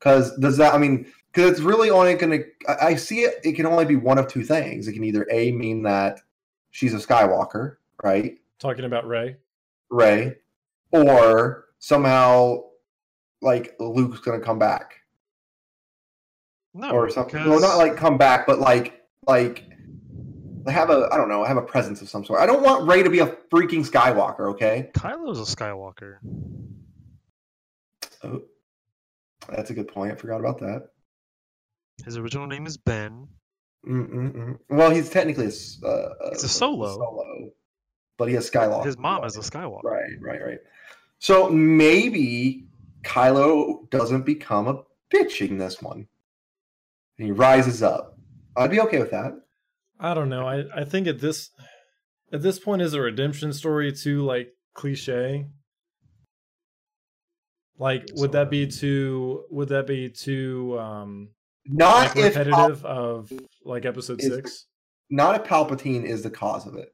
Cause 0.00 0.36
does 0.38 0.56
that 0.56 0.74
I 0.74 0.78
mean 0.78 1.06
because 1.32 1.50
it's 1.50 1.60
really 1.60 1.90
only 1.90 2.14
gonna 2.14 2.40
I 2.68 2.76
I 2.80 2.94
see 2.94 3.20
it 3.20 3.40
it 3.44 3.52
can 3.52 3.66
only 3.66 3.84
be 3.84 3.96
one 3.96 4.18
of 4.18 4.28
two 4.28 4.44
things. 4.44 4.88
It 4.88 4.92
can 4.92 5.04
either 5.04 5.26
A 5.30 5.52
mean 5.52 5.82
that 5.82 6.20
she's 6.70 6.94
a 6.94 6.98
Skywalker, 6.98 7.76
right? 8.02 8.38
Talking 8.58 8.84
about 8.84 9.06
Rey. 9.06 9.36
Rey, 9.90 10.36
or 10.92 11.66
somehow 11.80 12.62
like 13.42 13.74
Luke's 13.80 14.20
gonna 14.20 14.40
come 14.40 14.58
back. 14.58 15.00
No, 16.72 16.90
or 16.90 17.10
something. 17.10 17.42
because 17.42 17.48
Well 17.48 17.60
not 17.60 17.76
like 17.76 17.96
come 17.96 18.16
back, 18.16 18.46
but 18.46 18.60
like 18.60 19.02
like 19.26 19.64
They 19.68 19.69
have 20.68 20.90
a 20.90 21.08
I 21.12 21.16
don't 21.16 21.28
know, 21.28 21.44
I 21.44 21.48
have 21.48 21.56
a 21.56 21.62
presence 21.62 22.02
of 22.02 22.08
some 22.08 22.24
sort. 22.24 22.40
I 22.40 22.46
don't 22.46 22.62
want 22.62 22.86
Rey 22.88 23.02
to 23.02 23.10
be 23.10 23.20
a 23.20 23.26
freaking 23.26 23.86
Skywalker, 23.88 24.50
okay? 24.52 24.90
Kylo's 24.94 25.38
a 25.40 25.56
Skywalker. 25.56 26.16
Oh, 28.22 28.42
that's 29.48 29.70
a 29.70 29.74
good 29.74 29.88
point. 29.88 30.12
I 30.12 30.14
forgot 30.16 30.40
about 30.40 30.58
that. 30.60 30.88
His 32.04 32.16
original 32.16 32.46
name 32.46 32.66
is 32.66 32.76
Ben. 32.76 33.28
Mm-mm-mm. 33.86 34.58
Well, 34.68 34.90
he's 34.90 35.08
technically 35.08 35.46
a, 35.46 35.86
uh, 35.86 36.30
He's 36.32 36.44
a 36.44 36.48
solo. 36.48 36.94
solo, 36.94 37.50
but 38.18 38.28
he 38.28 38.34
has 38.34 38.50
Skywalker. 38.50 38.84
His 38.84 38.98
mom 38.98 39.24
is 39.24 39.36
a 39.36 39.40
Skywalker. 39.40 39.84
Right, 39.84 40.12
right, 40.20 40.42
right. 40.44 40.58
So 41.18 41.48
maybe 41.48 42.66
Kylo 43.02 43.88
doesn't 43.90 44.26
become 44.26 44.68
a 44.68 44.82
bitch 45.14 45.46
in 45.46 45.56
this 45.58 45.80
one. 45.80 46.06
And 47.18 47.26
he 47.26 47.32
rises 47.32 47.82
up. 47.82 48.18
I'd 48.56 48.70
be 48.70 48.80
okay 48.80 48.98
with 48.98 49.10
that. 49.12 49.39
I 50.00 50.14
don't 50.14 50.30
know. 50.30 50.46
I, 50.46 50.64
I 50.74 50.84
think 50.84 51.06
at 51.06 51.20
this 51.20 51.50
at 52.32 52.42
this 52.42 52.58
point 52.58 52.82
is 52.82 52.94
a 52.94 53.00
redemption 53.00 53.52
story 53.52 53.92
too 53.92 54.24
like 54.24 54.48
cliche. 54.74 55.46
Like 57.78 58.08
would 58.14 58.32
that 58.32 58.50
be 58.50 58.66
too 58.66 59.44
would 59.50 59.68
that 59.68 59.86
be 59.86 60.10
too 60.10 60.78
um 60.78 61.30
Not 61.66 62.14
like 62.14 62.16
if 62.16 62.34
Pal- 62.34 62.44
repetitive 62.44 62.84
of 62.84 63.32
like 63.64 63.84
episode 63.84 64.20
Is 64.20 64.32
6? 64.34 64.66
not 65.10 65.34
if 65.36 65.46
Palpatine 65.46 66.04
is 66.04 66.22
the 66.22 66.30
cause 66.30 66.66
of 66.66 66.74
it. 66.76 66.88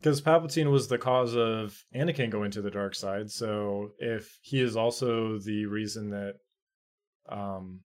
Because 0.00 0.20
Palpatine 0.20 0.70
was 0.70 0.88
the 0.88 0.98
cause 0.98 1.36
of 1.36 1.76
Anakin 1.94 2.28
going 2.30 2.50
to 2.52 2.62
the 2.62 2.72
dark 2.72 2.96
side, 2.96 3.30
so 3.30 3.90
if 3.98 4.36
he 4.42 4.60
is 4.60 4.76
also 4.76 5.38
the 5.38 5.66
reason 5.66 6.10
that 6.10 6.34
um 7.28 7.80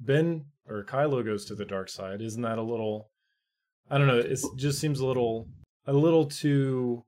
Ben 0.00 0.46
or 0.70 0.84
Kylo 0.84 1.24
goes 1.24 1.44
to 1.46 1.54
the 1.54 1.64
dark 1.64 1.88
side, 1.88 2.22
isn't 2.22 2.42
that 2.42 2.58
a 2.58 2.62
little 2.62 3.10
I 3.90 3.98
don't 3.98 4.06
know, 4.06 4.18
it 4.18 4.38
just 4.56 4.78
seems 4.78 5.00
a 5.00 5.06
little 5.06 5.48
a 5.86 5.92
little 5.92 6.26
too 6.26 7.02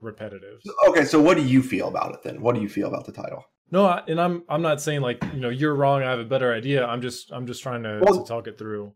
repetitive. 0.00 0.60
Okay, 0.88 1.04
so 1.04 1.20
what 1.20 1.36
do 1.36 1.44
you 1.44 1.62
feel 1.62 1.88
about 1.88 2.12
it 2.14 2.22
then? 2.24 2.40
What 2.40 2.54
do 2.54 2.60
you 2.60 2.68
feel 2.68 2.88
about 2.88 3.06
the 3.06 3.12
title? 3.12 3.44
No, 3.70 3.86
I, 3.86 4.02
and 4.08 4.20
I'm 4.20 4.42
I'm 4.48 4.62
not 4.62 4.80
saying 4.80 5.00
like, 5.02 5.22
you 5.32 5.40
know, 5.40 5.48
you're 5.50 5.74
wrong, 5.74 6.02
I 6.02 6.10
have 6.10 6.18
a 6.18 6.24
better 6.24 6.52
idea. 6.52 6.84
I'm 6.84 7.00
just 7.00 7.30
I'm 7.32 7.46
just 7.46 7.62
trying 7.62 7.82
to, 7.84 8.00
Well- 8.02 8.22
to 8.24 8.28
talk 8.28 8.46
it 8.46 8.58
through. 8.58 8.92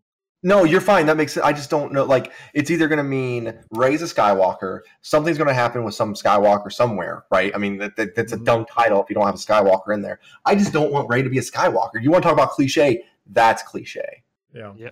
No, 0.47 0.65
you're 0.65 0.83
fine. 0.83 1.07
That 1.07 1.17
makes 1.17 1.33
sense. 1.33 1.45
I 1.45 1.53
just 1.55 1.71
don't 1.71 1.91
know. 1.91 2.05
Like, 2.05 2.31
it's 2.53 2.71
either 2.71 2.87
going 2.87 2.99
to 2.99 3.03
mean 3.03 3.59
raise 3.71 4.03
a 4.03 4.05
Skywalker. 4.05 4.81
Something's 5.01 5.39
going 5.39 5.49
to 5.49 5.55
happen 5.55 5.85
with 5.85 5.95
some 5.95 6.13
Skywalker 6.13 6.71
somewhere, 6.71 7.25
right? 7.31 7.51
I 7.55 7.59
mean, 7.59 7.79
that, 7.79 7.97
that, 7.97 8.15
that's 8.15 8.33
a 8.35 8.37
Mhm. 8.37 8.45
dumb 8.45 8.67
title 8.67 9.03
if 9.03 9.09
you 9.09 9.15
don't 9.15 9.25
have 9.25 9.35
a 9.37 9.39
Skywalker 9.39 9.95
in 9.95 10.03
there. 10.03 10.21
I 10.45 10.55
just 10.55 10.73
don't 10.75 10.93
want 10.93 11.09
Rey 11.09 11.23
to 11.23 11.31
be 11.31 11.39
a 11.39 11.43
Skywalker. 11.43 12.01
You 12.03 12.11
want 12.11 12.23
to 12.23 12.29
talk 12.29 12.35
about 12.35 12.51
cliche? 12.51 13.05
That's 13.27 13.63
cliche. 13.63 14.23
Yeah. 14.53 14.75
Yeah. 14.77 14.91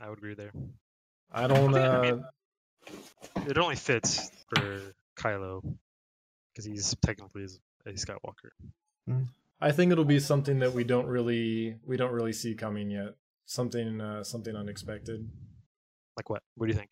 I 0.00 0.08
would 0.10 0.18
agree 0.18 0.34
there. 0.34 0.52
I 1.32 1.46
don't 1.46 1.72
I 1.76 1.86
uh 1.86 2.02
mean- 2.02 2.24
It 3.48 3.58
only 3.58 3.76
fits 3.76 4.30
for 4.54 4.80
Kylo 5.16 5.62
because 6.52 6.64
he's 6.64 6.94
technically 7.00 7.46
a 7.86 7.90
Skywalker. 7.92 8.50
I 9.60 9.70
think 9.70 9.92
it'll 9.92 10.04
be 10.04 10.18
something 10.18 10.58
that 10.58 10.72
we 10.72 10.82
don't 10.82 11.06
really 11.06 11.76
we 11.86 11.96
don't 11.96 12.10
really 12.12 12.32
see 12.32 12.54
coming 12.56 12.90
yet. 12.90 13.14
Something 13.46 14.00
uh 14.00 14.22
something 14.24 14.54
unexpected. 14.54 15.28
Like 16.16 16.28
what? 16.30 16.42
What 16.56 16.66
do 16.66 16.72
you 16.72 16.78
think? 16.78 16.90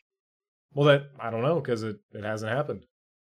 Well, 0.72 0.86
that 0.86 1.10
I 1.20 1.30
don't 1.30 1.42
know 1.42 1.60
because 1.60 1.82
it, 1.82 1.96
it 2.12 2.24
hasn't 2.24 2.50
happened. 2.52 2.84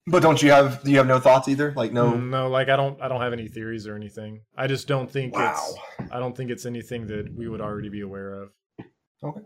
But 0.07 0.23
don't 0.23 0.43
you 0.43 0.51
have? 0.51 0.83
Do 0.83 0.91
you 0.91 0.97
have 0.99 1.07
no 1.07 1.21
thoughts 1.21 1.47
either? 1.49 1.73
Like, 1.77 1.93
no. 1.93 2.13
Mm, 2.13 2.31
no, 2.31 2.49
like 2.49 2.69
I 2.69 2.77
don't 2.77 3.01
I 3.01 3.09
don't 3.09 3.21
have 3.21 3.33
any 3.33 3.49
theories 3.49 3.87
or 3.87 3.95
anything. 3.95 4.41
I 4.57 4.67
just 4.67 4.89
don't 4.89 5.11
think 5.11 5.35
Wow. 5.35 5.53
it's 5.99 6.11
I 6.11 6.19
don't 6.19 6.37
think 6.37 6.51
it's 6.51 6.65
anything 6.67 7.07
that 7.09 7.33
we 7.35 7.49
would 7.49 7.61
already 7.61 7.91
be 7.91 8.01
aware 8.01 8.33
of. 8.43 8.51
Okay. 9.23 9.41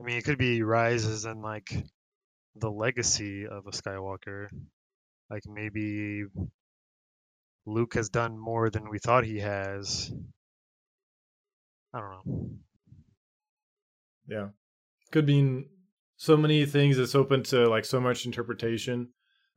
I 0.00 0.04
mean, 0.04 0.16
it 0.16 0.24
could 0.24 0.38
be 0.38 0.62
rises 0.62 1.24
and 1.24 1.42
like 1.42 1.74
the 2.54 2.70
legacy 2.70 3.46
of 3.46 3.66
a 3.66 3.70
Skywalker. 3.70 4.46
Like 5.28 5.42
maybe 5.46 6.24
Luke 7.66 7.94
has 7.94 8.08
done 8.08 8.38
more 8.38 8.70
than 8.70 8.88
we 8.88 8.98
thought 9.00 9.24
he 9.24 9.38
has. 9.40 10.12
I 11.94 12.00
don't 12.00 12.10
know. 12.10 12.50
Yeah, 14.28 14.48
could 15.10 15.26
mean 15.26 15.68
so 16.16 16.36
many 16.36 16.66
things. 16.66 16.98
It's 16.98 17.14
open 17.14 17.42
to 17.44 17.68
like 17.68 17.84
so 17.84 18.00
much 18.00 18.26
interpretation. 18.26 19.08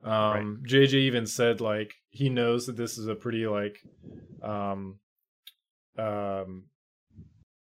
Um, 0.04 0.64
JJ 0.68 0.94
even 0.94 1.28
said 1.28 1.62
like 1.62 1.94
he 2.10 2.30
knows 2.30 2.66
that 2.66 2.78
this 2.78 2.98
is 2.98 3.08
a 3.08 3.16
pretty 3.16 3.46
like 3.48 3.78
um 4.42 5.00
um 5.98 6.66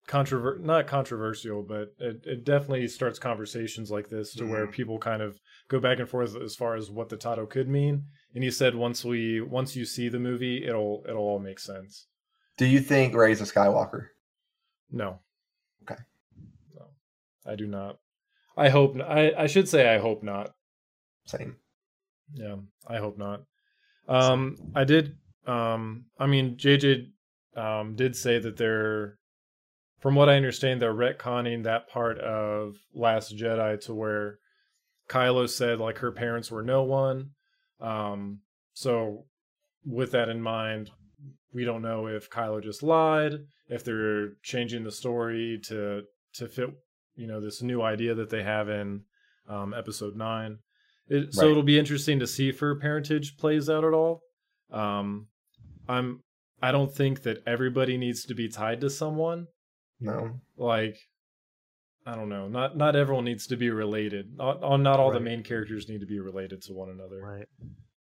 controver 0.07 0.59
not 0.59 0.87
controversial, 0.87 1.61
but 1.61 1.93
it, 1.99 2.23
it 2.25 2.43
definitely 2.45 2.87
starts 2.87 3.19
conversations 3.19 3.91
like 3.91 4.09
this 4.09 4.33
to 4.35 4.45
where 4.45 4.65
Mhm. 4.67 4.71
people 4.71 4.97
kind 4.97 5.21
of 5.21 5.39
go 5.69 5.79
back 5.79 5.99
and 5.99 6.09
forth 6.09 6.35
as 6.41 6.55
far 6.55 6.75
as 6.75 6.89
what 6.89 7.09
the 7.09 7.17
title 7.17 7.45
could 7.45 7.67
mean. 7.67 8.05
And 8.33 8.43
he 8.43 8.49
said 8.51 8.75
once 8.75 9.03
we 9.05 9.41
once 9.41 9.75
you 9.75 9.85
see 9.85 10.09
the 10.09 10.19
movie, 10.19 10.65
it'll 10.65 11.03
it'll 11.07 11.21
all 11.21 11.39
make 11.39 11.59
sense. 11.59 12.07
Do 12.57 12.65
you 12.65 12.79
think 12.79 13.13
Rey's 13.13 13.41
a 13.41 13.45
Skywalker? 13.45 14.07
No. 14.93 15.19
Okay. 15.81 15.99
No, 16.75 16.85
I 17.45 17.55
do 17.55 17.65
not. 17.67 17.97
I 18.55 18.69
hope. 18.69 18.95
I. 19.01 19.33
I 19.37 19.47
should 19.47 19.67
say 19.67 19.93
I 19.93 19.97
hope 19.97 20.23
not. 20.23 20.53
Same. 21.25 21.57
Yeah, 22.33 22.57
I 22.87 22.97
hope 22.97 23.17
not. 23.17 23.41
Um, 24.07 24.57
I 24.75 24.83
did. 24.83 25.15
Um, 25.47 26.05
I 26.19 26.27
mean, 26.27 26.55
JJ 26.57 27.07
um 27.55 27.95
did 27.95 28.15
say 28.15 28.39
that 28.39 28.57
they're, 28.57 29.17
from 29.99 30.15
what 30.15 30.29
I 30.29 30.37
understand, 30.37 30.81
they're 30.81 30.93
retconning 30.93 31.63
that 31.63 31.89
part 31.89 32.19
of 32.19 32.75
Last 32.93 33.35
Jedi 33.35 33.83
to 33.85 33.93
where 33.93 34.37
Kylo 35.09 35.49
said 35.49 35.79
like 35.79 35.97
her 35.99 36.11
parents 36.11 36.51
were 36.51 36.63
no 36.63 36.83
one. 36.83 37.31
Um, 37.81 38.39
so 38.73 39.25
with 39.85 40.11
that 40.11 40.29
in 40.29 40.41
mind, 40.41 40.91
we 41.53 41.65
don't 41.65 41.81
know 41.81 42.07
if 42.07 42.29
Kylo 42.29 42.61
just 42.61 42.83
lied, 42.83 43.33
if 43.69 43.83
they're 43.83 44.33
changing 44.43 44.83
the 44.83 44.91
story 44.91 45.59
to 45.65 46.03
to 46.35 46.47
fit, 46.47 46.69
you 47.15 47.27
know, 47.27 47.39
this 47.39 47.61
new 47.61 47.81
idea 47.81 48.15
that 48.15 48.29
they 48.29 48.43
have 48.43 48.69
in 48.69 49.01
um, 49.47 49.73
Episode 49.73 50.15
Nine. 50.15 50.57
It, 51.07 51.33
So 51.33 51.49
it'll 51.49 51.63
be 51.63 51.77
interesting 51.77 52.19
to 52.19 52.27
see 52.27 52.49
if 52.49 52.59
her 52.59 52.75
parentage 52.75 53.37
plays 53.37 53.69
out 53.69 53.83
at 53.83 53.93
all. 53.93 54.21
Um, 54.71 55.27
I'm. 55.87 56.21
I 56.61 56.71
don't 56.71 56.95
think 56.95 57.23
that 57.23 57.43
everybody 57.45 57.97
needs 57.97 58.23
to 58.25 58.33
be 58.33 58.47
tied 58.47 58.79
to 58.81 58.89
someone. 58.89 59.47
No. 59.99 60.39
Like, 60.57 60.95
I 62.05 62.15
don't 62.15 62.29
know. 62.29 62.47
Not 62.47 62.77
not 62.77 62.95
everyone 62.95 63.25
needs 63.25 63.47
to 63.47 63.57
be 63.57 63.69
related. 63.69 64.27
Not, 64.37 64.61
not 64.79 64.99
all 64.99 65.11
the 65.11 65.19
main 65.19 65.43
characters 65.43 65.89
need 65.89 65.99
to 65.99 66.05
be 66.05 66.19
related 66.19 66.61
to 66.63 66.73
one 66.73 66.89
another. 66.89 67.19
Right. 67.21 67.47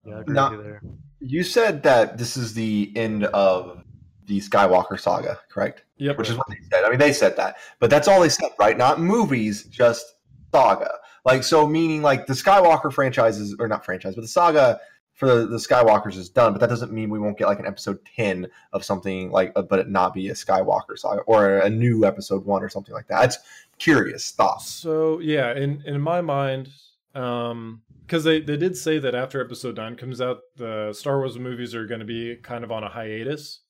Yeah, 0.06 0.18
I 0.18 0.22
agree 0.22 0.34
Not- 0.34 0.52
with 0.52 0.60
you 0.60 0.64
there. 0.66 0.82
You 1.20 1.44
said 1.44 1.84
that 1.84 2.18
this 2.18 2.36
is 2.36 2.54
the 2.54 2.92
end 2.96 3.26
of 3.26 3.84
the 4.26 4.40
Skywalker 4.40 5.00
saga, 5.00 5.40
correct? 5.50 5.84
Yep. 5.98 6.18
which 6.18 6.30
is 6.30 6.38
what 6.38 6.48
they 6.50 6.58
said. 6.72 6.84
I 6.84 6.90
mean, 6.90 6.98
they 6.98 7.14
said 7.14 7.36
that, 7.38 7.58
but 7.80 7.92
that's 7.92 8.08
all 8.08 8.20
they 8.20 8.30
said, 8.30 8.50
right? 8.58 8.76
Not 8.76 9.00
movies, 9.00 9.66
just 9.66 10.16
saga. 10.52 10.92
Like, 11.26 11.44
so 11.44 11.68
meaning 11.68 12.02
like 12.02 12.26
the 12.26 12.34
Skywalker 12.34 12.92
franchises, 12.92 13.56
or 13.60 13.68
not 13.68 13.86
franchise, 13.86 14.16
but 14.16 14.22
the 14.22 14.28
saga 14.28 14.80
for 15.14 15.28
the, 15.28 15.46
the 15.46 15.58
Skywalkers 15.58 16.18
is 16.18 16.30
done. 16.30 16.54
But 16.54 16.60
that 16.62 16.70
doesn't 16.70 16.92
mean 16.92 17.12
we 17.12 17.20
won't 17.20 17.38
get 17.38 17.46
like 17.46 17.60
an 17.60 17.68
episode 17.68 18.00
ten 18.16 18.48
of 18.74 18.84
something 18.84 19.30
like, 19.30 19.52
uh, 19.56 19.62
but 19.62 19.78
it 19.78 19.90
not 19.90 20.16
be 20.16 20.30
a 20.30 20.34
Skywalker 20.34 20.98
saga 20.98 21.22
or 21.22 21.60
a 21.60 21.70
new 21.70 22.04
episode 22.06 22.44
one 22.44 22.64
or 22.64 22.70
something 22.70 22.96
like 22.96 23.08
that. 23.10 23.26
It's 23.26 23.38
curious 23.78 24.32
thoughts. 24.32 24.68
So 24.72 25.20
yeah, 25.20 25.54
in 25.54 25.84
in 25.86 26.02
my 26.02 26.22
mind, 26.22 26.70
um, 27.16 27.82
because 28.06 28.24
they 28.24 28.42
they 28.42 28.58
did 28.58 28.76
say 28.76 29.00
that 29.00 29.16
after 29.16 29.44
Episode 29.44 29.78
Nine 29.78 29.96
comes 29.96 30.22
out, 30.22 30.40
the 30.58 30.94
Star 30.94 31.18
Wars 31.20 31.38
movies 31.38 31.74
are 31.74 31.88
going 31.88 32.00
to 32.00 32.06
be 32.06 32.36
kind 32.42 32.64
of 32.64 32.72
on 32.72 32.84
a 32.84 32.90
hiatus. 32.90 33.64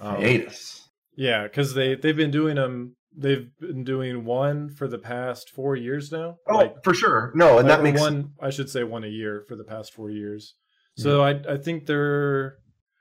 Um, 0.00 0.16
Hiatus. 0.16 0.88
Yeah, 1.16 1.44
because 1.44 1.74
they 1.74 1.94
they've 1.94 2.16
been 2.16 2.30
doing 2.30 2.56
them. 2.56 2.96
They've 3.16 3.48
been 3.58 3.84
doing 3.84 4.24
one 4.24 4.70
for 4.70 4.86
the 4.86 4.98
past 4.98 5.50
four 5.50 5.74
years 5.74 6.12
now. 6.12 6.36
Oh, 6.48 6.56
like, 6.56 6.84
for 6.84 6.94
sure. 6.94 7.32
No, 7.34 7.58
and 7.58 7.68
that 7.68 7.82
makes 7.82 8.00
one. 8.00 8.32
I 8.40 8.50
should 8.50 8.70
say 8.70 8.84
one 8.84 9.02
a 9.02 9.08
year 9.08 9.44
for 9.48 9.56
the 9.56 9.64
past 9.64 9.92
four 9.92 10.10
years. 10.10 10.54
So 10.96 11.22
I 11.22 11.40
I 11.48 11.56
think 11.56 11.86
they're 11.86 12.56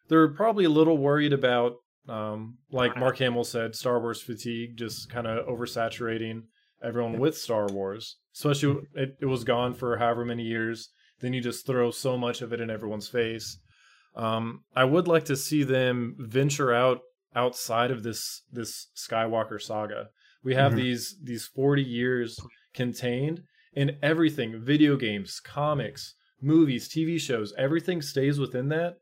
they're 0.10 0.30
probably 0.30 0.66
a 0.66 0.70
little 0.70 0.98
worried 0.98 1.34
about 1.34 1.74
um 2.08 2.58
like 2.72 2.98
Mark 2.98 3.18
Hamill 3.20 3.44
said, 3.44 3.76
Star 3.76 4.00
Wars 4.00 4.22
fatigue, 4.22 4.78
just 4.78 5.10
kind 5.10 5.28
of 5.28 5.46
oversaturating 5.48 6.44
everyone 6.84 7.20
with 7.20 7.38
Star 7.38 7.68
Wars. 7.68 8.18
Especially 8.36 8.84
it, 8.94 9.18
it 9.22 9.26
was 9.26 9.44
gone 9.44 9.74
for 9.74 9.98
however 9.98 10.26
many 10.26 10.44
years. 10.44 10.90
Then 11.20 11.34
you 11.34 11.42
just 11.42 11.66
throw 11.66 11.90
so 11.92 12.18
much 12.18 12.42
of 12.42 12.54
it 12.54 12.62
in 12.62 12.70
everyone's 12.70 13.08
face. 13.08 13.58
Um, 14.16 14.62
I 14.76 14.84
would 14.84 15.08
like 15.08 15.26
to 15.26 15.36
see 15.36 15.64
them 15.64 16.16
venture 16.20 16.74
out 16.74 17.02
outside 17.36 17.92
of 17.92 18.04
this 18.04 18.44
this 18.52 18.88
Skywalker 18.96 19.62
saga. 19.62 20.10
We 20.44 20.56
have 20.56 20.74
Mhm. 20.74 20.76
these 20.78 21.16
these 21.24 21.46
40 21.48 21.84
years 21.84 22.40
contained 22.74 23.44
in 23.74 23.98
everything, 24.02 24.60
video 24.64 24.96
games, 24.96 25.40
comics, 25.40 26.16
movies, 26.42 26.88
TV 26.88 27.20
shows, 27.20 27.54
everything 27.58 28.02
stays 28.02 28.40
within 28.40 28.70
that. 28.70 28.98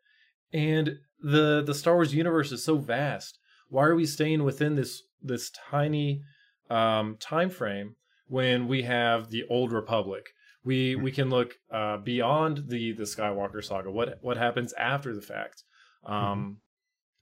And 0.53 0.99
the 1.21 1.61
the 1.65 1.73
Star 1.73 1.95
Wars 1.95 2.13
universe 2.13 2.51
is 2.51 2.63
so 2.63 2.77
vast. 2.77 3.37
Why 3.69 3.85
are 3.85 3.95
we 3.95 4.05
staying 4.05 4.43
within 4.43 4.75
this 4.75 5.03
this 5.21 5.49
tiny 5.69 6.21
um, 6.69 7.17
time 7.19 7.49
frame 7.49 7.95
when 8.27 8.67
we 8.67 8.83
have 8.83 9.29
the 9.29 9.43
old 9.49 9.71
Republic. 9.71 10.27
We 10.63 10.95
we 10.95 11.11
can 11.11 11.29
look 11.29 11.55
uh, 11.71 11.97
beyond 11.97 12.63
the 12.67 12.93
the 12.93 13.03
Skywalker 13.03 13.63
saga. 13.63 13.91
What 13.91 14.17
what 14.21 14.37
happens 14.37 14.73
after 14.73 15.13
the 15.13 15.21
fact? 15.21 15.63
Um, 16.05 16.57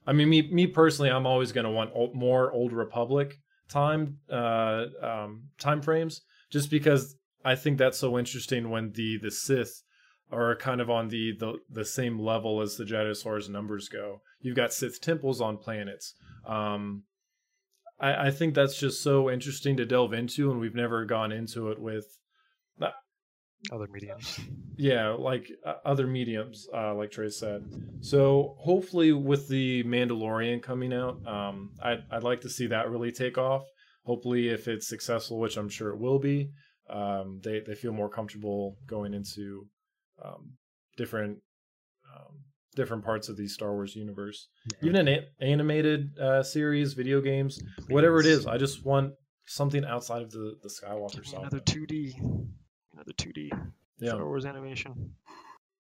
I 0.07 0.13
mean, 0.13 0.29
me 0.29 0.49
me 0.51 0.67
personally, 0.67 1.11
I'm 1.11 1.25
always 1.25 1.51
going 1.51 1.65
to 1.65 1.71
want 1.71 1.91
old, 1.93 2.15
more 2.15 2.51
Old 2.51 2.73
Republic 2.73 3.39
time 3.69 4.17
uh, 4.31 4.85
um, 5.01 5.49
time 5.59 5.81
frames, 5.81 6.21
just 6.49 6.69
because 6.69 7.15
I 7.43 7.55
think 7.55 7.77
that's 7.77 7.97
so 7.97 8.17
interesting 8.17 8.69
when 8.69 8.91
the 8.91 9.17
the 9.21 9.31
Sith 9.31 9.83
are 10.31 10.55
kind 10.55 10.81
of 10.81 10.89
on 10.89 11.09
the 11.09 11.33
the, 11.37 11.59
the 11.69 11.85
same 11.85 12.19
level 12.19 12.61
as 12.61 12.77
the 12.77 12.85
Jedi 12.85 13.11
as 13.11 13.21
far 13.21 13.37
as 13.37 13.49
numbers 13.49 13.89
go. 13.89 14.21
You've 14.41 14.55
got 14.55 14.73
Sith 14.73 15.01
temples 15.01 15.41
on 15.41 15.57
planets. 15.57 16.13
Um, 16.45 17.03
I, 18.03 18.27
I 18.27 18.31
think 18.31 18.53
that's 18.53 18.77
just 18.77 19.01
so 19.01 19.29
interesting 19.29 19.77
to 19.77 19.85
delve 19.85 20.13
into, 20.13 20.51
and 20.51 20.59
we've 20.59 20.75
never 20.75 21.05
gone 21.05 21.31
into 21.31 21.69
it 21.69 21.79
with 21.79 22.05
Other 23.71 23.87
mediums. 23.91 24.39
yeah 24.75 25.09
like 25.11 25.49
uh, 25.65 25.75
other 25.85 26.05
mediums 26.05 26.67
uh, 26.73 26.93
like 26.93 27.11
trey 27.11 27.29
said 27.29 27.63
so 28.01 28.55
hopefully 28.59 29.13
with 29.13 29.47
the 29.47 29.83
mandalorian 29.85 30.61
coming 30.61 30.91
out 30.93 31.25
um, 31.25 31.71
I'd, 31.81 32.03
I'd 32.11 32.23
like 32.23 32.41
to 32.41 32.49
see 32.49 32.67
that 32.67 32.89
really 32.89 33.11
take 33.11 33.37
off 33.37 33.63
hopefully 34.03 34.49
if 34.49 34.67
it's 34.67 34.87
successful 34.87 35.39
which 35.39 35.55
i'm 35.55 35.69
sure 35.69 35.91
it 35.91 35.99
will 35.99 36.19
be 36.19 36.49
um, 36.89 37.39
they, 37.41 37.61
they 37.65 37.75
feel 37.75 37.93
more 37.93 38.09
comfortable 38.09 38.75
going 38.85 39.13
into 39.13 39.65
um, 40.23 40.53
different 40.97 41.37
different 42.73 43.03
parts 43.03 43.29
of 43.29 43.37
the 43.37 43.47
star 43.47 43.71
wars 43.73 43.95
universe 43.95 44.47
even 44.81 44.95
an 44.95 45.07
a- 45.07 45.27
animated 45.41 46.17
uh, 46.19 46.41
series 46.43 46.93
video 46.93 47.21
games 47.21 47.61
whatever 47.89 48.19
it 48.19 48.25
is 48.25 48.45
i 48.47 48.57
just 48.57 48.83
want 48.85 49.13
something 49.45 49.83
outside 49.85 50.21
of 50.21 50.31
the, 50.31 50.55
the 50.63 50.69
skywalker 50.69 51.13
Give 51.15 51.21
me 51.23 51.27
saga 51.29 51.41
another 51.41 51.59
2D. 51.59 52.13
Another 52.93 53.13
2D 53.13 53.49
yeah 53.99 54.09
Star 54.09 54.25
Wars 54.25 54.45
animation. 54.45 55.13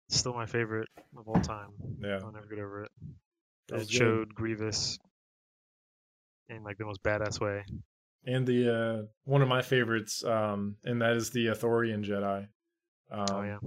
Still 0.10 0.34
my 0.34 0.46
favorite 0.46 0.90
of 1.18 1.28
all 1.28 1.40
time. 1.42 1.70
yeah 2.02 2.20
I'll 2.24 2.32
never 2.32 2.48
get 2.48 2.60
over 2.60 2.84
it. 2.84 2.92
that 3.70 3.76
It 3.76 3.80
was 3.80 3.88
good. 3.88 3.94
showed 3.98 4.36
Grievous 4.36 4.98
in 6.50 6.64
like 6.64 6.78
the 6.78 6.86
most 6.86 7.02
badass 7.04 7.40
way. 7.40 7.64
and 8.26 8.46
the 8.46 8.76
uh 8.76 9.06
one 9.24 9.42
of 9.42 9.48
my 9.48 9.62
favorites 9.62 10.24
um 10.24 10.76
and 10.84 11.02
that 11.02 11.14
is 11.16 11.30
the 11.32 11.48
Ithorian 11.48 12.04
Jedi. 12.06 12.48
Um, 13.12 13.26
oh 13.30 13.42
yeah. 13.44 13.58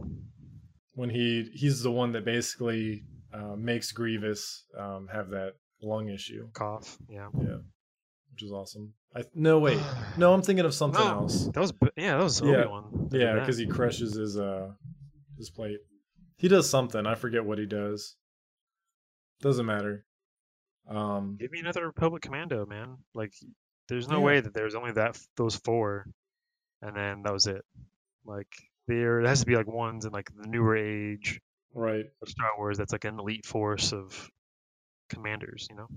when 0.94 1.10
he 1.10 1.50
he's 1.54 1.82
the 1.82 1.90
one 1.90 2.12
that 2.12 2.24
basically 2.24 3.04
uh, 3.34 3.56
makes 3.56 3.90
Grievous 3.92 4.64
um 4.78 5.08
have 5.12 5.30
that 5.30 5.54
lung 5.82 6.08
issue. 6.08 6.48
Cough. 6.52 6.96
Yeah. 7.08 7.28
Yeah. 7.38 7.58
Which 8.32 8.42
is 8.42 8.52
awesome. 8.52 8.94
I 9.14 9.24
no 9.34 9.58
wait. 9.58 9.78
No, 10.16 10.32
I'm 10.32 10.42
thinking 10.42 10.64
of 10.64 10.74
something 10.74 11.00
else. 11.00 11.46
That 11.46 11.60
was 11.60 11.72
yeah. 11.96 12.16
That 12.16 12.22
was 12.24 12.40
Yeah. 12.40 12.48
Obi 12.64 12.68
Wan. 12.68 13.08
Yeah, 13.12 13.34
because 13.34 13.58
he 13.58 13.66
crushes 13.66 14.14
his 14.14 14.36
uh 14.38 14.70
his 15.36 15.50
plate. 15.50 15.80
He 16.36 16.48
does 16.48 16.68
something. 16.70 17.04
I 17.06 17.14
forget 17.16 17.44
what 17.44 17.58
he 17.58 17.66
does. 17.66 18.16
Doesn't 19.40 19.66
matter. 19.66 20.04
Um 20.88 21.36
Give 21.40 21.50
me 21.50 21.60
another 21.60 21.86
Republic 21.86 22.22
Commando, 22.22 22.66
man. 22.66 22.98
Like, 23.14 23.32
there's 23.88 24.08
no 24.08 24.18
Yeah. 24.18 24.24
way 24.24 24.40
that 24.40 24.54
there's 24.54 24.74
only 24.74 24.92
that 24.92 25.18
those 25.36 25.56
four, 25.56 26.06
and 26.82 26.96
then 26.96 27.22
that 27.22 27.32
was 27.32 27.46
it. 27.46 27.64
Like, 28.24 28.52
there 28.86 29.20
it 29.20 29.26
has 29.26 29.40
to 29.40 29.46
be 29.46 29.56
like 29.56 29.66
ones 29.66 30.04
in 30.04 30.12
like 30.12 30.30
the 30.34 30.46
newer 30.48 30.76
age 30.76 31.40
right. 31.74 32.04
of 32.22 32.28
Star 32.28 32.50
Wars 32.56 32.78
that's 32.78 32.92
like 32.92 33.04
an 33.04 33.18
elite 33.18 33.46
force 33.46 33.92
of 33.92 34.30
commanders, 35.10 35.66
you 35.70 35.76
know, 35.76 35.88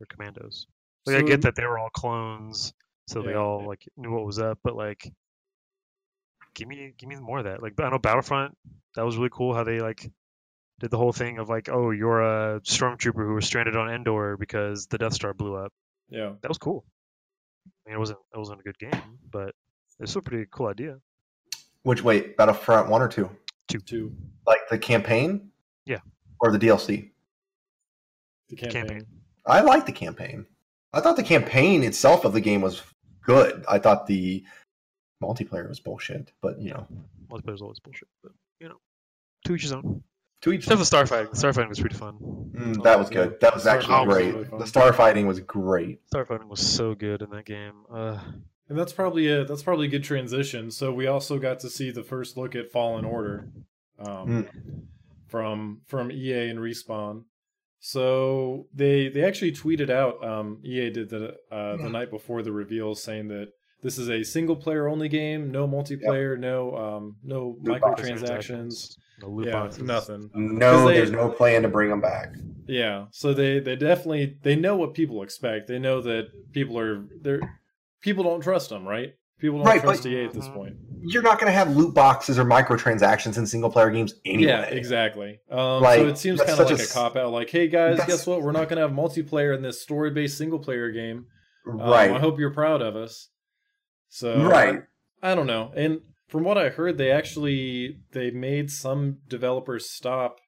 or 0.00 0.06
commandos. 0.08 0.66
Like 1.06 1.16
I 1.16 1.22
get 1.22 1.42
that 1.42 1.54
they 1.54 1.64
were 1.64 1.78
all 1.78 1.90
clones, 1.90 2.72
so 3.08 3.22
they 3.22 3.30
Yeah. 3.32 3.38
all 3.38 3.66
like 3.66 3.82
knew 3.96 4.10
what 4.10 4.24
was 4.24 4.38
up, 4.38 4.58
but 4.64 4.74
like, 4.74 5.12
give 6.54 6.66
me 6.68 6.92
give 6.98 7.08
me 7.08 7.16
more 7.16 7.38
of 7.38 7.44
that. 7.44 7.62
Like 7.62 7.78
I 7.80 7.90
know 7.90 7.98
Battlefront, 7.98 8.56
that 8.94 9.04
was 9.04 9.16
really 9.16 9.30
cool 9.32 9.54
how 9.54 9.64
they 9.64 9.78
like 9.80 10.10
did 10.80 10.90
the 10.90 10.98
whole 10.98 11.12
thing 11.12 11.38
of 11.38 11.48
like, 11.48 11.68
oh, 11.70 11.90
you're 11.90 12.20
a 12.20 12.60
stormtrooper 12.60 13.24
who 13.26 13.34
was 13.34 13.46
stranded 13.46 13.76
on 13.76 13.90
Endor 13.90 14.36
because 14.36 14.86
the 14.88 14.98
Death 14.98 15.14
Star 15.14 15.32
blew 15.32 15.54
up. 15.54 15.72
Yeah. 16.08 16.32
That 16.42 16.48
was 16.48 16.58
cool. 16.58 16.84
I 17.66 17.90
mean, 17.90 17.96
it 17.96 17.98
wasn't 17.98 18.18
it 18.34 18.38
wasn't 18.38 18.60
a 18.60 18.62
good 18.62 18.78
game, 18.78 19.18
but 19.30 19.54
it's 20.00 20.10
still 20.10 20.20
a 20.20 20.22
pretty 20.22 20.46
cool 20.50 20.66
idea. 20.66 20.98
Which 21.82 22.02
wait, 22.02 22.36
Battlefront 22.36 22.88
one 22.88 23.00
or 23.00 23.08
two? 23.08 23.30
Two. 23.68 24.14
Like 24.46 24.60
the 24.70 24.78
campaign? 24.78 25.50
Yeah. 25.84 25.98
Or 26.40 26.50
the 26.52 26.58
DLC? 26.58 27.10
The 28.48 28.56
campaign. 28.56 28.86
Campaign. 28.86 29.06
I 29.44 29.60
like 29.60 29.86
the 29.86 29.92
campaign. 29.92 30.46
I 30.92 31.00
thought 31.00 31.16
the 31.16 31.22
campaign 31.22 31.82
itself 31.82 32.24
of 32.24 32.32
the 32.32 32.40
game 32.40 32.60
was 32.62 32.82
good. 33.22 33.64
I 33.68 33.78
thought 33.78 34.06
the 34.06 34.44
multiplayer 35.22 35.68
was 35.68 35.80
bullshit, 35.80 36.32
but 36.40 36.60
you 36.60 36.70
know, 36.70 36.86
Multiplayer's 37.30 37.60
always 37.62 37.80
bullshit, 37.80 38.08
but 38.22 38.32
you 38.60 38.68
know, 38.68 38.76
to 39.46 39.54
each 39.54 39.62
his 39.62 39.72
own. 39.72 40.02
to 40.42 40.52
each. 40.52 40.68
Except 40.68 40.78
for 40.78 40.84
Starfighting. 40.84 41.30
The 41.32 41.36
Starfighting 41.36 41.68
was 41.68 41.80
pretty 41.80 41.96
fun. 41.96 42.16
Mm, 42.52 42.82
that 42.84 42.98
was 42.98 43.10
good. 43.10 43.38
That 43.40 43.54
was 43.54 43.64
Starfighting 43.64 43.72
actually 43.74 44.06
was 44.06 44.14
great. 44.14 44.34
really. 44.34 44.58
The 44.58 44.66
star 44.66 44.92
fighting 44.92 45.26
was 45.26 45.40
great. 45.40 46.00
Starfighting 46.14 46.48
was 46.48 46.60
so 46.60 46.94
good 46.94 47.22
in 47.22 47.30
that 47.30 47.44
game. 47.44 47.72
Uh, 47.92 48.20
And 48.68 48.76
that's 48.78 48.92
probably 48.92 49.28
a 49.28 49.44
that's 49.44 49.62
probably 49.62 49.86
a 49.86 49.90
good 49.90 50.04
transition. 50.04 50.70
So 50.70 50.92
we 50.92 51.06
also 51.06 51.38
got 51.38 51.60
to 51.60 51.70
see 51.70 51.90
the 51.90 52.02
first 52.02 52.36
look 52.36 52.56
at 52.56 52.72
Fallen 52.72 53.04
Order 53.04 53.48
um, 53.98 54.48
from 55.28 55.82
from 55.86 56.10
EA 56.10 56.48
and 56.48 56.58
Respawn. 56.58 57.22
So 57.78 58.66
they 58.74 59.08
they 59.08 59.22
actually 59.22 59.52
tweeted 59.52 59.90
out 59.90 60.24
um, 60.24 60.58
EA 60.64 60.90
did 60.90 61.10
the 61.10 61.34
uh, 61.50 61.76
the 61.76 61.88
night 61.88 62.10
before 62.10 62.42
the 62.42 62.52
reveal 62.52 62.94
saying 62.94 63.28
that 63.28 63.48
this 63.82 63.98
is 63.98 64.08
a 64.08 64.24
single 64.24 64.56
player 64.56 64.88
only 64.88 65.08
game, 65.08 65.52
no 65.52 65.68
multiplayer, 65.68 66.36
no 66.38 66.76
um, 66.76 67.16
no 67.22 67.56
Loot 67.62 67.80
microtransactions, 67.82 68.96
no 69.22 69.28
loot 69.28 69.46
yeah, 69.46 69.52
boxes. 69.52 69.82
nothing. 69.82 70.30
No, 70.34 70.88
they- 70.88 70.94
there's 70.94 71.10
no 71.12 71.28
plan 71.28 71.62
to 71.62 71.68
bring 71.68 71.90
them 71.90 72.00
back. 72.00 72.30
Yeah, 72.66 73.04
so 73.12 73.32
they 73.32 73.60
they 73.60 73.76
definitely 73.76 74.38
they 74.42 74.56
know 74.56 74.74
what 74.76 74.94
people 74.94 75.22
expect. 75.22 75.68
They 75.68 75.78
know 75.78 76.00
that 76.00 76.24
people 76.52 76.76
are 76.80 77.04
they're 77.20 77.40
people 78.06 78.22
don't 78.22 78.40
trust 78.40 78.70
them, 78.70 78.86
right? 78.86 79.14
People 79.40 79.58
don't 79.58 79.66
Right, 79.66 79.82
trust 79.82 80.06
EA 80.06 80.24
at 80.24 80.32
this 80.32 80.48
point. 80.48 80.76
You're 81.02 81.22
not 81.24 81.40
going 81.40 81.52
to 81.52 81.58
have 81.58 81.76
loot 81.76 81.92
boxes 81.92 82.38
or 82.38 82.44
microtransactions 82.44 83.36
in 83.36 83.46
single 83.46 83.68
player 83.68 83.90
games 83.90 84.14
anyway. 84.24 84.48
Yeah, 84.48 84.62
exactly. 84.62 85.40
Um, 85.50 85.82
Like, 85.82 85.98
so 85.98 86.06
it 86.06 86.16
seems 86.16 86.38
kind 86.40 86.52
of 86.52 86.68
such 86.68 86.78
like 86.78 86.88
a 86.88 86.92
cop 86.92 87.16
out. 87.16 87.32
Like, 87.32 87.50
hey 87.50 87.66
guys, 87.66 87.98
guess 88.06 88.24
what? 88.24 88.42
We're 88.42 88.52
not 88.52 88.68
going 88.68 88.76
to 88.76 88.82
have 88.82 88.92
multiplayer 88.92 89.54
in 89.56 89.62
this 89.62 89.82
story 89.82 90.12
based 90.12 90.38
single 90.38 90.60
player 90.60 90.92
game. 90.92 91.26
Um, 91.68 91.80
Right. 91.80 92.12
I 92.12 92.20
hope 92.20 92.38
you're 92.38 92.54
proud 92.54 92.80
of 92.80 92.94
us. 92.94 93.28
So 94.08 94.44
right. 94.44 94.82
I 95.20 95.34
don't 95.34 95.48
know. 95.48 95.72
And 95.74 96.00
from 96.28 96.44
what 96.44 96.56
I 96.56 96.68
heard, 96.68 96.96
they 96.96 97.10
actually 97.10 97.98
they 98.12 98.30
made 98.30 98.70
some 98.70 99.18
developers 99.26 99.90
stop 99.90 100.38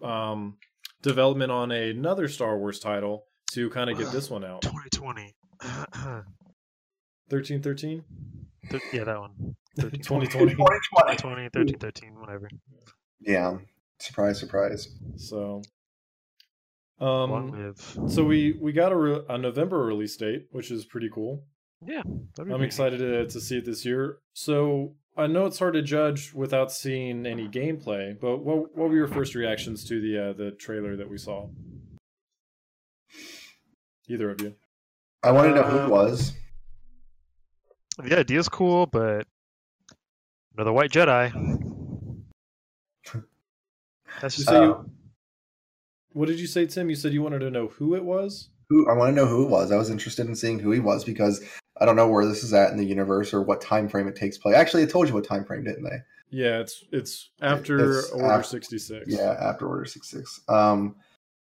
um, 0.00 0.56
development 1.02 1.50
on 1.50 1.72
another 1.72 2.28
Star 2.28 2.56
Wars 2.56 2.78
title 2.78 3.24
to 3.54 3.70
kind 3.70 3.90
of 3.90 3.98
get 3.98 4.12
this 4.12 4.30
one 4.30 4.44
out. 4.44 4.62
2020. 4.62 5.34
Thirteen 7.32 7.62
thirteen. 7.62 8.04
Thir- 8.70 8.80
yeah, 8.92 9.04
that 9.04 9.18
one. 9.18 9.56
13, 9.80 10.02
2020. 10.02 10.54
2020. 10.54 11.16
20, 11.16 11.48
13, 11.48 11.78
13, 11.78 12.20
whatever. 12.20 12.50
Yeah. 13.20 13.56
Surprise, 13.98 14.38
surprise. 14.38 14.88
So, 15.16 15.62
Long 17.00 17.50
um, 17.54 17.58
live. 17.58 18.10
so 18.12 18.22
we 18.22 18.58
we 18.60 18.72
got 18.72 18.92
a, 18.92 18.96
re- 18.96 19.22
a 19.30 19.38
November 19.38 19.78
release 19.78 20.14
date, 20.14 20.48
which 20.50 20.70
is 20.70 20.84
pretty 20.84 21.08
cool. 21.08 21.42
Yeah, 21.82 22.02
I'm 22.38 22.62
excited 22.62 22.98
to, 22.98 23.26
to 23.26 23.40
see 23.40 23.56
it 23.56 23.64
this 23.64 23.86
year. 23.86 24.18
So 24.34 24.94
I 25.16 25.26
know 25.26 25.46
it's 25.46 25.58
hard 25.58 25.72
to 25.72 25.82
judge 25.82 26.34
without 26.34 26.70
seeing 26.70 27.24
any 27.24 27.48
gameplay, 27.48 28.14
but 28.20 28.44
what 28.44 28.76
what 28.76 28.90
were 28.90 28.96
your 28.96 29.08
first 29.08 29.34
reactions 29.34 29.84
to 29.88 30.02
the 30.02 30.18
uh, 30.18 30.32
the 30.34 30.50
trailer 30.50 30.96
that 30.96 31.08
we 31.08 31.16
saw? 31.16 31.48
Either 34.06 34.30
of 34.30 34.42
you? 34.42 34.54
I 35.22 35.30
want 35.30 35.48
to 35.48 35.54
know 35.54 35.62
who 35.62 35.78
it 35.78 35.88
was. 35.88 36.34
Neat. 37.98 38.10
The 38.10 38.18
idea's 38.18 38.48
cool, 38.48 38.86
but 38.86 39.26
another 40.54 40.72
white 40.72 40.90
Jedi. 40.90 41.32
That's 44.20 44.36
just 44.36 44.48
say 44.48 44.56
Uh, 44.56 44.62
you, 44.62 44.90
what 46.12 46.28
did 46.28 46.38
you 46.38 46.46
say, 46.46 46.66
Tim? 46.66 46.90
You 46.90 46.96
said 46.96 47.12
you 47.12 47.22
wanted 47.22 47.38
to 47.40 47.50
know 47.50 47.68
who 47.68 47.94
it 47.94 48.04
was. 48.04 48.50
Who 48.68 48.88
I 48.88 48.92
want 48.94 49.10
to 49.10 49.14
know 49.16 49.26
who 49.26 49.44
it 49.44 49.48
was. 49.48 49.72
I 49.72 49.76
was 49.76 49.90
interested 49.90 50.26
in 50.26 50.34
seeing 50.34 50.58
who 50.58 50.70
he 50.70 50.80
was 50.80 51.04
because 51.04 51.42
I 51.80 51.84
don't 51.86 51.96
know 51.96 52.08
where 52.08 52.26
this 52.26 52.44
is 52.44 52.52
at 52.52 52.70
in 52.70 52.76
the 52.76 52.84
universe 52.84 53.32
or 53.34 53.42
what 53.42 53.60
time 53.60 53.88
frame 53.88 54.08
it 54.08 54.16
takes 54.16 54.38
place. 54.38 54.54
Actually, 54.54 54.82
I 54.82 54.86
told 54.86 55.08
you 55.08 55.14
what 55.14 55.24
time 55.26 55.44
frame, 55.44 55.64
didn't 55.64 55.84
they? 55.84 55.98
Yeah, 56.30 56.60
it's 56.60 56.84
it's 56.92 57.30
after 57.40 57.98
It's 57.98 58.10
Order 58.10 58.40
af- 58.40 58.46
sixty 58.46 58.78
six. 58.78 59.04
Yeah, 59.08 59.36
after 59.40 59.66
Order 59.66 59.84
six 59.84 60.08
six. 60.08 60.40
Um, 60.48 60.96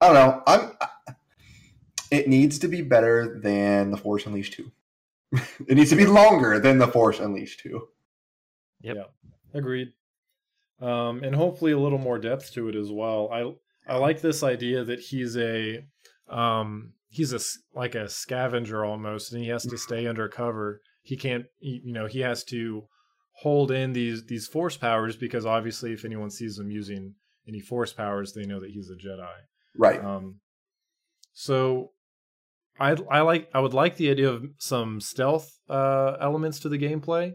I 0.00 0.06
don't 0.06 0.14
know. 0.14 0.42
I'm. 0.46 0.72
It 2.10 2.28
needs 2.28 2.58
to 2.60 2.68
be 2.68 2.82
better 2.82 3.40
than 3.40 3.90
the 3.90 3.96
Force 3.96 4.26
Unleashed 4.26 4.52
two. 4.52 4.70
it 5.68 5.76
needs 5.76 5.90
to 5.90 5.96
be 5.96 6.06
longer 6.06 6.58
than 6.60 6.78
the 6.78 6.88
Force 6.88 7.18
Unleashed 7.20 7.60
two. 7.60 7.88
Agreed. 9.54 9.88
Um, 10.80 11.22
and 11.24 11.34
hopefully 11.34 11.72
a 11.72 11.78
little 11.78 11.98
more 11.98 12.18
depth 12.18 12.52
to 12.54 12.68
it 12.68 12.74
as 12.76 12.90
well. 12.92 13.30
I 13.32 13.92
I 13.92 13.96
like 13.96 14.20
this 14.20 14.42
idea 14.42 14.84
that 14.84 15.00
he's 15.00 15.36
a 15.36 15.84
um, 16.28 16.92
he's 17.08 17.32
a 17.32 17.36
s- 17.36 17.58
like 17.74 17.94
a 17.94 18.08
scavenger 18.08 18.84
almost, 18.84 19.32
and 19.32 19.42
he 19.42 19.48
has 19.48 19.62
to 19.64 19.78
stay 19.78 20.06
undercover. 20.06 20.80
He 21.02 21.16
can't, 21.16 21.46
he- 21.58 21.80
you 21.84 21.92
know, 21.92 22.06
he 22.06 22.20
has 22.20 22.44
to 22.44 22.84
hold 23.40 23.70
in 23.70 23.92
these 23.94 24.24
these 24.26 24.46
force 24.46 24.76
powers 24.76 25.16
because 25.16 25.46
obviously, 25.46 25.92
if 25.92 26.04
anyone 26.04 26.30
sees 26.30 26.58
him 26.58 26.70
using 26.70 27.14
any 27.48 27.60
force 27.60 27.92
powers, 27.92 28.32
they 28.34 28.44
know 28.44 28.60
that 28.60 28.70
he's 28.70 28.90
a 28.90 28.96
Jedi. 28.96 29.28
Right. 29.78 30.04
Um, 30.04 30.40
so 31.32 31.92
I 32.78 32.96
I 33.10 33.20
like 33.20 33.48
I 33.54 33.60
would 33.60 33.74
like 33.74 33.96
the 33.96 34.10
idea 34.10 34.30
of 34.30 34.44
some 34.58 35.00
stealth 35.00 35.50
uh, 35.68 36.16
elements 36.20 36.60
to 36.60 36.68
the 36.68 36.78
gameplay. 36.78 37.32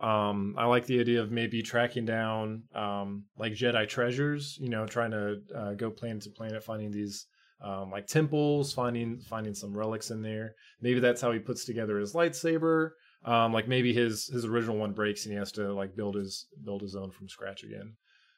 Um, 0.00 0.54
I 0.58 0.66
like 0.66 0.86
the 0.86 1.00
idea 1.00 1.22
of 1.22 1.30
maybe 1.30 1.62
tracking 1.62 2.04
down 2.04 2.64
um, 2.74 3.24
like 3.38 3.52
Jedi 3.52 3.88
treasures. 3.88 4.58
You 4.60 4.68
know, 4.68 4.86
trying 4.86 5.12
to 5.12 5.36
uh, 5.54 5.74
go 5.74 5.90
planet 5.90 6.22
to 6.22 6.30
planet, 6.30 6.62
finding 6.62 6.90
these 6.90 7.26
um, 7.62 7.90
like 7.90 8.06
temples, 8.06 8.72
finding 8.72 9.20
finding 9.20 9.54
some 9.54 9.76
relics 9.76 10.10
in 10.10 10.22
there. 10.22 10.54
Maybe 10.80 11.00
that's 11.00 11.20
how 11.20 11.32
he 11.32 11.38
puts 11.38 11.64
together 11.64 11.98
his 11.98 12.14
lightsaber. 12.14 12.90
Um, 13.24 13.52
like 13.52 13.66
maybe 13.66 13.92
his 13.92 14.26
his 14.26 14.44
original 14.44 14.76
one 14.76 14.92
breaks 14.92 15.24
and 15.24 15.32
he 15.32 15.38
has 15.38 15.52
to 15.52 15.72
like 15.72 15.96
build 15.96 16.14
his 16.14 16.46
build 16.64 16.82
his 16.82 16.94
own 16.94 17.10
from 17.10 17.28
scratch 17.28 17.64
again. 17.64 17.94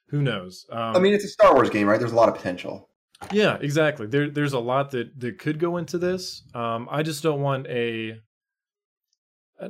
Who 0.09 0.23
knows? 0.23 0.67
Um, 0.73 0.97
I 0.97 0.99
mean, 0.99 1.15
it's 1.15 1.25
a 1.25 1.29
Star 1.29 1.55
Wars 1.55 1.71
game, 1.71 1.87
right? 1.87 2.01
There's 2.01 2.13
a 2.13 2.17
lot 2.17 2.29
of 2.29 2.35
potential. 2.35 2.90
Yeah, 3.33 3.59
exactly. 3.61 4.07
There, 4.07 4.31
there's 4.31 4.53
a 4.55 4.59
lot 4.59 4.91
that 4.93 5.19
that 5.21 5.39
could 5.39 5.59
go 5.59 5.77
into 5.77 5.99
this. 5.99 6.43
Um, 6.55 6.89
I 6.91 7.03
just 7.03 7.23
don't 7.23 7.41
want 7.41 7.67
a. 7.67 8.17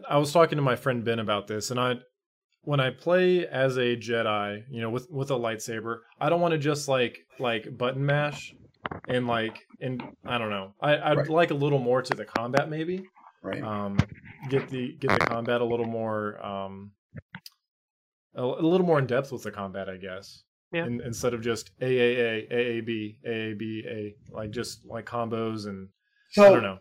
I 0.08 0.18
was 0.18 0.32
talking 0.32 0.56
to 0.56 0.62
my 0.62 0.76
friend 0.76 1.04
Ben 1.04 1.18
about 1.18 1.48
this, 1.48 1.70
and 1.72 1.80
I, 1.80 1.96
when 2.62 2.78
I 2.78 2.90
play 2.90 3.46
as 3.46 3.76
a 3.76 3.96
Jedi, 3.96 4.62
you 4.70 4.80
know, 4.80 4.90
with 4.90 5.10
with 5.10 5.30
a 5.30 5.34
lightsaber, 5.34 5.98
I 6.20 6.28
don't 6.28 6.40
want 6.40 6.52
to 6.52 6.58
just 6.58 6.86
like 6.88 7.18
like 7.38 7.76
button 7.76 8.06
mash, 8.06 8.54
and 9.08 9.26
like 9.26 9.64
and 9.80 10.02
I 10.24 10.38
don't 10.38 10.50
know. 10.50 10.74
I 10.80 10.96
I'd 10.98 11.16
Right. 11.16 11.28
like 11.28 11.50
a 11.50 11.54
little 11.54 11.80
more 11.80 12.02
to 12.02 12.14
the 12.14 12.24
combat, 12.24 12.68
maybe. 12.70 13.02
Right. 13.42 13.62
Um, 13.62 13.98
get 14.48 14.68
the 14.68 14.96
get 15.00 15.18
the 15.18 15.26
combat 15.26 15.60
a 15.60 15.64
little 15.64 15.86
more 15.86 16.44
um, 16.44 16.92
a, 18.36 18.42
a 18.42 18.62
little 18.66 18.86
more 18.86 18.98
in 18.98 19.06
depth 19.06 19.32
with 19.32 19.42
the 19.42 19.50
combat, 19.50 19.88
I 19.88 19.96
guess. 19.96 20.44
Yeah. 20.72 20.86
In, 20.86 21.00
instead 21.00 21.34
of 21.34 21.40
just 21.42 21.76
AAA, 21.80 22.48
AAB, 22.50 23.16
AAB, 23.26 23.86
A, 23.86 24.14
like 24.30 24.50
just 24.50 24.84
like 24.86 25.04
combos 25.04 25.66
and 25.66 25.88
so 26.30 26.44
I 26.44 26.50
don't 26.50 26.62
know. 26.62 26.78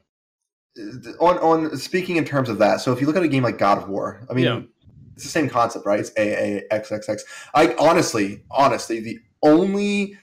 on 1.20 1.38
on 1.40 1.76
speaking 1.78 2.18
in 2.18 2.26
terms 2.26 2.50
of 2.50 2.60
that, 2.60 2.82
so 2.82 2.94
if 2.94 3.02
you 3.02 3.08
look 3.08 3.16
at 3.16 3.24
a 3.24 3.28
game 3.28 3.42
like 3.44 3.58
God 3.58 3.80
of 3.80 3.90
War, 3.90 4.22
I 4.30 4.34
mean, 4.34 4.46
Yeah. 4.46 4.62
it's 5.16 5.24
the 5.24 5.30
same 5.30 5.50
concept, 5.50 5.88
right? 5.88 6.00
It's 6.00 6.12
AAXXX. 6.12 7.22
I 7.56 7.74
honestly, 7.80 8.44
honestly, 8.52 9.00
the 9.00 9.20
only 9.42 10.18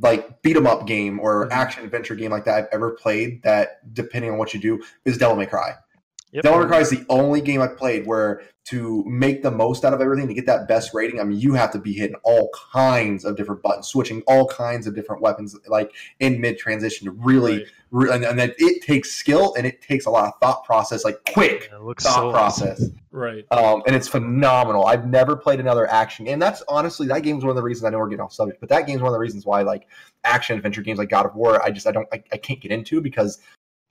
like 0.00 0.42
beat 0.42 0.56
'em 0.56 0.66
up 0.66 0.86
game 0.86 1.18
or 1.18 1.48
Mhm. 1.48 1.52
action 1.52 1.84
adventure 1.84 2.14
game 2.14 2.30
like 2.30 2.44
that 2.44 2.54
I've 2.56 2.68
ever 2.72 2.90
played 2.92 3.42
that, 3.42 3.92
depending 3.94 4.30
on 4.30 4.36
what 4.38 4.52
you 4.52 4.60
do, 4.60 4.82
is 5.06 5.16
Devil 5.18 5.36
May 5.36 5.46
Cry. 5.46 5.72
Yep. 6.32 6.44
Devil 6.44 6.60
May 6.60 6.66
Cry 6.66 6.80
is 6.80 6.90
the 6.90 7.04
only 7.08 7.40
game 7.40 7.62
I've 7.62 7.76
played 7.76 8.06
where 8.06 8.42
to 8.66 9.02
make 9.06 9.42
the 9.42 9.50
most 9.50 9.82
out 9.82 9.94
of 9.94 10.00
everything 10.02 10.28
to 10.28 10.34
get 10.34 10.44
that 10.44 10.68
best 10.68 10.92
rating, 10.92 11.20
I 11.20 11.24
mean, 11.24 11.40
you 11.40 11.54
have 11.54 11.70
to 11.72 11.78
be 11.78 11.94
hitting 11.94 12.16
all 12.22 12.50
kinds 12.70 13.24
of 13.24 13.34
different 13.34 13.62
buttons, 13.62 13.88
switching 13.88 14.20
all 14.26 14.46
kinds 14.46 14.86
of 14.86 14.94
different 14.94 15.22
weapons, 15.22 15.56
like 15.68 15.94
in 16.20 16.38
mid 16.38 16.58
transition 16.58 17.06
to 17.06 17.12
really, 17.12 17.58
Right. 17.58 17.66
re- 17.90 18.10
and, 18.12 18.24
and 18.26 18.38
then 18.38 18.52
it 18.58 18.82
takes 18.82 19.10
skill 19.12 19.54
and 19.56 19.66
it 19.66 19.80
takes 19.80 20.04
a 20.04 20.10
lot 20.10 20.26
of 20.26 20.34
thought 20.42 20.64
process, 20.64 21.02
like 21.02 21.16
quick 21.32 21.70
Yeah, 21.72 21.78
thought 21.78 22.00
so 22.02 22.30
process. 22.30 22.84
Right. 23.10 23.46
Um, 23.50 23.82
and 23.86 23.96
it's 23.96 24.06
phenomenal. 24.06 24.84
I've 24.84 25.06
never 25.06 25.34
played 25.34 25.60
another 25.60 25.90
action 25.90 26.26
game. 26.26 26.38
That's 26.38 26.62
honestly 26.68 27.06
that 27.06 27.22
game's 27.22 27.44
one 27.44 27.50
of 27.50 27.56
the 27.56 27.62
reasons 27.62 27.86
I 27.86 27.90
know 27.90 27.98
we're 28.00 28.08
getting 28.08 28.20
off 28.24 28.34
subject, 28.34 28.60
but 28.60 28.68
that 28.68 28.86
game's 28.86 29.00
one 29.00 29.08
of 29.08 29.14
the 29.14 29.18
reasons 29.18 29.46
why 29.46 29.62
like 29.62 29.88
action 30.24 30.58
adventure 30.58 30.82
games 30.82 30.98
like 30.98 31.08
God 31.08 31.24
of 31.24 31.34
War, 31.34 31.64
I 31.64 31.70
just 31.70 31.86
I 31.86 31.92
don't 31.92 32.06
I, 32.12 32.22
I 32.32 32.36
can't 32.36 32.60
get 32.60 32.70
into 32.70 33.00
because 33.00 33.38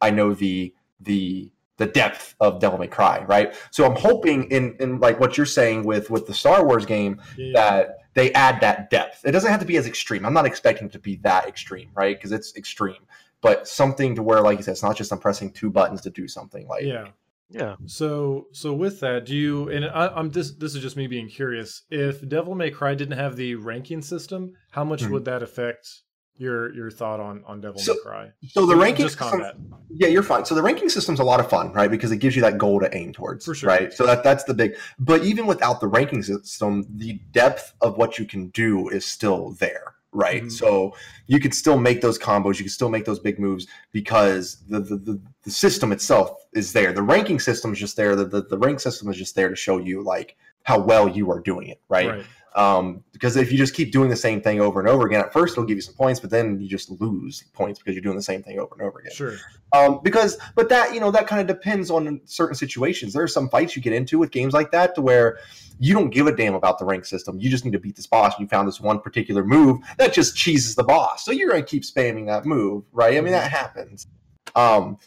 I 0.01 0.11
know 0.11 0.35
the 0.35 0.71
the 0.99 1.49
the 1.77 1.85
depth 1.85 2.35
of 2.39 2.59
Devil 2.59 2.79
May 2.79 2.87
Cry, 2.87 3.23
right? 3.27 3.55
So 3.71 3.85
I'm 3.85 3.95
hoping 3.95 4.45
in 4.51 4.75
in 4.79 4.99
like 4.99 5.19
what 5.19 5.37
you're 5.37 5.45
saying 5.45 5.85
with 5.85 6.09
with 6.09 6.27
the 6.27 6.33
Star 6.33 6.65
Wars 6.65 6.85
game 6.85 7.21
Yeah. 7.37 7.53
that 7.53 7.97
they 8.13 8.33
add 8.33 8.59
that 8.61 8.89
depth. 8.89 9.21
It 9.25 9.31
doesn't 9.31 9.51
have 9.51 9.59
to 9.59 9.65
be 9.65 9.77
as 9.77 9.85
extreme. 9.87 10.25
I'm 10.25 10.33
not 10.33 10.45
expecting 10.45 10.87
it 10.87 10.93
to 10.93 10.99
be 10.99 11.17
that 11.17 11.47
extreme, 11.47 11.89
right? 11.93 12.17
Because 12.17 12.31
it's 12.31 12.55
extreme, 12.55 13.05
but 13.41 13.67
something 13.67 14.15
to 14.15 14.23
where, 14.23 14.41
like 14.41 14.57
you 14.57 14.63
said, 14.63 14.71
it's 14.71 14.81
not 14.83 14.97
just 14.97 15.11
I'm 15.13 15.19
pressing 15.19 15.51
two 15.51 15.69
buttons 15.69 16.01
to 16.01 16.09
do 16.09 16.27
something. 16.27 16.67
Like, 16.67 16.83
yeah. 16.83 17.09
Yeah. 17.49 17.75
So 17.85 18.47
so 18.51 18.73
with 18.73 18.99
that, 18.99 19.25
do 19.25 19.33
you 19.35 19.69
and 19.69 19.85
I, 19.85 20.07
I'm 20.07 20.31
this 20.31 20.51
this 20.53 20.75
is 20.75 20.81
just 20.81 20.97
me 20.97 21.07
being 21.07 21.29
curious. 21.29 21.83
If 21.89 22.27
Devil 22.27 22.55
May 22.55 22.71
Cry 22.71 22.93
didn't 22.95 23.17
have 23.17 23.37
the 23.37 23.55
ranking 23.55 24.01
system, 24.01 24.53
how 24.71 24.83
much 24.83 25.03
Mhm. 25.03 25.11
would 25.11 25.25
that 25.25 25.41
affect 25.43 26.01
your 26.37 26.73
your 26.73 26.89
thought 26.91 27.19
on 27.19 27.43
on 27.45 27.61
Devil 27.61 27.79
So- 27.79 27.93
May 27.93 27.99
Cry? 28.03 28.31
so 28.47 28.65
the 28.65 28.75
ranking 28.75 29.07
system- 29.09 29.73
Yeah, 29.89 30.07
you're 30.07 30.23
fine. 30.23 30.45
So 30.45 30.53
the 30.55 30.61
ranking 30.61 30.89
system's 30.89 31.19
a 31.19 31.23
lot 31.23 31.39
of 31.39 31.49
fun, 31.49 31.71
right? 31.73 31.89
Because 31.89 32.11
it 32.11 32.17
gives 32.17 32.35
you 32.35 32.41
that 32.43 32.57
goal 32.57 32.79
to 32.79 32.95
aim 32.95 33.13
towards, 33.13 33.45
For 33.45 33.55
sure. 33.55 33.67
right? 33.69 33.91
So 33.93 34.05
that 34.05 34.23
that's 34.23 34.43
the 34.43 34.53
big. 34.53 34.75
But 34.99 35.23
even 35.23 35.45
without 35.47 35.79
the 35.81 35.87
ranking 35.87 36.21
system, 36.23 36.85
the 36.89 37.13
depth 37.31 37.73
of 37.81 37.97
what 37.97 38.19
you 38.19 38.25
can 38.25 38.49
do 38.49 38.89
is 38.89 39.05
still 39.05 39.51
there, 39.59 39.93
right? 40.11 40.43
Mhm. 40.43 40.51
So 40.51 40.93
you 41.25 41.39
can 41.39 41.51
still 41.51 41.77
make 41.79 42.01
those 42.01 42.19
combos, 42.19 42.57
you 42.57 42.63
can 42.65 42.69
still 42.69 42.89
make 42.89 43.05
those 43.05 43.19
big 43.19 43.39
moves 43.39 43.65
because 43.91 44.57
the 44.69 44.79
the, 44.79 44.97
the, 44.97 45.21
the 45.43 45.51
system 45.51 45.91
itself 45.91 46.29
is 46.53 46.73
there. 46.73 46.91
The 46.93 47.01
ranking 47.03 47.39
system 47.39 47.73
is 47.73 47.79
just 47.79 47.95
there. 47.97 48.15
The, 48.15 48.25
the 48.25 48.41
the 48.43 48.57
rank 48.57 48.79
system 48.79 49.09
is 49.09 49.17
just 49.17 49.35
there 49.35 49.49
to 49.49 49.55
show 49.55 49.77
you 49.77 50.03
like 50.03 50.35
how 50.63 50.79
well 50.79 51.07
you 51.07 51.31
are 51.31 51.39
doing 51.39 51.69
it, 51.69 51.79
right? 51.89 52.09
Right. 52.09 52.25
Um, 52.55 53.03
because 53.11 53.35
if 53.35 53.51
you 53.51 53.57
just 53.57 53.75
keep 53.75 53.91
doing 53.91 54.09
the 54.09 54.15
same 54.15 54.41
thing 54.41 54.59
over 54.59 54.79
and 54.79 54.89
over 54.89 55.05
again, 55.05 55.19
at 55.19 55.31
first 55.31 55.53
it'll 55.53 55.65
give 55.65 55.77
you 55.77 55.81
some 55.81 55.93
points, 55.93 56.19
but 56.19 56.29
then 56.29 56.59
you 56.59 56.67
just 56.67 56.89
lose 56.89 57.43
points 57.53 57.79
because 57.79 57.93
you're 57.93 58.01
doing 58.01 58.15
the 58.15 58.21
same 58.21 58.41
thing 58.41 58.59
over 58.59 58.73
and 58.73 58.81
over 58.81 58.99
again. 58.99 59.13
Sure. 59.13 59.35
Um, 59.73 59.99
because, 60.03 60.37
but 60.55 60.69
that 60.69 60.93
you 60.93 60.99
know 60.99 61.11
that 61.11 61.27
kind 61.27 61.41
of 61.41 61.47
depends 61.47 61.91
on 61.91 62.21
certain 62.25 62.55
situations. 62.55 63.13
There 63.13 63.23
are 63.23 63.27
some 63.27 63.49
fights 63.49 63.75
you 63.75 63.81
get 63.81 63.93
into 63.93 64.17
with 64.17 64.31
games 64.31 64.53
like 64.53 64.71
that 64.71 64.95
to 64.95 65.01
where 65.01 65.39
you 65.79 65.93
don't 65.93 66.09
give 66.09 66.25
a 66.25 66.35
damn 66.35 66.55
about 66.55 66.79
the 66.79 66.85
rank 66.85 67.05
system. 67.05 67.39
You 67.39 67.49
just 67.49 67.63
need 67.63 67.73
to 67.73 67.79
beat 67.79 67.95
this 67.95 68.07
boss. 68.07 68.33
And 68.35 68.41
you 68.41 68.47
found 68.47 68.67
this 68.67 68.81
one 68.81 69.01
particular 69.01 69.43
move 69.43 69.79
that 69.97 70.13
just 70.13 70.35
cheeses 70.35 70.75
the 70.75 70.83
boss, 70.83 71.25
so 71.25 71.31
you're 71.31 71.49
gonna 71.49 71.63
keep 71.63 71.83
spamming 71.83 72.25
that 72.27 72.45
move, 72.45 72.85
right? 72.91 73.17
I 73.17 73.21
mean 73.21 73.33
that 73.33 73.51
happens. 73.51 74.07
Um, 74.55 74.97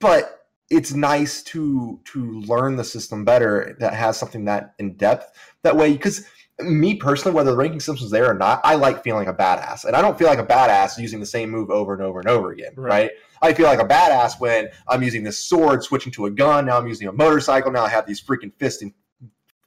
but 0.00 0.38
it's 0.70 0.92
nice 0.92 1.42
to 1.42 2.00
to 2.04 2.40
learn 2.40 2.76
the 2.76 2.84
system 2.84 3.24
better 3.24 3.76
that 3.80 3.94
has 3.94 4.18
something 4.18 4.44
that 4.44 4.74
in 4.78 4.94
depth 4.94 5.32
that 5.62 5.76
way 5.76 5.92
because 5.92 6.26
me 6.60 6.96
personally 6.96 7.34
whether 7.34 7.52
the 7.52 7.56
ranking 7.56 7.78
system's 7.80 8.10
there 8.10 8.28
or 8.30 8.34
not 8.34 8.60
i 8.64 8.74
like 8.74 9.02
feeling 9.04 9.28
a 9.28 9.32
badass 9.32 9.84
and 9.84 9.94
i 9.94 10.02
don't 10.02 10.18
feel 10.18 10.26
like 10.26 10.40
a 10.40 10.44
badass 10.46 10.98
using 10.98 11.20
the 11.20 11.26
same 11.26 11.48
move 11.50 11.70
over 11.70 11.92
and 11.92 12.02
over 12.02 12.18
and 12.18 12.28
over 12.28 12.50
again 12.50 12.72
Right. 12.76 12.88
right, 12.90 13.10
i 13.42 13.52
feel 13.52 13.66
like 13.66 13.78
a 13.80 13.84
badass 13.86 14.40
when 14.40 14.68
i'm 14.88 15.02
using 15.02 15.22
this 15.22 15.38
sword 15.38 15.84
switching 15.84 16.10
to 16.12 16.26
a 16.26 16.30
gun 16.30 16.66
now 16.66 16.76
i'm 16.76 16.88
using 16.88 17.06
a 17.06 17.12
motorcycle 17.12 17.70
now 17.70 17.84
i 17.84 17.88
have 17.88 18.06
these 18.06 18.20
freaking 18.20 18.52
fist 18.58 18.82
and 18.82 18.92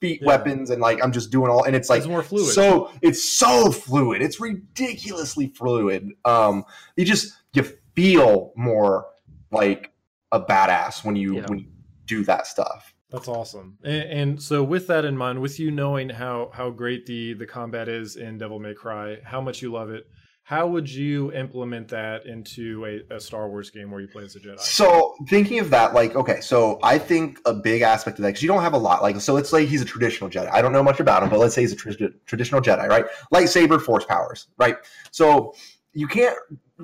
feet 0.02 0.20
Yeah. 0.22 0.28
weapons 0.28 0.70
and 0.70 0.82
like 0.82 1.02
i'm 1.04 1.12
just 1.14 1.32
doing 1.32 1.50
all 1.50 1.64
and 1.64 1.76
it's 1.76 1.90
like 1.90 2.00
it's 2.00 2.08
more 2.08 2.24
fluid. 2.24 2.54
so 2.54 2.92
it's 3.02 3.24
so 3.24 3.72
fluid. 3.72 4.22
It's 4.24 4.40
ridiculously 4.40 5.48
fluid. 5.56 6.10
Um, 6.26 6.66
you 6.98 7.06
just 7.06 7.34
you 7.54 7.64
feel 7.96 8.52
more 8.56 9.06
like 9.52 9.92
a 10.32 10.42
badass 10.42 11.06
when 11.06 11.16
you 11.16 11.36
Yeah. 11.36 11.46
when 11.48 11.60
you 11.60 11.66
do 12.08 12.24
that 12.26 12.48
stuff. 12.48 12.91
That's 13.12 13.28
awesome. 13.28 13.78
And, 13.84 14.04
and 14.04 14.42
so, 14.42 14.64
with 14.64 14.88
that 14.88 15.04
in 15.04 15.18
mind, 15.18 15.42
with 15.42 15.60
you 15.60 15.70
knowing 15.72 16.10
how 16.10 16.52
how 16.54 16.70
great 16.70 17.06
the 17.06 17.34
the 17.34 17.46
combat 17.46 17.90
is 17.90 18.16
in 18.16 18.38
Devil 18.38 18.60
May 18.60 18.74
Cry, 18.74 19.18
how 19.24 19.42
much 19.42 19.62
you 19.62 19.72
love 19.72 19.90
it, 19.90 20.06
how 20.44 20.68
would 20.68 20.90
you 20.90 21.32
implement 21.34 21.88
that 21.90 22.26
into 22.26 22.86
a, 22.86 23.16
a 23.16 23.20
Star 23.20 23.48
Wars 23.48 23.70
game 23.70 23.92
where 23.92 24.02
you 24.02 24.08
play 24.08 24.24
as 24.24 24.36
a 24.36 24.40
Jedi? 24.40 24.60
So 24.60 25.16
thinking 25.28 25.60
of 25.60 25.70
that, 25.70 25.94
like, 25.94 26.16
okay, 26.16 26.42
so 26.42 26.80
I 26.84 26.98
think 26.98 27.40
a 27.46 27.54
big 27.54 27.82
aspect 27.84 28.18
of 28.18 28.24
that 28.24 28.30
because 28.30 28.42
you 28.42 28.48
don't 28.48 28.62
have 28.62 28.74
a 28.74 28.78
lot. 28.78 29.02
Like, 29.02 29.20
so 29.22 29.34
let's 29.34 29.50
say 29.50 29.66
he's 29.66 29.82
a 29.82 29.86
traditional 29.86 30.30
Jedi. 30.30 30.50
I 30.52 30.62
don't 30.62 30.74
know 30.74 30.84
much 30.84 31.00
about 31.00 31.24
him, 31.24 31.30
but 31.30 31.40
let's 31.40 31.54
say 31.54 31.62
he's 31.62 31.74
a 31.74 31.78
trad- 31.78 32.14
traditional 32.26 32.62
Jedi, 32.62 32.88
right? 32.88 33.06
Lightsaber, 33.34 33.82
force 33.82 34.06
powers, 34.06 34.48
right? 34.58 34.78
So 35.12 35.54
you 35.94 36.08
can't 36.08 36.38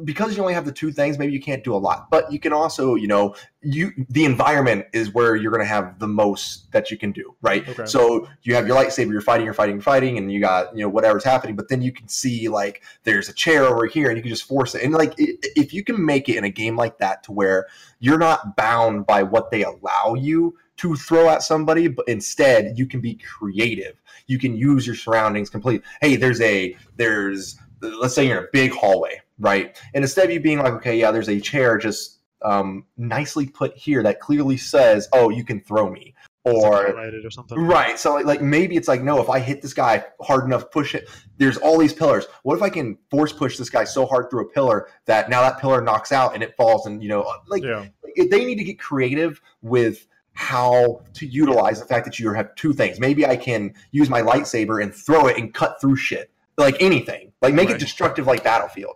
because 0.04 0.36
you 0.36 0.42
only 0.42 0.54
have 0.54 0.66
the 0.66 0.72
two 0.72 0.92
things. 0.92 1.18
Maybe 1.18 1.34
you 1.34 1.42
can't 1.42 1.64
do 1.64 1.74
a 1.74 1.78
lot, 1.78 2.10
but 2.10 2.32
you 2.32 2.40
can 2.40 2.54
also, 2.54 2.96
you 2.96 3.08
know, 3.08 3.36
you 3.62 3.92
the 4.10 4.26
environment 4.26 4.86
is 4.94 5.14
where 5.14 5.36
you're 5.36 5.52
going 5.52 5.64
to 5.64 5.68
have 5.68 6.00
the 6.00 6.08
most 6.08 6.72
that 6.72 6.92
you 6.92 6.98
can 6.98 7.12
do, 7.12 7.36
right? 7.42 7.68
Okay. 7.68 7.86
So 7.86 8.28
you 8.44 8.56
have 8.56 8.68
your 8.68 8.76
lightsaber, 8.76 9.12
you're 9.12 9.22
fighting, 9.22 9.46
you're 9.46 9.54
fighting, 9.54 9.76
you're 9.76 9.82
fighting, 9.82 10.18
and 10.18 10.32
you 10.32 10.40
got 10.40 10.76
you 10.76 10.84
know 10.84 10.90
whatever's 10.90 11.24
happening. 11.24 11.56
But 11.56 11.70
then 11.70 11.82
you 11.82 11.92
can 11.92 12.08
see 12.08 12.48
like 12.48 12.84
there's 13.04 13.30
a 13.30 13.34
chair 13.34 13.64
over 13.64 13.86
here, 13.86 14.10
and 14.10 14.18
you 14.18 14.24
can 14.24 14.30
just 14.30 14.48
force 14.48 14.76
it. 14.76 14.84
And 14.84 14.94
like 14.94 15.14
if 15.18 15.74
you 15.74 15.84
can 15.84 16.04
make 16.04 16.30
it 16.30 16.36
in 16.36 16.44
a 16.44 16.50
game 16.50 16.76
like 16.76 16.98
that 17.00 17.24
to 17.24 17.32
where 17.32 17.68
you're 18.00 18.20
not 18.20 18.56
bound 18.56 19.06
by 19.06 19.24
what 19.24 19.52
they 19.52 19.64
allow 19.64 20.16
you 20.16 20.56
to 20.78 20.96
throw 20.96 21.28
at 21.30 21.42
somebody, 21.42 21.88
but 21.88 22.08
instead 22.08 22.78
you 22.78 22.86
can 22.86 23.02
be 23.02 23.16
creative. 23.16 23.96
You 24.28 24.38
can 24.38 24.56
use 24.56 24.86
your 24.86 24.96
surroundings 24.96 25.50
completely. 25.50 25.84
Hey, 26.02 26.16
there's 26.18 26.42
a 26.42 26.76
there's 26.98 27.58
let's 27.82 28.16
say 28.16 28.28
you're 28.28 28.38
in 28.40 28.44
a 28.44 28.48
big 28.54 28.72
hallway, 28.72 29.22
right? 29.40 29.78
And 29.94 30.04
instead 30.04 30.26
of 30.26 30.32
you 30.32 30.40
being 30.40 30.60
like, 30.60 30.74
okay, 30.74 30.98
yeah, 31.00 31.12
there's 31.12 31.30
a 31.30 31.40
chair 31.40 31.78
just 31.78 32.20
um, 32.44 32.86
nicely 32.98 33.48
put 33.48 33.76
here 33.76 34.04
that 34.04 34.20
clearly 34.20 34.58
says, 34.58 35.08
oh, 35.14 35.30
you 35.30 35.44
can 35.44 35.62
throw 35.62 35.90
me. 35.90 36.14
or 36.44 36.88
or 37.26 37.30
something. 37.30 37.60
Right. 37.60 38.00
So 38.00 38.14
like, 38.14 38.26
like 38.26 38.42
maybe 38.42 38.78
it's 38.78 38.88
like 38.88 39.02
no, 39.02 39.22
if 39.22 39.30
I 39.30 39.40
hit 39.40 39.62
this 39.62 39.74
guy 39.74 40.06
hard 40.22 40.46
enough, 40.46 40.72
push 40.72 40.96
it. 40.96 41.10
There's 41.38 41.58
all 41.58 41.78
these 41.78 41.92
pillars. 41.94 42.26
What 42.44 42.56
if 42.56 42.62
I 42.62 42.70
can 42.70 42.98
force 43.12 43.34
push 43.34 43.58
this 43.58 43.70
guy 43.70 43.84
so 43.84 44.06
hard 44.06 44.30
through 44.30 44.46
a 44.46 44.50
pillar 44.50 44.88
that 45.08 45.30
now 45.30 45.42
that 45.42 45.60
pillar 45.60 45.82
knocks 45.82 46.14
out 46.14 46.36
and 46.36 46.42
it 46.42 46.56
falls 46.56 46.86
and 46.86 47.04
you 47.04 47.10
know 47.10 47.30
like 47.48 47.64
Yeah. 47.64 47.88
they 48.16 48.46
need 48.46 48.56
to 48.60 48.64
get 48.64 48.80
creative 48.80 49.42
with 49.62 50.08
how 50.32 51.02
to 51.16 51.26
utilize 51.26 51.80
the 51.82 51.86
fact 51.86 52.06
that 52.06 52.18
you 52.18 52.32
have 52.32 52.56
two 52.56 52.72
things. 52.72 52.98
Maybe 52.98 53.26
I 53.26 53.36
can 53.36 53.74
use 53.92 54.10
my 54.10 54.22
lightsaber 54.22 54.82
and 54.82 54.96
throw 54.96 55.28
it 55.28 55.38
and 55.38 55.54
cut 55.54 55.82
through 55.82 55.98
shit. 55.98 56.32
Like 56.58 56.78
anything. 56.82 57.27
Like 57.42 57.54
make 57.54 57.70
it 57.70 57.80
destructive 57.80 58.28
like 58.28 58.44
Battlefield. 58.44 58.96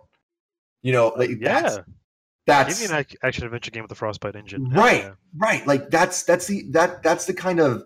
You 0.82 0.92
know, 0.92 1.12
like 1.16 1.30
Yeah. 1.40 1.78
that's 2.46 2.80
Give 2.80 2.90
me 2.90 2.96
an 2.96 3.06
action 3.22 3.44
adventure 3.44 3.70
game 3.70 3.82
with 3.84 3.88
the 3.90 3.94
Frostbite 3.94 4.34
engine. 4.36 4.68
Right. 4.70 5.02
Yeah. 5.04 5.12
Right, 5.36 5.66
like 5.66 5.90
that's 5.90 6.24
that's 6.24 6.46
the 6.46 6.64
that 6.70 7.02
that's 7.02 7.26
the 7.26 7.34
kind 7.34 7.60
of 7.60 7.84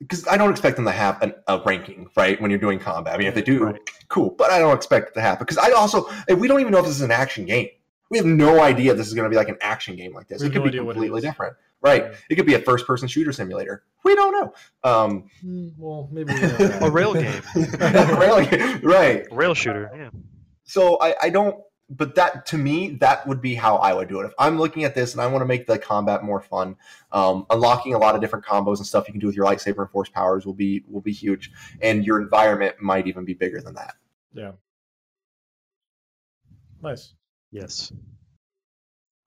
because 0.00 0.26
I 0.28 0.36
don't 0.36 0.50
expect 0.50 0.76
them 0.76 0.84
to 0.84 0.90
have 0.92 1.22
an, 1.22 1.32
a 1.48 1.60
ranking, 1.64 2.08
right? 2.16 2.38
When 2.40 2.50
you're 2.50 2.60
doing 2.60 2.78
combat, 2.78 3.14
I 3.14 3.18
mean, 3.18 3.28
if 3.28 3.34
they 3.34 3.42
do, 3.42 3.64
Right. 3.64 3.80
cool. 4.08 4.30
But 4.36 4.50
I 4.50 4.58
don't 4.58 4.76
expect 4.76 5.08
it 5.10 5.14
to 5.14 5.20
happen 5.22 5.44
because 5.46 5.56
I 5.58 5.70
also 5.70 6.06
we 6.36 6.46
don't 6.48 6.60
even 6.60 6.72
know 6.72 6.78
if 6.80 6.84
this 6.84 6.96
is 6.96 7.00
an 7.02 7.10
action 7.12 7.46
game. 7.46 7.68
We 8.10 8.18
have 8.18 8.26
no 8.26 8.60
idea 8.62 8.92
if 8.92 8.98
this 8.98 9.06
is 9.08 9.14
going 9.14 9.24
to 9.24 9.30
be 9.30 9.36
like 9.36 9.48
an 9.48 9.56
action 9.62 9.96
game 9.96 10.12
like 10.12 10.28
this. 10.28 10.42
We 10.42 10.48
It 10.48 10.50
could 10.50 10.58
no 10.58 10.62
be 10.64 10.68
idea 10.68 10.84
what 10.84 10.92
completely 10.94 11.18
is. 11.18 11.24
different, 11.24 11.56
right? 11.84 12.04
Yeah. 12.04 12.16
It 12.30 12.34
could 12.36 12.46
be 12.46 12.54
a 12.54 12.58
first-person 12.58 13.06
shooter 13.06 13.30
simulator. 13.32 13.84
We 14.02 14.14
don't 14.16 14.32
know. 14.32 14.54
Um, 14.90 15.30
Hmm, 15.40 15.68
Well, 15.78 16.08
maybe 16.10 16.32
we 16.32 16.40
rail 16.88 17.14
game. 17.14 17.42
A 17.54 18.16
rail 18.18 18.44
game. 18.44 18.78
really, 18.80 18.80
right? 18.82 19.26
Rail 19.30 19.54
shooter. 19.54 19.90
Yeah. 19.94 20.10
So 20.64 20.98
I, 21.00 21.14
I 21.22 21.30
don't. 21.30 21.56
But 21.90 22.14
that 22.14 22.46
to 22.46 22.56
me, 22.56 22.96
that 23.00 23.26
would 23.26 23.42
be 23.42 23.54
how 23.54 23.76
I 23.76 23.92
would 23.92 24.08
do 24.08 24.20
it. 24.20 24.24
If 24.24 24.32
I'm 24.38 24.58
looking 24.58 24.84
at 24.84 24.94
this 24.94 25.12
and 25.12 25.20
I 25.20 25.26
want 25.26 25.42
to 25.42 25.46
make 25.46 25.66
the 25.66 25.78
combat 25.78 26.24
more 26.24 26.40
fun, 26.40 26.76
um, 27.12 27.44
unlocking 27.50 27.92
a 27.92 27.98
lot 27.98 28.14
of 28.14 28.22
different 28.22 28.46
combos 28.46 28.78
and 28.78 28.86
stuff 28.86 29.06
you 29.06 29.12
can 29.12 29.20
do 29.20 29.26
with 29.26 29.36
your 29.36 29.44
lightsaber 29.44 29.82
and 29.82 29.90
force 29.90 30.08
powers 30.08 30.46
will 30.46 30.54
be 30.54 30.82
will 30.88 31.02
be 31.02 31.12
huge, 31.12 31.52
and 31.82 32.02
your 32.06 32.22
environment 32.22 32.76
might 32.80 33.06
even 33.06 33.26
be 33.26 33.34
bigger 33.34 33.60
than 33.60 33.74
that. 33.74 33.96
Yeah. 34.32 34.52
Nice. 36.82 37.12
Yes. 37.50 37.92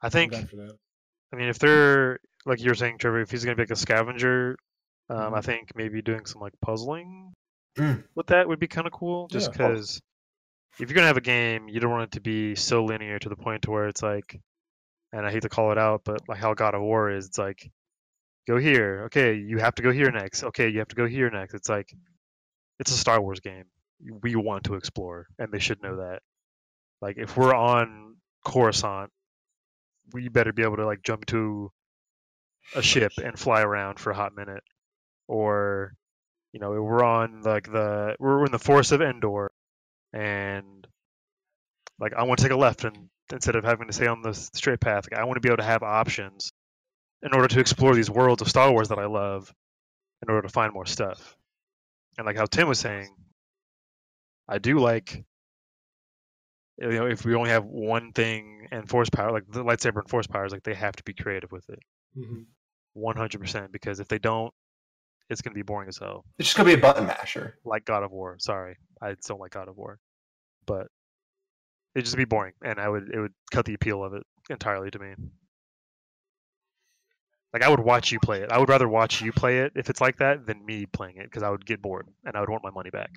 I 0.02 0.10
think. 0.10 0.32
down 0.32 0.50
that. 0.54 0.78
I 1.32 1.36
mean, 1.36 1.50
if 1.50 1.60
they're 1.60 2.20
like 2.48 2.62
you're 2.64 2.76
saying, 2.76 2.98
Trevor, 2.98 3.22
if 3.22 3.30
he's 3.30 3.44
gonna 3.44 3.56
be 3.56 3.64
like 3.64 3.72
a 3.72 3.76
scavenger, 3.76 4.58
um, 5.10 5.34
I 5.34 5.40
Mhm. 5.40 5.44
think 5.44 5.76
maybe 5.76 6.02
doing 6.02 6.26
some 6.26 6.42
like 6.42 6.54
puzzling 6.62 7.34
Mm. 7.78 8.04
with 8.16 8.28
that 8.28 8.48
would 8.48 8.60
be 8.60 8.68
kind 8.68 8.88
of 8.88 8.94
cool. 8.94 9.28
Just 9.28 9.48
Yeah. 9.48 9.52
because 9.52 10.02
if 10.80 10.90
you're 10.90 10.96
gonna 10.96 11.08
have 11.08 11.18
a 11.18 11.22
game, 11.22 11.68
you 11.68 11.80
don't 11.80 11.92
want 11.92 12.04
it 12.04 12.12
to 12.14 12.22
be 12.22 12.56
so 12.56 12.84
linear 12.86 13.20
to 13.20 13.30
the 13.30 13.36
point 13.36 13.64
to 13.64 13.72
where 13.72 13.88
it's 13.88 14.02
like, 14.02 14.40
and 15.12 15.26
I 15.26 15.32
hate 15.32 15.44
to 15.44 15.50
call 15.50 15.72
it 15.72 15.78
out, 15.78 16.04
but 16.04 16.28
like 16.28 16.40
how 16.40 16.54
God 16.54 16.76
of 16.76 16.82
War 16.82 17.12
is, 17.12 17.28
it's 17.28 17.38
like, 17.38 17.70
go 18.48 18.58
here, 18.58 19.04
okay, 19.06 19.36
you 19.36 19.60
have 19.60 19.76
to 19.76 19.84
go 19.84 19.92
here 19.92 20.12
next, 20.12 20.44
okay, 20.44 20.70
you 20.70 20.80
have 20.80 20.88
to 20.90 20.96
go 20.96 21.06
here 21.06 21.30
next. 21.30 21.54
It's 21.54 21.70
like, 21.70 21.94
it's 22.80 22.92
a 22.92 22.98
Star 22.98 23.22
Wars 23.22 23.40
game. 23.40 23.66
We 24.00 24.36
want 24.36 24.66
to 24.66 24.76
explore, 24.76 25.28
and 25.40 25.52
they 25.52 25.60
should 25.60 25.82
know 25.82 25.98
that. 25.98 26.22
Like, 27.02 27.18
if 27.18 27.36
we're 27.36 27.54
on 27.56 28.18
Coruscant, 28.46 29.12
we 30.14 30.30
better 30.30 30.54
be 30.54 30.64
able 30.64 30.78
to 30.78 30.86
like 30.86 31.02
jump 31.04 31.26
to 31.28 31.72
a 32.76 32.82
ship 32.82 33.14
and 33.24 33.38
fly 33.38 33.62
around 33.62 34.00
for 34.00 34.12
a 34.12 34.16
hot 34.16 34.36
minute, 34.36 34.64
or 35.28 35.94
you 36.54 36.60
know 36.60 36.72
we're 36.72 37.04
on 37.04 37.42
like 37.42 37.72
the 37.72 38.16
we're 38.20 38.46
in 38.46 38.52
the 38.52 38.60
forest 38.60 38.92
of 38.92 39.02
Endor, 39.02 39.52
and 40.14 40.88
like 42.00 42.14
I 42.14 42.24
want 42.24 42.40
to 42.40 42.44
take 42.46 42.52
a 42.52 42.58
left 42.58 42.84
and 42.84 43.10
instead 43.32 43.56
of 43.56 43.64
having 43.64 43.88
to 43.88 43.94
stay 43.94 44.08
on 44.08 44.22
the 44.22 44.34
straight 44.34 44.80
path, 44.80 45.06
like, 45.12 45.20
I 45.20 45.26
want 45.26 45.36
to 45.36 45.42
be 45.42 45.50
able 45.50 45.58
to 45.58 45.64
have 45.64 45.84
options 45.84 46.52
in 47.22 47.34
order 47.34 47.48
to 47.50 47.60
explore 47.60 47.94
these 47.94 48.10
worlds 48.10 48.42
of 48.42 48.48
Star 48.48 48.72
Wars 48.72 48.90
that 48.90 49.00
I 49.00 49.06
love, 49.06 49.54
in 50.22 50.30
order 50.30 50.48
to 50.48 50.54
find 50.54 50.74
more 50.74 50.86
stuff. 50.86 51.36
And 52.18 52.26
like 52.26 52.38
how 52.38 52.46
Tim 52.46 52.68
was 52.68 52.80
saying, 52.80 53.10
I 54.48 54.60
do 54.60 54.80
like 54.80 55.26
you 56.78 56.90
know 56.90 57.08
if 57.08 57.26
we 57.26 57.36
only 57.36 57.50
have 57.50 57.66
one 57.66 58.12
thing 58.14 58.68
and 58.72 58.88
force 58.88 59.10
power 59.10 59.32
like 59.32 59.50
the 59.50 59.64
lightsaber 59.64 60.00
and 60.00 60.10
force 60.10 60.28
powers 60.28 60.52
like 60.52 60.64
they 60.64 60.74
have 60.76 60.96
to 60.96 61.04
be 61.04 61.14
creative 61.14 61.52
with 61.52 61.68
it 61.70 61.80
Mhm. 62.18 62.46
100% 62.98 63.72
because 63.72 64.00
if 64.00 64.08
they 64.08 64.20
don't 64.20 64.54
it's 65.30 65.42
going 65.42 65.54
to 65.54 65.60
be 65.60 65.64
boring 65.64 65.90
as 65.90 65.98
hell. 65.98 66.24
It's 66.40 66.48
just 66.48 66.58
gonna 66.58 66.68
be 66.68 66.76
a 66.76 66.78
button 66.78 67.06
masher. 67.06 67.58
like 67.66 67.86
god 67.86 68.04
of 68.04 68.12
war 68.12 68.38
sorry. 68.40 68.78
I 69.02 69.16
don't 69.28 69.40
like 69.40 69.52
god 69.52 69.68
of 69.68 69.78
war. 69.78 70.00
But 70.66 70.88
it'd 71.96 72.06
just 72.06 72.18
be 72.18 72.26
boring 72.26 72.54
and 72.62 72.80
i 72.80 72.88
would 72.88 73.10
it 73.12 73.20
would 73.20 73.34
cut 73.52 73.66
the 73.66 73.74
appeal 73.74 74.04
of 74.04 74.14
it 74.14 74.24
entirely 74.50 74.90
to 74.92 75.00
me. 75.00 75.14
Like 77.54 77.64
i 77.64 77.70
would 77.70 77.80
watch 77.80 78.12
you 78.12 78.20
play 78.20 78.42
it. 78.42 78.52
I 78.52 78.58
would 78.58 78.70
rather 78.70 78.88
watch 78.88 79.22
you 79.22 79.32
play 79.32 79.60
it 79.60 79.74
if 79.76 79.90
it's 79.90 80.02
like 80.02 80.18
that 80.18 80.46
than 80.46 80.66
me 80.66 80.86
playing 80.86 81.18
it 81.18 81.24
because 81.26 81.44
i 81.44 81.50
would 81.50 81.66
get 81.66 81.82
bored 81.82 82.08
and 82.26 82.36
i 82.36 82.40
would 82.40 82.50
want 82.50 82.64
my 82.64 82.72
money 82.72 82.90
back 82.90 83.12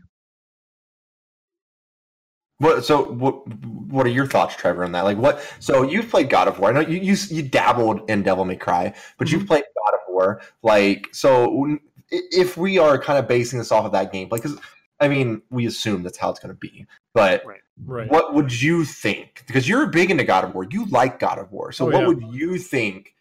What? 2.61 2.85
So 2.85 3.05
what? 3.05 3.47
What 3.91 4.07
are 4.07 4.11
your 4.11 4.27
thoughts, 4.27 4.55
Trevor, 4.55 4.85
on 4.85 4.93
that? 4.93 5.05
Like 5.05 5.17
what? 5.17 5.43
So 5.61 5.83
you've 5.83 6.11
played 6.11 6.29
God 6.29 6.47
of 6.47 6.59
War. 6.59 6.69
I 6.71 6.73
know 6.73 6.81
you 6.89 7.01
you, 7.01 7.17
you 7.31 7.43
dabbled 7.43 8.09
in 8.09 8.23
Devil 8.23 8.45
May 8.45 8.57
Cry, 8.57 8.95
but 9.19 9.33
you've 9.33 9.47
played 9.47 9.65
God 9.85 9.95
of 9.95 10.01
War. 10.09 10.43
Like 10.63 11.09
so, 11.13 11.79
if 12.11 12.59
we 12.59 12.79
are 12.79 12.99
kind 12.99 13.19
of 13.19 13.27
basing 13.27 13.59
this 13.59 13.73
off 13.73 13.87
of 13.87 13.93
that 13.93 14.13
gameplay, 14.13 14.33
because 14.43 14.57
I 15.01 15.09
mean, 15.09 15.41
we 15.51 15.67
assume 15.67 16.03
that's 16.03 16.19
how 16.19 16.29
it's 16.29 16.39
going 16.39 16.55
to 16.55 16.59
be. 16.59 16.87
But 17.15 17.45
Right. 17.47 17.61
Right. 17.87 18.11
what 18.11 18.35
would 18.35 18.61
you 18.61 18.85
think? 18.85 19.43
Because 19.47 19.67
you're 19.67 19.87
big 19.87 20.11
into 20.11 20.25
God 20.25 20.45
of 20.45 20.55
War, 20.55 20.67
you 20.71 20.85
like 20.87 21.19
God 21.19 21.39
of 21.39 21.51
War. 21.51 21.73
So 21.73 21.87
Oh, 21.87 21.91
what 21.91 22.01
yeah. 22.03 22.07
would 22.09 22.23
you 22.35 22.59
think 22.59 23.15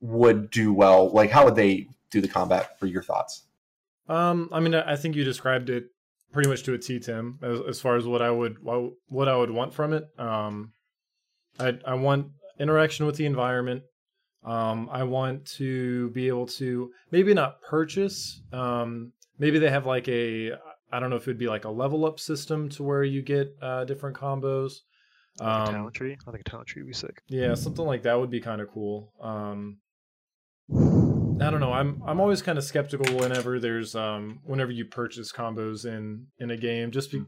would 0.00 0.50
do 0.50 0.72
well? 0.72 1.10
Like 1.10 1.30
how 1.30 1.44
would 1.44 1.54
they 1.54 1.86
do 2.10 2.20
the 2.20 2.26
combat? 2.26 2.76
For 2.80 2.86
your 2.86 3.04
thoughts? 3.04 3.44
Um, 4.08 4.48
I 4.50 4.58
mean, 4.58 4.74
I 4.74 4.96
think 4.96 5.14
you 5.14 5.22
described 5.22 5.70
it 5.70 5.92
pretty 6.32 6.48
much 6.48 6.62
to 6.64 6.74
a 6.74 6.78
T, 6.78 6.98
Tim, 7.00 7.38
as, 7.42 7.60
as 7.68 7.80
far 7.80 7.96
as 7.96 8.06
what 8.06 8.22
I 8.22 8.30
would 8.30 8.56
what, 8.62 9.28
I 9.28 9.36
would 9.36 9.50
want 9.50 9.74
from 9.74 9.92
it. 9.92 10.04
Um, 10.18 10.72
I 11.58 11.78
I 11.86 11.94
want 11.94 12.28
interaction 12.58 13.06
with 13.06 13.16
the 13.16 13.26
environment. 13.26 13.82
Um, 14.44 14.88
I 14.90 15.02
want 15.04 15.44
to 15.58 16.10
be 16.10 16.28
able 16.28 16.46
to 16.46 16.90
maybe 17.10 17.34
not 17.34 17.60
purchase. 17.62 18.40
Um, 18.52 19.12
maybe 19.38 19.58
they 19.58 19.70
have 19.70 19.86
like 19.86 20.08
a 20.08 20.52
I 20.92 20.98
don't 20.98 21.10
know 21.10 21.16
if 21.16 21.22
it'd 21.22 21.38
be 21.38 21.46
like 21.48 21.64
a 21.66 21.70
level 21.70 22.04
up 22.06 22.18
system 22.18 22.68
to 22.70 22.82
where 22.82 23.04
you 23.04 23.22
get 23.22 23.48
uh, 23.62 23.84
different 23.84 24.16
combos. 24.16 24.72
like 25.40 25.48
a 25.48 25.68
Um, 25.68 25.74
talent 25.74 25.94
tree 25.94 26.16
i 26.26 26.30
think 26.32 26.40
a 26.46 26.50
talent 26.50 26.68
tree 26.68 26.82
would 26.82 26.88
be 26.88 26.92
sick 26.94 27.22
yeah, 27.28 27.54
something 27.54 27.84
like 27.86 28.02
that 28.02 28.18
would 28.18 28.30
be 28.30 28.40
kind 28.40 28.60
of 28.60 28.68
cool. 28.70 29.12
Um, 29.20 29.78
I 31.40 31.50
don't 31.50 31.60
know. 31.60 31.72
I'm 31.72 32.02
I'm 32.06 32.20
always 32.20 32.42
kind 32.42 32.58
of 32.58 32.64
skeptical 32.64 33.16
whenever 33.16 33.58
there's 33.58 33.94
um 33.94 34.40
whenever 34.44 34.70
you 34.70 34.84
purchase 34.84 35.32
combos 35.32 35.86
in 35.86 36.26
in 36.38 36.50
a 36.50 36.56
game. 36.56 36.90
Just 36.90 37.10
be, 37.10 37.22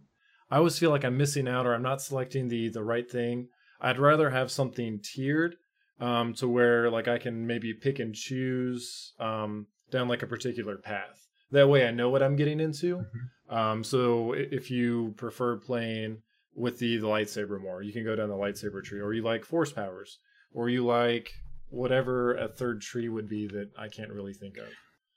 I 0.51 0.59
always 0.59 0.79
feel 0.79 0.91
like 0.91 1.05
I'm 1.05 1.17
missing 1.17 1.49
out 1.49 1.67
or 1.67 1.75
I'm 1.75 1.83
not 1.83 2.03
selecting 2.03 2.49
the 2.49 2.69
the 2.69 2.85
right 2.85 3.11
thing. 3.11 3.49
I'd 3.81 3.99
rather 3.99 4.31
have 4.31 4.51
something 4.51 5.01
tiered 5.03 5.57
um 5.99 6.35
to 6.35 6.49
where 6.49 6.91
like 6.91 7.09
I 7.09 7.19
can 7.19 7.47
maybe 7.47 7.73
pick 7.73 7.99
and 8.01 8.15
choose 8.15 9.15
um 9.19 9.67
down 9.91 10.09
like 10.09 10.23
a 10.23 10.27
particular 10.27 10.77
path. 10.77 11.27
That 11.51 11.69
way 11.69 11.87
I 11.87 11.91
know 11.91 12.11
what 12.11 12.23
I'm 12.23 12.37
getting 12.37 12.61
into. 12.61 13.05
Um 13.49 13.83
so 13.83 14.35
if 14.35 14.71
you 14.71 15.15
prefer 15.17 15.57
playing 15.57 16.19
with 16.55 16.79
the, 16.79 16.99
the 16.99 17.07
lightsaber 17.07 17.59
more, 17.59 17.83
you 17.83 17.95
can 17.95 18.05
go 18.05 18.15
down 18.15 18.29
the 18.29 18.35
lightsaber 18.35 18.85
tree 18.85 19.01
or 19.01 19.15
you 19.15 19.23
like 19.23 19.47
force 19.47 19.73
powers 19.73 20.19
or 20.53 20.69
you 20.69 20.85
like 20.85 21.33
whatever 21.73 22.35
a 22.35 22.49
third 22.49 22.81
tree 22.83 23.09
would 23.09 23.29
be 23.29 23.47
that 23.49 23.71
I 23.79 23.89
can't 23.89 24.13
really 24.13 24.35
think 24.35 24.59
of. 24.59 24.67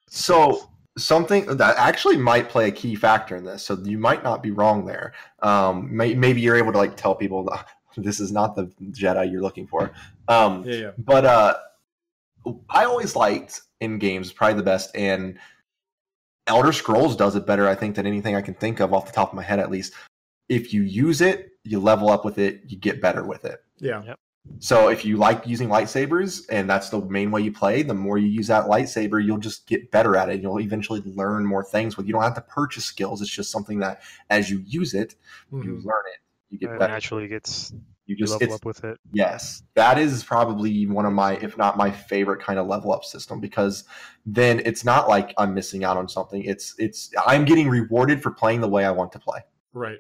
So 0.09 0.69
something 0.97 1.45
that 1.57 1.75
actually 1.77 2.17
might 2.17 2.49
play 2.49 2.69
a 2.69 2.71
key 2.71 2.95
factor 2.95 3.35
in 3.35 3.43
this. 3.43 3.63
So 3.63 3.77
you 3.83 3.97
might 3.97 4.23
not 4.23 4.41
be 4.41 4.51
wrong 4.51 4.85
there. 4.85 5.13
Um, 5.41 5.95
may, 5.95 6.13
maybe 6.15 6.39
you're 6.41 6.55
able 6.55 6.71
to 6.71 6.77
like 6.77 6.95
tell 6.95 7.13
people 7.15 7.47
"Ah, 7.51 7.65
this 7.97 8.19
is 8.19 8.31
not 8.31 8.55
the 8.55 8.71
Jedi 8.91 9.31
you're 9.31 9.41
looking 9.41 9.67
for. 9.67 9.91
Um, 10.27 10.63
Yeah, 10.65 10.75
yeah. 10.75 10.91
but 10.97 11.25
uh, 11.25 11.55
I 12.69 12.85
always 12.85 13.15
liked 13.15 13.61
in 13.81 13.99
games 13.99 14.31
probably 14.31 14.55
the 14.55 14.63
best, 14.63 14.95
and 14.95 15.37
Elder 16.47 16.71
Scrolls 16.71 17.15
does 17.15 17.35
it 17.35 17.45
better, 17.45 17.67
I 17.67 17.75
think, 17.75 17.95
than 17.95 18.07
anything 18.07 18.35
I 18.35 18.41
can 18.41 18.53
think 18.53 18.79
of 18.79 18.93
off 18.93 19.05
the 19.05 19.11
top 19.11 19.29
of 19.29 19.35
my 19.35 19.43
head, 19.43 19.59
at 19.59 19.71
least. 19.71 19.93
If 20.47 20.73
you 20.73 20.83
use 20.83 21.21
it, 21.21 21.49
you 21.63 21.79
level 21.79 22.09
up 22.09 22.23
with 22.23 22.37
it, 22.37 22.61
you 22.67 22.77
get 22.77 23.01
better 23.01 23.25
with 23.25 23.45
it. 23.45 23.63
Yeah. 23.79 24.13
So 24.59 24.89
if 24.89 25.03
you 25.03 25.17
like 25.17 25.45
using 25.45 25.67
lightsabers 25.69 26.45
and 26.49 26.69
that's 26.69 26.89
the 26.89 27.01
main 27.01 27.29
way 27.29 27.41
you 27.41 27.51
play, 27.51 27.83
the 27.83 27.93
more 27.93 28.17
you 28.17 28.27
use 28.27 28.47
that 28.47 28.65
lightsaber, 28.65 29.23
you'll 29.23 29.37
just 29.37 29.67
get 29.67 29.91
better 29.91 30.15
at 30.15 30.29
it. 30.29 30.41
You'll 30.41 30.59
eventually 30.59 31.01
learn 31.05 31.45
more 31.45 31.63
things 31.63 31.97
with. 31.97 32.07
You 32.07 32.13
don't 32.13 32.23
have 32.23 32.35
to 32.35 32.41
purchase 32.41 32.85
skills. 32.85 33.21
It's 33.21 33.29
just 33.29 33.51
something 33.51 33.79
that 33.79 34.01
as 34.29 34.49
you 34.49 34.59
use 34.65 34.93
it, 34.93 35.15
you 35.51 35.57
Mhm. 35.57 35.85
learn 35.85 36.03
it. 36.13 36.19
You 36.49 36.57
get 36.59 36.71
it 36.71 36.79
better. 36.79 36.93
naturally 36.93 37.27
gets 37.27 37.71
You 37.71 37.79
you 38.05 38.15
just 38.15 38.39
level 38.39 38.53
up 38.55 38.65
with 38.65 38.83
it 38.83 38.99
yes, 39.13 39.63
that 39.73 39.97
is 39.97 40.23
probably 40.23 40.85
one 40.85 41.05
of 41.05 41.13
my, 41.13 41.37
if 41.37 41.57
not 41.57 41.75
my 41.75 41.89
favorite 41.89 42.39
kind 42.39 42.59
of 42.59 42.67
level 42.67 42.93
up 42.93 43.03
system 43.03 43.39
because 43.41 43.83
then 44.27 44.61
it's 44.63 44.85
not 44.85 45.09
like 45.09 45.33
I'm 45.39 45.53
missing 45.55 45.83
out 45.83 45.97
on 45.97 46.07
something. 46.07 46.43
It's 46.43 46.75
it's 46.77 47.11
I'm 47.25 47.45
getting 47.45 47.67
rewarded 47.67 48.21
for 48.21 48.29
playing 48.31 48.61
the 48.61 48.69
way 48.69 48.85
I 48.85 48.91
want 48.91 49.11
to 49.13 49.19
play. 49.19 49.39
Right. 49.73 49.99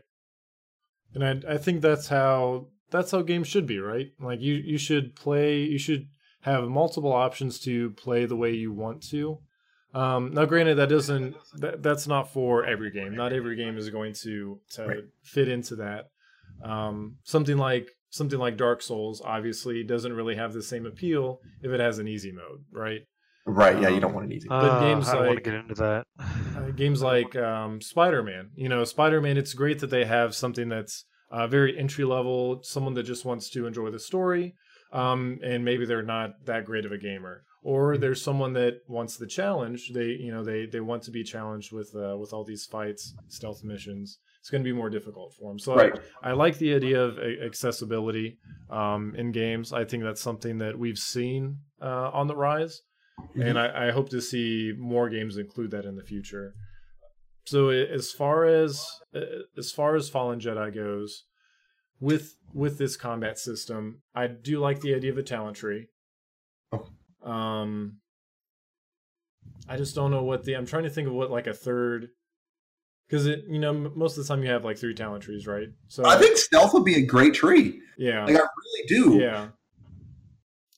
And 1.15 1.23
I 1.25 1.53
I 1.55 1.57
think 1.57 1.81
that's 1.81 2.07
how 2.07 2.67
that's 2.95 3.11
how 3.11 3.21
games 3.21 3.47
should 3.47 3.67
be, 3.67 3.79
right? 3.79 4.07
Like 4.19 4.41
you 4.41 4.53
you 4.55 4.77
should 4.77 5.15
play 5.15 5.59
you 5.59 5.77
should 5.77 6.07
have 6.41 6.63
multiple 6.65 7.11
options 7.13 7.59
to 7.61 7.91
play 7.91 8.25
the 8.25 8.35
way 8.35 8.51
you 8.53 8.71
want 8.71 9.01
to. 9.09 9.39
Um, 9.93 10.33
now, 10.33 10.45
granted, 10.45 10.75
that 10.75 10.89
doesn't 10.89 11.35
that, 11.55 11.81
that's 11.81 12.05
not 12.07 12.31
for 12.33 12.65
every 12.65 12.91
game. 12.91 13.15
Not 13.15 13.31
every 13.33 13.55
game 13.55 13.77
is 13.77 13.89
going 13.89 14.13
to 14.23 14.59
to 14.71 14.85
Right. 14.85 15.03
fit 15.23 15.47
into 15.47 15.75
that. 15.77 16.09
Um, 16.63 17.17
something 17.23 17.57
like 17.57 17.89
something 18.09 18.39
like 18.39 18.57
Dark 18.57 18.81
Souls 18.81 19.21
obviously 19.23 19.83
doesn't 19.83 20.13
really 20.13 20.35
have 20.35 20.53
the 20.53 20.61
same 20.63 20.85
appeal 20.85 21.41
if 21.61 21.71
it 21.71 21.79
has 21.79 21.99
an 21.99 22.07
easy 22.07 22.31
mode, 22.31 22.63
right? 22.71 23.01
Right? 23.45 23.79
Yeah, 23.81 23.89
you 23.89 23.95
Um, 23.95 24.01
don't 24.01 24.13
want 24.13 24.31
it 24.31 24.35
easy. 24.35 24.47
But 24.47 24.63
Uh, 24.63 24.79
games 24.79 25.07
I 25.09 25.11
don't 25.13 25.21
want 25.25 25.35
like- 25.35 25.43
to 25.43 25.51
get 25.51 25.59
into 25.59 25.75
that. 25.75 26.07
Uh, 26.19 26.71
games 26.71 27.01
like 27.01 27.35
um, 27.35 27.79
Spider-Man. 27.81 28.51
You 28.55 28.69
know, 28.69 28.83
Spider-Man. 28.85 29.37
It's 29.37 29.53
great 29.53 29.79
that 29.79 29.89
they 29.91 30.05
have 30.05 30.33
something 30.33 30.67
that's 30.69 31.05
uh, 31.31 31.47
very 31.47 31.77
entry 31.77 32.05
level. 32.05 32.59
Someone 32.63 32.93
that 32.95 33.03
just 33.03 33.25
wants 33.25 33.49
to 33.51 33.65
enjoy 33.67 33.89
the 33.91 33.99
story, 33.99 34.55
um, 34.93 35.39
and 35.43 35.63
maybe 35.65 35.85
they're 35.85 36.01
not 36.03 36.45
that 36.45 36.65
great 36.65 36.85
of 36.85 36.91
a 36.91 36.97
gamer. 36.97 37.43
Or 37.63 37.97
there's 37.97 38.21
someone 38.21 38.53
that 38.53 38.81
wants 38.87 39.17
the 39.17 39.25
challenge. 39.25 39.89
They, 39.93 40.09
you 40.19 40.31
know, 40.31 40.43
they 40.43 40.67
they 40.67 40.81
want 40.81 41.01
to 41.03 41.11
be 41.11 41.23
challenged 41.23 41.71
with 41.71 41.91
uh, 41.95 42.15
with 42.17 42.31
all 42.31 42.43
these 42.43 42.65
fights, 42.65 43.15
stealth 43.27 43.63
missions. 43.63 44.19
It's 44.39 44.51
going 44.51 44.63
to 44.63 44.69
be 44.69 44.77
more 44.77 44.91
difficult 44.91 45.33
for 45.33 45.49
them. 45.49 45.57
So 45.57 45.73
I- 45.73 45.75
right. 45.77 45.99
I 46.21 46.31
like 46.33 46.59
the 46.59 46.75
idea 46.75 47.01
of 47.01 47.17
a- 47.17 47.43
accessibility 47.43 48.37
um, 48.69 49.15
in 49.17 49.31
games. 49.31 49.73
I 49.73 49.83
think 49.83 50.03
that's 50.03 50.21
something 50.21 50.59
that 50.59 50.77
we've 50.77 50.99
seen 50.99 51.57
uh, 51.81 52.11
on 52.13 52.27
the 52.27 52.35
rise, 52.35 52.83
and 53.33 53.57
I, 53.57 53.87
I 53.87 53.91
hope 53.91 54.09
to 54.09 54.21
see 54.21 54.71
more 54.77 55.09
games 55.09 55.37
include 55.37 55.71
that 55.71 55.85
in 55.85 55.95
the 55.95 56.03
future. 56.03 56.53
So 57.45 57.69
as 57.69 58.11
far 58.11 58.45
as 58.45 58.85
as 59.57 59.71
far 59.71 59.95
as 59.95 60.09
Fallen 60.09 60.39
Jedi 60.39 60.73
goes, 60.73 61.23
with 61.99 62.35
with 62.53 62.77
this 62.77 62.97
combat 62.97 63.37
system, 63.39 64.01
I 64.13 64.27
do 64.27 64.59
like 64.59 64.81
the 64.81 64.95
idea 64.95 65.11
of 65.11 65.17
a 65.17 65.23
talent 65.23 65.57
tree. 65.57 65.87
Oh. 66.71 66.87
Um, 67.29 67.97
I 69.69 69.77
just 69.77 69.95
don't 69.95 70.11
know 70.11 70.23
what 70.23 70.43
the. 70.43 70.55
I'm 70.55 70.65
trying 70.65 70.83
to 70.83 70.89
think 70.89 71.07
of 71.07 71.13
what 71.13 71.31
like 71.31 71.47
a 71.47 71.53
third. 71.53 72.09
Because 73.07 73.27
it, 73.27 73.43
you 73.47 73.59
know, 73.59 73.69
m- 73.69 73.91
most 73.95 74.17
of 74.17 74.23
the 74.23 74.27
time 74.27 74.43
you 74.43 74.49
have 74.49 74.65
like 74.65 74.79
three 74.79 74.95
talent 74.95 75.23
trees, 75.23 75.45
right? 75.45 75.67
So 75.87 76.03
I 76.07 76.17
think 76.17 76.37
stealth 76.37 76.73
would 76.73 76.85
be 76.85 76.95
a 76.95 77.05
great 77.05 77.35
tree. 77.35 77.79
yeah, 77.99 78.25
Like 78.25 78.35
I 78.35 78.39
really 78.39 78.87
do. 78.87 79.17
yeah. 79.21 79.49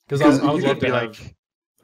Because 0.05 0.21
I, 0.21 0.45
I 0.45 0.51
would 0.51 0.63
love 0.63 0.71
It'd 0.71 0.79
be 0.81 0.87
to 0.87 0.93
like. 0.93 1.35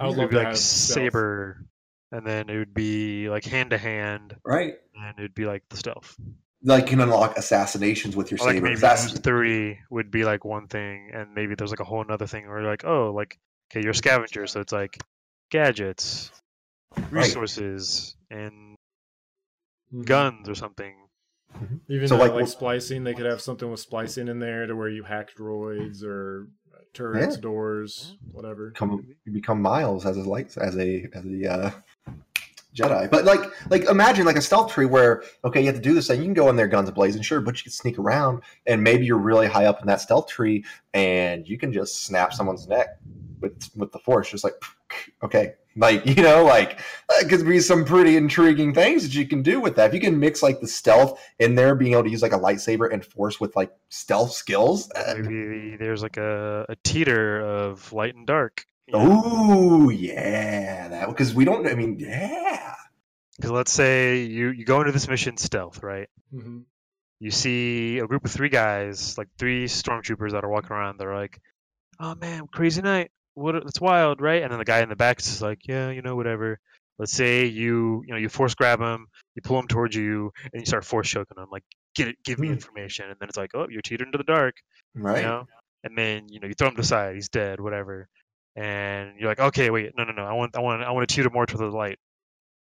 I 0.01 0.07
would 0.07 0.17
love 0.17 0.29
to 0.31 0.35
like 0.37 0.47
have 0.47 0.57
saber, 0.57 1.65
and 2.13 2.25
then 2.25 2.47
it 2.49 2.57
would 2.57 2.73
be 2.73 3.27
like 3.27 3.43
hand 3.43 3.71
to 3.71 3.77
hand, 3.77 4.35
Right. 4.45 4.75
and 4.95 5.17
it 5.17 5.21
would 5.21 5.35
be 5.35 5.45
like 5.45 5.63
the 5.69 5.77
stealth. 5.77 6.15
Like 6.63 6.83
you 6.85 6.91
can 6.91 7.01
unlock 7.01 7.35
assassinations 7.37 8.15
with 8.15 8.31
your 8.31 8.39
Or 8.39 8.45
like 8.45 8.55
saber. 8.55 8.65
maybe 8.67 8.75
Assassin- 8.75 9.21
three 9.21 9.79
would 9.89 10.11
be 10.11 10.23
like 10.23 10.45
one 10.45 10.67
thing, 10.67 11.11
and 11.13 11.33
maybe 11.33 11.55
there's 11.55 11.71
like 11.71 11.81
a 11.81 11.83
whole 11.83 12.05
other 12.09 12.27
thing 12.27 12.47
where 12.47 12.61
you're 12.61 12.69
like, 12.69 12.85
oh, 12.85 13.11
like 13.11 13.37
okay, 13.71 13.81
you're 13.81 13.91
a 13.91 13.95
scavenger, 13.95 14.47
so 14.47 14.61
it's 14.61 14.71
like 14.71 14.97
gadgets, 15.49 16.31
resources, 17.11 18.15
and 18.29 18.75
Mhm. 19.93 20.05
guns 20.05 20.47
or 20.49 20.55
something. 20.55 20.95
Even 21.89 22.07
So, 22.07 22.15
uh, 22.15 22.19
like, 22.19 22.31
like, 22.33 22.45
wh- 22.45 22.49
splicing, 22.49 23.03
they 23.03 23.13
could 23.13 23.25
have 23.25 23.41
something 23.41 23.69
with 23.69 23.79
splicing 23.79 24.27
in 24.27 24.39
there 24.39 24.65
to 24.65 24.75
where 24.75 24.89
you 24.89 25.03
hack 25.03 25.35
droids 25.35 26.03
or 26.03 26.47
turrets, 26.93 27.35
Yeah. 27.35 27.41
doors, 27.41 28.15
whatever. 28.31 28.69
become 28.71 29.05
you 29.25 29.31
become 29.31 29.61
Miles 29.61 30.05
as 30.05 30.17
a 30.17 30.21
light 30.21 30.55
as 30.57 30.77
a 30.77 31.07
as 31.13 31.25
a 31.25 31.51
uh, 31.51 31.71
Jedi. 32.75 33.09
But 33.09 33.25
like 33.25 33.41
like 33.69 33.83
imagine 33.85 34.25
like 34.25 34.35
a 34.35 34.41
stealth 34.41 34.71
tree 34.71 34.85
where 34.85 35.23
okay 35.45 35.59
you 35.59 35.67
have 35.67 35.75
to 35.75 35.81
do 35.81 35.93
this 35.93 36.07
thing. 36.07 36.19
You 36.19 36.25
can 36.25 36.33
go 36.33 36.49
in 36.49 36.55
there 36.55 36.67
guns 36.67 36.89
blazing, 36.91 37.21
sure, 37.21 37.39
but 37.41 37.57
you 37.57 37.63
can 37.63 37.71
sneak 37.71 37.99
around 37.99 38.41
and 38.65 38.83
maybe 38.83 39.05
you're 39.05 39.17
really 39.17 39.47
high 39.47 39.65
up 39.65 39.81
in 39.81 39.87
that 39.87 40.01
stealth 40.01 40.27
tree 40.27 40.63
and 40.93 41.47
you 41.47 41.57
can 41.57 41.71
just 41.71 42.03
snap 42.03 42.33
someone's 42.33 42.67
neck 42.67 42.87
with 43.41 43.69
with 43.75 43.91
the 43.91 43.99
force, 43.99 44.29
just 44.29 44.43
like 44.43 44.55
okay. 45.23 45.53
Like 45.75 46.05
you 46.17 46.21
know, 46.21 46.43
like 46.43 46.79
that 47.09 47.27
could 47.29 47.45
be 47.45 47.59
some 47.59 47.83
pretty 47.85 48.15
intriguing 48.15 48.73
things 48.73 49.03
that 49.03 49.15
you 49.15 49.27
can 49.27 49.41
do 49.41 49.59
with 49.59 49.75
that. 49.77 49.87
If 49.87 49.93
you 49.95 49.99
can 49.99 50.19
mix 50.19 50.43
like 50.43 50.59
the 50.59 50.67
stealth 50.67 51.19
in 51.39 51.55
there, 51.55 51.75
being 51.75 51.93
able 51.93 52.03
to 52.03 52.09
use 52.09 52.21
like 52.21 52.33
a 52.33 52.39
lightsaber 52.39 52.91
and 52.91 53.03
force 53.03 53.39
with 53.39 53.55
like 53.55 53.71
stealth 53.89 54.31
skills. 54.31 54.89
uh, 54.91 55.15
Maybe 55.17 55.75
there's 55.77 56.03
like 56.03 56.17
a, 56.17 56.65
a 56.69 56.75
teeter 56.83 57.41
of 57.41 57.91
light 57.93 58.15
and 58.15 58.27
dark. 58.27 58.65
Oh 58.93 59.89
yeah, 59.89 60.87
that 60.89 61.07
because 61.09 61.33
we 61.33 61.45
don't. 61.45 61.65
I 61.67 61.73
mean, 61.73 61.97
yeah, 61.99 62.75
Because 63.37 63.51
let's 63.51 63.71
say 63.71 64.23
you 64.23 64.49
you 64.49 64.65
go 64.65 64.81
into 64.81 64.91
this 64.91 65.07
mission 65.07 65.37
stealth, 65.37 65.81
right? 65.83 66.09
hmm 66.31 66.59
You 67.19 67.31
see 67.31 67.99
a 67.99 68.07
group 68.07 68.25
of 68.25 68.31
three 68.31 68.49
guys, 68.49 69.17
like 69.17 69.29
three 69.39 69.65
stormtroopers 69.65 70.31
that 70.31 70.43
are 70.43 70.49
walking 70.49 70.71
around. 70.71 70.97
They're 70.99 71.15
like, 71.15 71.39
"Oh 71.99 72.15
man, 72.15 72.47
crazy 72.47 72.81
night! 72.81 73.11
What? 73.35 73.55
It's 73.55 73.81
wild, 73.81 74.21
right?" 74.21 74.41
And 74.43 74.51
then 74.51 74.59
the 74.59 74.65
guy 74.65 74.81
in 74.81 74.89
the 74.89 74.95
back 74.95 75.19
is 75.19 75.25
just 75.25 75.41
like, 75.41 75.59
"Yeah, 75.67 75.89
you 75.89 76.01
know, 76.01 76.15
whatever." 76.15 76.59
Let's 76.99 77.11
say 77.13 77.45
you 77.45 78.03
you 78.05 78.13
know 78.13 78.19
you 78.19 78.29
force 78.29 78.55
grab 78.55 78.79
him, 78.79 79.07
you 79.35 79.41
pull 79.41 79.59
him 79.59 79.67
towards 79.67 79.95
you, 79.95 80.31
and 80.53 80.61
you 80.61 80.65
start 80.65 80.85
force 80.85 81.09
choking 81.09 81.37
him, 81.37 81.47
like, 81.51 81.63
"Get 81.95 82.07
it, 82.09 82.17
give 82.23 82.39
me 82.39 82.47
Hmm. 82.47 82.53
information." 82.53 83.09
And 83.09 83.17
then 83.19 83.29
it's 83.29 83.37
like, 83.37 83.51
"Oh, 83.55 83.67
you're 83.69 83.81
teetering 83.81 84.11
to 84.11 84.17
the 84.17 84.23
dark." 84.23 84.55
right. 84.95 85.17
you 85.21 85.27
know 85.27 85.45
and 85.83 85.97
then 85.97 86.27
you 86.29 86.39
know 86.39 86.47
you 86.47 86.53
throw 86.53 86.67
him 86.69 86.75
to 86.75 86.81
the 86.81 86.87
side 86.87 87.15
he's 87.15 87.29
dead 87.29 87.59
whatever 87.59 88.07
and 88.55 89.19
you're 89.19 89.29
like 89.29 89.39
okay 89.39 89.69
wait 89.69 89.91
no 89.97 90.03
no 90.03 90.11
no 90.13 90.23
i 90.23 90.33
want 90.33 90.55
i 90.55 90.59
want 90.59 90.83
i 90.83 90.91
want 90.91 91.07
to 91.07 91.15
tutor 91.15 91.29
more 91.29 91.45
to 91.45 91.57
the 91.57 91.65
light 91.67 91.97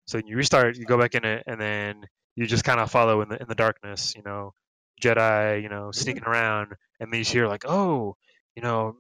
so 0.08 0.18
then 0.18 0.28
you 0.28 0.36
restart 0.36 0.76
you 0.78 0.86
go 0.86 0.98
back 0.98 1.16
in 1.16 1.26
it 1.26 1.44
and 1.48 1.60
then 1.60 2.06
you 2.36 2.46
just 2.46 2.64
kind 2.64 2.80
of 2.80 2.90
follow 2.92 3.22
in 3.22 3.30
the 3.30 3.42
in 3.42 3.48
the 3.48 3.56
darkness 3.56 4.14
you 4.16 4.24
know 4.24 4.54
jedi 5.02 5.62
you 5.62 5.70
know 5.70 5.92
sneaking 5.92 6.24
around 6.26 6.74
and 7.00 7.12
then 7.12 7.20
you 7.20 7.26
hear 7.26 7.48
like 7.48 7.64
oh 7.68 8.16
you 8.56 8.62
know 8.62 8.96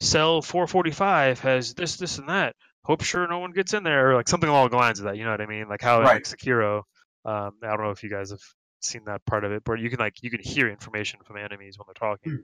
cell 0.00 0.42
445 0.42 1.40
has 1.40 1.74
this 1.74 1.96
this 1.96 2.18
and 2.18 2.28
that 2.28 2.54
hope 2.84 3.02
sure 3.02 3.26
no 3.26 3.38
one 3.38 3.52
gets 3.52 3.74
in 3.74 3.82
there 3.82 4.10
or 4.10 4.14
like 4.14 4.28
something 4.28 4.48
along 4.48 4.68
the 4.70 4.76
lines 4.76 4.98
of 4.98 5.06
that 5.06 5.16
you 5.16 5.24
know 5.24 5.30
what 5.30 5.40
i 5.40 5.46
mean 5.46 5.68
like 5.68 5.80
how 5.82 6.00
Right. 6.00 6.14
like 6.14 6.24
sekiro 6.24 6.82
um 7.24 7.52
i 7.62 7.68
don't 7.68 7.80
know 7.82 7.90
if 7.90 8.02
you 8.02 8.10
guys 8.10 8.30
have 8.30 8.40
seen 8.82 9.04
that 9.06 9.24
part 9.24 9.44
of 9.44 9.52
it 9.52 9.62
but 9.64 9.80
you 9.80 9.88
can 9.90 9.98
like 9.98 10.22
you 10.22 10.30
can 10.30 10.40
hear 10.40 10.68
information 10.68 11.18
from 11.24 11.38
enemies 11.38 11.78
when 11.78 11.86
they're 11.88 11.94
talking 12.08 12.32
Hmm. 12.32 12.36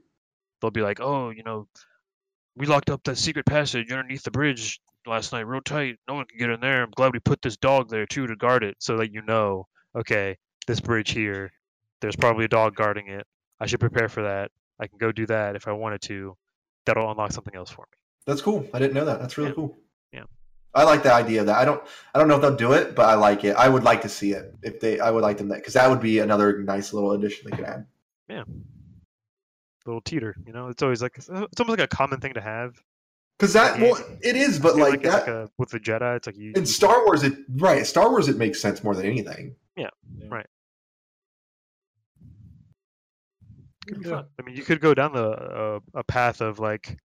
they'll 0.61 0.71
be 0.71 0.81
like, 0.83 1.01
"Oh, 1.01 1.31
you 1.31 1.43
know, 1.43 1.67
we 2.57 2.67
locked 2.67 2.89
up 2.91 3.03
that 3.05 3.19
secret 3.19 3.47
passage 3.47 3.91
underneath 3.91 4.23
the 4.23 4.31
bridge 4.31 4.81
last 5.07 5.33
night, 5.33 5.41
real 5.47 5.61
tight. 5.61 5.99
No 6.09 6.15
one 6.15 6.25
can 6.27 6.39
get 6.39 6.51
in 6.51 6.61
there. 6.61 6.83
I'm 6.85 6.91
glad 6.93 7.13
we 7.13 7.19
put 7.19 7.43
this 7.43 7.57
dog 7.57 7.89
there 7.91 8.07
too 8.07 8.27
to 8.29 8.37
guard 8.37 8.63
it, 8.63 8.77
so 8.79 8.97
that 8.99 9.13
you 9.13 9.23
know, 9.23 9.67
okay, 9.97 10.37
this 10.69 10.81
bridge 10.81 11.11
here, 11.11 11.51
there's 12.01 12.15
probably 12.17 12.45
a 12.45 12.49
dog 12.49 12.77
guarding 12.77 13.09
it. 13.09 13.27
I 13.61 13.67
should 13.67 13.81
prepare 13.81 14.09
for 14.09 14.23
that. 14.23 14.51
I 14.81 14.87
can 14.87 14.99
go 14.99 15.11
do 15.13 15.27
that 15.27 15.57
if 15.57 15.67
I 15.67 15.73
wanted 15.73 16.03
to. 16.03 16.37
That'll 16.87 17.11
unlock 17.11 17.33
something 17.33 17.55
else 17.55 17.71
for 17.71 17.83
me." 17.91 17.99
That's 18.27 18.41
cool. 18.43 18.67
I 18.73 18.79
didn't 18.79 18.95
know 18.95 19.05
that. 19.05 19.21
That's 19.21 19.37
really 19.39 19.51
Yeah. 19.51 19.55
cool. 19.57 19.79
Yeah. 20.13 20.25
I 20.75 20.85
like 20.85 21.03
the 21.03 21.13
idea 21.13 21.41
of 21.41 21.47
that. 21.47 21.57
I 21.59 21.65
don't. 21.65 21.83
I 22.15 22.19
don't 22.19 22.29
know 22.29 22.37
if 22.37 22.41
they'll 22.43 22.57
do 22.57 22.73
it, 22.73 22.95
but 22.95 23.07
I 23.09 23.15
like 23.15 23.45
it. 23.45 23.55
I 23.57 23.69
would 23.69 23.83
like 23.85 24.01
to 24.03 24.09
see 24.09 24.33
it 24.33 24.55
if 24.63 24.81
they. 24.81 25.01
I 25.01 25.11
would 25.11 25.23
like 25.23 25.39
them 25.39 25.49
that 25.49 25.57
because 25.57 25.75
that 25.75 25.89
would 25.91 26.01
be 26.01 26.19
another 26.21 26.63
nice 26.63 26.93
little 26.93 27.13
addition 27.13 27.51
they 27.51 27.57
could 27.57 27.67
add. 27.67 27.87
Yeah. 28.29 28.45
Little 29.85 30.01
teeter, 30.01 30.37
you 30.47 30.53
know, 30.53 30.69
it's 30.69 30.83
always 30.83 31.03
like 31.03 31.17
it's 31.19 31.29
almost 31.29 31.59
like 31.69 31.81
a 31.81 31.89
common 31.89 32.21
thing 32.21 32.35
to 32.35 32.41
have. 32.41 32.81
Because 33.39 33.53
that, 33.55 33.81
well, 33.81 33.99
it 34.21 34.37
is, 34.37 34.61
but 34.61 34.75
I 34.75 34.77
feel 34.77 34.89
like 34.91 35.03
that 35.03 35.13
like 35.13 35.27
a, 35.27 35.51
with 35.59 35.71
the 35.71 35.81
Jedi, 35.81 36.17
it's 36.17 36.29
like 36.29 36.37
you. 36.37 36.53
in 36.55 36.61
you- 36.63 36.67
Star 36.67 37.05
Wars, 37.05 37.25
it 37.25 37.33
right. 37.57 37.85
Star 37.85 38.09
Wars, 38.09 38.29
it 38.29 38.37
makes 38.37 38.61
sense 38.61 38.85
more 38.85 38.95
than 38.95 39.07
anything. 39.07 39.57
Could 43.87 44.01
be 44.03 44.09
Yeah. 44.09 44.17
fun. 44.17 44.27
I 44.39 44.43
mean, 44.43 44.57
you 44.57 44.63
could 44.63 44.81
go 44.81 44.95
down 44.95 45.13
the 45.13 45.29
uh, 45.29 45.81
a 45.95 46.05
path 46.05 46.41
of 46.41 46.59
like 46.59 46.97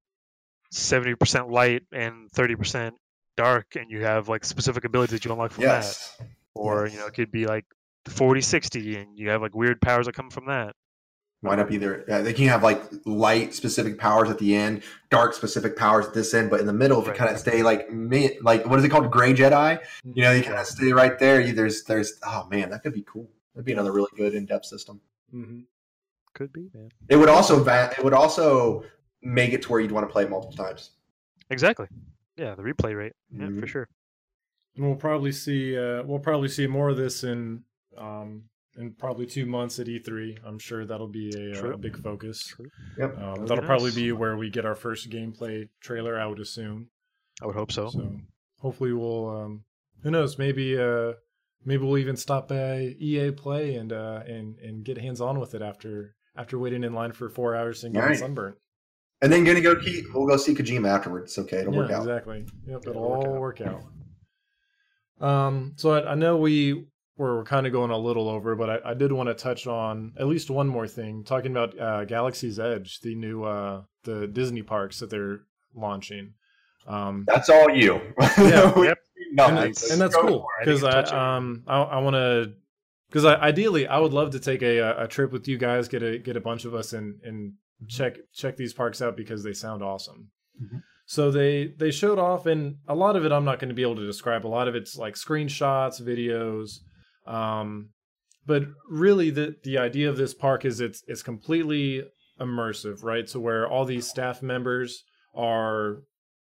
seventy 0.71 1.15
percent 1.15 1.49
light 1.49 1.84
and 1.91 2.32
thirty 2.32 2.55
percent 2.55 2.95
dark, 3.36 3.75
and 3.75 3.89
you 3.89 4.03
have 4.03 4.28
like 4.30 4.43
specific 4.45 4.84
abilities 4.86 5.11
that 5.11 5.25
you 5.25 5.32
unlock 5.32 5.51
from 5.51 5.65
that. 5.65 5.84
Yes. 5.84 6.17
Or 6.55 6.88
you 6.88 6.97
know, 6.97 7.05
it 7.05 7.13
could 7.13 7.32
be 7.32 7.45
like 7.45 7.65
40-60, 8.09 8.99
and 9.01 9.17
you 9.19 9.30
have 9.30 9.41
like 9.41 9.53
weird 9.53 9.80
powers 9.82 10.07
that 10.07 10.15
come 10.15 10.30
from 10.30 10.47
that. 10.47 10.75
Why 11.41 11.55
not 11.55 11.69
be 11.69 11.78
there? 11.78 12.03
Yeah, 12.07 12.21
they 12.21 12.34
can 12.34 12.47
have 12.47 12.63
like 12.63 12.82
light 13.05 13.53
specific 13.53 13.99
powers 13.99 14.28
at 14.32 14.39
the 14.39 14.55
end, 14.55 14.82
dark 15.11 15.36
specific 15.36 15.78
powers 15.78 16.07
at 16.07 16.15
this 16.15 16.34
end, 16.34 16.49
but 16.49 16.59
in 16.59 16.65
the 16.65 16.73
middle, 16.73 16.99
if 16.99 17.05
you 17.05 17.11
Right. 17.11 17.19
kind 17.19 17.32
of 17.32 17.39
stay 17.39 17.61
like 17.61 17.91
mid, 17.91 18.38
like 18.41 18.65
what 18.65 18.80
is 18.80 18.86
it 18.86 18.89
called, 18.89 19.11
gray 19.11 19.36
Jedi? 19.36 19.80
You 20.03 20.23
know, 20.23 20.32
you 20.32 20.41
kind 20.41 20.57
of 20.57 20.65
stay 20.65 20.91
right 20.93 21.17
there. 21.19 21.39
You, 21.39 21.53
there's, 21.53 21.84
there's. 21.84 22.13
Oh 22.25 22.47
man, 22.49 22.71
that 22.71 22.82
could 22.82 22.93
be 22.93 23.03
cool. 23.03 23.30
That'd 23.53 23.65
be 23.65 23.71
another 23.73 23.91
really 23.91 24.09
good 24.17 24.34
in 24.34 24.45
depth 24.47 24.65
system. 24.65 24.99
hmm 25.32 25.59
Could 26.38 26.53
be, 26.53 26.69
man. 26.73 26.89
It 27.09 27.15
would 27.17 27.29
also 27.29 27.63
va- 27.63 27.91
it 27.97 28.03
would 28.03 28.13
also 28.13 28.83
make 29.23 29.53
it 29.53 29.63
to 29.63 29.71
where 29.71 29.79
you'd 29.81 29.91
want 29.91 30.07
to 30.07 30.11
play 30.13 30.23
it 30.23 30.29
multiple 30.29 30.55
times. 30.55 30.91
Exactly. 31.49 31.88
Yeah, 32.38 32.53
the 32.53 32.61
replay 32.61 32.95
rate. 32.95 33.13
Yeah, 33.31 33.45
Mhm. 33.47 33.59
for 33.59 33.65
sure. 33.65 33.89
And 34.75 34.85
we'll 34.85 34.95
probably 34.95 35.31
see. 35.31 35.75
Uh, 35.75 36.03
we'll 36.03 36.19
probably 36.19 36.49
see 36.49 36.67
more 36.67 36.89
of 36.89 36.97
this 36.97 37.23
in 37.23 37.63
um, 37.97 38.43
in 38.77 38.91
probably 38.93 39.25
two 39.25 39.47
months 39.47 39.79
at 39.79 39.88
E3. 39.88 40.38
I'm 40.45 40.59
sure 40.59 40.85
that'll 40.85 41.07
be 41.07 41.31
a, 41.35 41.53
uh, 41.57 41.59
True. 41.61 41.73
a 41.73 41.77
big 41.79 41.97
focus. 42.03 42.45
True. 42.45 42.69
Yep. 42.99 43.13
Um, 43.15 43.19
That'd 43.19 43.41
be 43.41 43.47
that'll 43.49 43.65
probably 43.65 43.85
nice. 43.89 43.95
be 43.95 44.11
where 44.11 44.38
we 44.38 44.51
get 44.51 44.65
our 44.67 44.75
first 44.75 45.09
gameplay 45.09 45.67
trailer. 45.79 46.19
I 46.19 46.27
would 46.27 46.39
assume. 46.39 46.89
I 47.41 47.47
would 47.47 47.55
hope 47.55 47.71
so. 47.71 47.89
So 47.89 48.19
hopefully 48.59 48.93
we'll. 48.93 49.29
Um, 49.29 49.63
who 50.03 50.11
knows? 50.11 50.38
Maybe. 50.38 50.77
Uh, 50.77 51.13
maybe 51.65 51.83
we'll 51.83 51.97
even 51.97 52.15
stop 52.15 52.47
by 52.49 52.95
EA 52.99 53.31
Play 53.31 53.73
and 53.77 53.91
uh, 53.91 54.21
and 54.27 54.59
and 54.59 54.85
get 54.85 54.99
hands 54.99 55.21
on 55.21 55.39
with 55.39 55.55
it 55.55 55.63
after 55.63 56.13
after 56.38 56.57
waiting 56.59 56.83
in 56.83 56.93
line 56.93 57.11
for 57.11 57.29
four 57.29 57.55
hours 57.55 57.83
and 57.83 57.93
getting 57.93 58.09
Right. 58.09 58.19
sunburnt. 58.19 58.55
And 59.21 59.31
then 59.31 59.43
gonna 59.43 59.61
go. 59.61 59.75
Key, 59.75 60.03
we'll 60.13 60.27
go 60.27 60.38
see 60.38 60.53
Kojima 60.53 60.88
afterwards. 60.89 61.38
Okay. 61.39 61.57
It'll 61.61 61.73
yeah, 61.73 61.79
work 61.79 61.91
out. 61.91 62.01
exactly. 62.01 62.45
Yep, 62.67 62.81
It'll 62.88 62.89
it'll 62.91 63.01
work 63.09 63.25
all 63.27 63.33
out. 63.35 63.41
work 63.41 63.61
out. 63.61 63.83
Um, 65.19 65.73
so 65.77 65.91
I, 65.91 66.11
I 66.11 66.15
know 66.15 66.38
we 66.38 66.85
were 67.17 67.43
kind 67.43 67.65
of 67.65 67.73
going 67.73 67.89
a 67.89 67.97
little 67.97 68.29
over, 68.29 68.55
but 68.55 68.69
I, 68.69 68.91
I 68.91 68.93
did 68.93 69.11
want 69.11 69.27
to 69.29 69.33
touch 69.33 69.65
on 69.65 70.13
at 70.19 70.27
least 70.27 70.51
one 70.51 70.67
more 70.67 70.88
thing, 70.88 71.23
talking 71.23 71.49
about 71.51 71.79
uh, 71.79 72.05
Galaxy's 72.05 72.59
Edge, 72.59 72.99
the 73.01 73.15
new 73.15 73.43
uh, 73.43 73.81
the 74.03 74.27
Disney 74.27 74.61
parks 74.61 74.99
that 74.99 75.09
they're 75.09 75.39
launching. 75.75 76.33
Um, 76.88 77.25
That's 77.27 77.49
all 77.49 77.69
you. 77.71 77.99
Yeah. 78.38 78.71
Yep. 78.79 78.99
no, 79.33 79.45
and, 79.47 79.57
thanks. 79.57 79.81
that's, 79.81 79.91
and 79.91 79.99
that's 80.01 80.15
cool 80.15 80.45
because 80.59 80.83
I 80.83 80.89
I, 80.89 80.91
didn't 80.91 81.05
touch 81.05 81.11
it. 81.13 81.17
um 81.17 81.63
I, 81.67 81.81
I 81.81 81.97
want 81.99 82.13
to 82.15 82.53
because 83.10 83.26
ideally 83.26 83.88
I 83.88 83.99
would 83.99 84.14
love 84.14 84.32
to 84.32 84.39
take 84.39 84.62
a 84.62 84.80
a 85.03 85.08
trip 85.08 85.32
with 85.32 85.47
you 85.47 85.58
guys, 85.58 85.88
get 85.88 86.03
a 86.03 86.18
get 86.18 86.36
a 86.38 86.41
bunch 86.41 86.66
of 86.66 86.74
us 86.76 86.93
and 86.93 87.16
and 87.24 87.53
check 87.88 88.18
check 88.34 88.58
these 88.58 88.74
parks 88.74 89.01
out 89.01 89.16
because 89.18 89.43
they 89.43 89.53
sound 89.53 89.84
awesome. 89.84 90.32
Mhm. 90.62 90.82
So 91.05 91.32
they 91.32 91.74
they 91.78 91.91
showed 91.91 92.20
off, 92.20 92.45
and 92.45 92.78
a 92.88 92.95
lot 92.95 93.16
of 93.16 93.24
it 93.26 93.32
I'm 93.32 93.45
not 93.45 93.60
going 93.60 93.70
to 93.70 93.76
be 93.76 93.82
able 93.82 93.95
to 93.97 94.05
describe. 94.05 94.45
A 94.45 94.49
lot 94.49 94.68
of 94.68 94.76
it's 94.76 94.97
like 94.97 95.16
screenshots, 95.16 96.01
videos, 96.01 96.80
um, 97.32 97.89
but 98.45 98.64
really 98.89 99.30
the 99.30 99.55
the 99.64 99.78
idea 99.78 100.10
of 100.10 100.18
this 100.18 100.34
park 100.34 100.66
is 100.66 100.82
it's 100.82 101.03
it's 101.08 101.24
completely 101.24 102.03
immersive, 102.41 103.03
right? 103.03 103.30
So 103.30 103.39
where 103.39 103.68
all 103.68 103.86
these 103.86 104.08
staff 104.08 104.41
members 104.41 105.03
are 105.34 106.03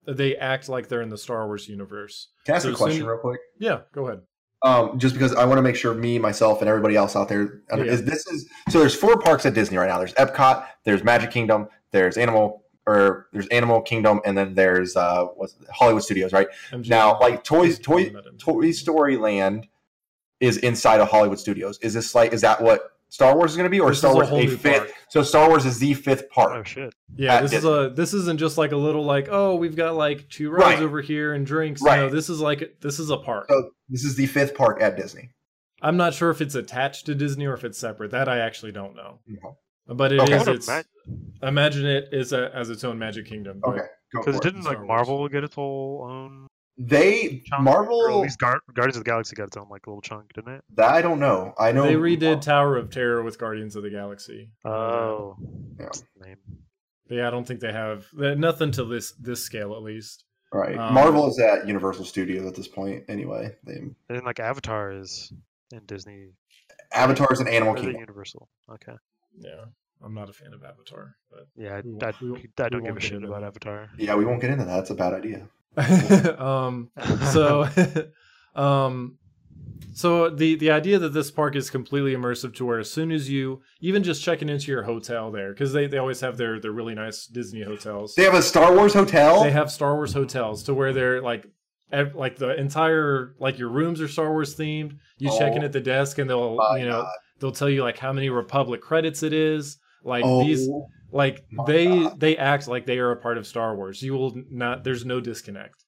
they 0.08 0.36
act 0.36 0.68
like 0.70 0.88
they're 0.88 1.02
in 1.02 1.10
the 1.10 1.18
Star 1.18 1.46
Wars 1.46 1.68
universe. 1.68 2.30
Can 2.46 2.54
I 2.54 2.56
ask 2.58 2.66
So 2.66 2.72
a 2.74 2.76
question 2.76 3.00
soon- 3.02 3.08
real 3.08 3.20
quick? 3.20 3.40
Yeah, 3.60 3.82
go 3.94 4.08
ahead. 4.08 4.22
Um, 4.62 5.00
just 5.00 5.14
because 5.14 5.34
I 5.36 5.46
want 5.46 5.58
to 5.58 5.62
make 5.62 5.76
sure 5.78 5.94
me, 5.94 6.20
myself, 6.20 6.60
and 6.60 6.68
everybody 6.68 6.96
else 6.98 7.16
out 7.16 7.30
there 7.30 7.62
Yeah. 7.72 7.84
is 7.84 8.04
this 8.04 8.28
is 8.28 8.46
so. 8.70 8.80
There's 8.80 8.96
four 8.96 9.18
parks 9.18 9.46
at 9.46 9.54
Disney 9.54 9.78
right 9.78 9.88
now. 9.88 9.98
There's 10.00 10.14
Epcot, 10.16 10.66
there's 10.84 11.02
Magic 11.04 11.32
Kingdom, 11.32 11.68
there's 11.92 12.18
Animal 12.18 12.64
or 12.86 13.28
there's 13.32 13.48
Animal 13.48 13.82
Kingdom, 13.82 14.20
and 14.26 14.38
then 14.38 14.56
there's 14.56 14.98
uh 14.98 15.26
what's 15.36 15.56
Hollywood 15.72 16.04
Studios, 16.04 16.34
right? 16.34 16.48
MGM. 16.72 16.90
Now, 16.90 17.18
like 17.20 17.44
Toys, 17.46 17.80
Toy, 17.80 18.12
Toy 18.38 18.72
Story 18.72 19.16
Land 19.16 19.68
is 20.42 20.58
inside 20.58 21.00
of 21.00 21.08
Hollywood 21.10 21.40
Studios. 21.40 21.80
Is 21.82 21.94
this 21.94 22.14
like 22.14 22.34
is 22.34 22.42
that 22.42 22.62
what 22.62 22.98
Star 23.10 23.36
Wars 23.36 23.52
is 23.52 23.58
going 23.58 23.66
to 23.66 23.70
be, 23.72 23.80
or 23.80 23.90
This 23.90 24.00
Star 24.00 24.12
is 24.24 24.30
a 24.30 24.34
Wars 24.34 24.54
a 24.54 24.58
fifth? 24.58 24.78
park. 24.78 24.92
So 25.10 25.24
Star 25.24 25.50
Wars 25.50 25.66
is 25.66 25.80
the 25.80 25.94
fifth 25.96 26.30
part. 26.30 26.52
Oh 26.56 26.64
shit! 26.64 26.94
Yeah, 27.16 27.36
at 27.36 27.42
this 27.44 27.54
is 27.54 27.66
a 27.66 27.92
this 27.96 28.14
isn't 28.14 28.40
just 28.40 28.58
like 28.58 28.72
a 28.72 28.78
little 28.78 29.04
like 29.04 29.28
oh 29.32 29.56
we've 29.56 29.76
got 29.76 29.96
like 29.96 30.30
two 30.30 30.52
rides 30.52 30.64
Right. 30.76 30.84
over 30.84 31.02
here 31.02 31.34
and 31.34 31.46
drinks. 31.46 31.82
Right. 31.82 31.98
No, 32.02 32.10
this 32.10 32.30
is 32.30 32.40
like 32.40 32.78
this 32.82 33.00
is 33.00 33.10
a 33.10 33.18
park. 33.18 33.48
So 33.50 33.72
this 33.90 34.04
is 34.04 34.16
the 34.16 34.28
fifth 34.28 34.56
park 34.56 34.82
at 34.82 34.96
Disney. 34.96 35.30
I'm 35.82 35.98
not 35.98 36.14
sure 36.14 36.30
if 36.30 36.42
it's 36.42 36.56
attached 36.56 37.06
to 37.08 37.16
Disney 37.16 37.46
or 37.46 37.54
if 37.54 37.64
it's 37.64 37.80
separate. 37.80 38.12
That 38.12 38.30
I 38.30 38.40
actually 38.40 38.74
don't 38.74 38.96
know. 38.96 39.20
Okay. 39.32 39.56
But 39.88 40.12
it 40.14 40.20
Okay. 40.20 40.34
is. 40.36 40.48
It's 40.48 40.68
ima- 40.68 40.84
imagine 41.42 41.86
it 41.88 42.10
is 42.12 42.32
a, 42.34 42.52
as 42.54 42.70
its 42.70 42.84
own 42.84 43.00
Magic 43.00 43.26
Kingdom. 43.26 43.60
but- 43.64 43.70
Okay, 43.72 43.86
Because 44.14 44.40
didn't 44.42 44.64
like 44.66 44.84
Marvel 44.86 45.28
get 45.30 45.44
its 45.44 45.56
whole 45.56 46.06
own 46.08 46.48
They 46.82 47.44
chunk? 47.46 47.60
Or 47.60 47.64
Marvel 47.64 48.08
at 48.10 48.22
least 48.22 48.40
Gar- 48.40 48.62
Guardians 48.74 48.96
of 48.96 49.04
the 49.04 49.10
Galaxy 49.10 49.36
got 49.36 49.48
its 49.48 49.58
own 49.58 49.68
like 49.70 49.86
little 49.86 50.02
chunk, 50.02 50.32
didn't 50.34 50.54
it? 50.54 50.64
that 50.76 50.90
I 50.94 51.02
don't 51.02 51.20
know. 51.20 51.54
I 51.60 51.74
know 51.74 51.84
They 51.84 51.96
redid 51.96 52.40
Tower 52.42 52.78
of 52.78 52.90
Terror 52.90 53.22
with 53.22 53.38
Guardians 53.38 53.76
of 53.76 53.84
the 53.84 53.90
Galaxy. 53.90 54.50
Oh, 54.64 55.36
Yeah. 55.80 55.90
name? 56.26 56.38
Yeah, 57.10 57.28
I 57.28 57.32
don't 57.32 57.46
think 57.46 57.60
they 57.60 57.74
have 57.74 58.08
nothing 58.14 58.72
to 58.72 58.86
this 58.86 59.12
this 59.14 59.44
scale 59.44 59.74
at 59.74 59.82
least. 59.82 60.24
Right. 60.54 60.78
Um, 60.78 60.94
Marvel 60.94 61.28
is 61.28 61.38
at 61.40 61.68
Universal 61.68 62.06
Studios 62.06 62.46
at 62.46 62.56
this 62.56 62.68
point. 62.68 63.04
Anyway, 63.10 63.56
they 63.66 63.74
And 63.76 63.96
then 64.08 64.24
like 64.24 64.40
Avatar 64.40 64.92
is 64.92 65.34
in 65.72 65.82
Disney. 65.86 66.30
Avatars 66.94 67.40
and 67.40 67.50
Animal 67.50 67.76
is 67.76 67.82
it 67.82 67.84
Kingdom. 67.84 68.00
Universal? 68.02 68.48
Okay. 68.74 68.94
Yeah, 69.38 69.66
I'm 70.04 70.14
not 70.14 70.30
a 70.30 70.34
fan 70.34 70.54
of 70.54 70.64
Avatar, 70.64 71.16
but 71.30 71.48
Yeah, 71.56 71.76
I, 71.78 71.82
We 71.82 72.00
I, 72.02 72.14
we- 72.22 72.50
I 72.58 72.70
don't 72.70 72.84
give 72.84 72.96
a 72.98 73.00
shit 73.02 73.22
about 73.24 73.42
that. 73.42 73.48
Avatar. 73.48 73.90
Yeah, 73.98 74.16
we 74.16 74.26
won't 74.26 74.40
get 74.42 74.50
into 74.52 74.66
that. 74.66 74.74
That's 74.76 74.90
a 74.92 74.96
bad 74.96 75.14
idea. 75.14 75.48
um 76.40 76.90
so 77.32 77.68
um 78.56 79.18
so 79.94 80.30
the 80.30 80.56
the 80.56 80.72
idea 80.72 81.00
that 81.00 81.10
this 81.14 81.32
park 81.32 81.56
is 81.56 81.70
completely 81.70 82.14
immersive 82.14 82.56
to 82.56 82.66
where 82.66 82.80
as 82.80 82.92
soon 82.92 83.12
as 83.12 83.30
you 83.30 83.62
even 83.82 84.04
just 84.04 84.24
checking 84.24 84.50
into 84.50 84.72
your 84.72 84.84
hotel 84.84 85.32
there 85.32 85.52
because 85.52 85.74
they, 85.74 85.88
they 85.88 85.98
always 85.98 86.22
have 86.22 86.38
their 86.38 86.60
their 86.60 86.72
really 86.72 86.96
nice 86.96 87.26
disney 87.26 87.64
hotels 87.64 88.14
They 88.16 88.24
have 88.24 88.34
a 88.34 88.42
Star 88.42 88.76
Wars 88.76 88.94
hotel. 88.94 89.44
they 89.44 89.52
have 89.52 89.72
star 89.72 89.96
wars 89.96 90.14
hotels 90.14 90.64
to 90.64 90.74
where 90.74 90.94
they're 90.94 91.22
like 91.22 91.46
ev- 91.92 92.16
like 92.16 92.38
the 92.38 92.56
entire 92.60 93.36
like 93.40 93.58
your 93.58 93.70
rooms 93.70 94.00
are 94.02 94.08
star 94.08 94.30
wars 94.32 94.56
themed 94.56 94.98
you 95.18 95.30
check 95.38 95.54
in 95.56 95.62
Oh 95.64 95.66
at 95.66 95.72
the 95.74 95.82
desk 95.82 96.18
and 96.18 96.30
they'll 96.30 96.58
you 96.78 96.86
know 96.86 97.02
God. 97.02 97.12
they'll 97.40 97.52
tell 97.52 97.70
you 97.70 97.84
like 97.84 97.98
how 97.98 98.14
many 98.14 98.30
republic 98.30 98.82
credits 98.82 99.24
it 99.24 99.34
is 99.34 99.78
like 100.04 100.24
oh, 100.26 100.44
these 100.44 100.70
like 101.12 101.44
my 101.52 101.64
they 101.66 101.86
God. 101.86 102.20
they 102.20 102.38
act 102.38 102.68
like 102.68 102.86
they 102.86 103.00
are 103.00 103.12
a 103.12 103.22
part 103.22 103.38
of 103.38 103.48
Star 103.48 103.76
Wars. 103.76 104.02
You 104.02 104.14
will 104.14 104.36
not 104.50 104.84
there's 104.84 105.06
no 105.06 105.20
disconnect. 105.20 105.86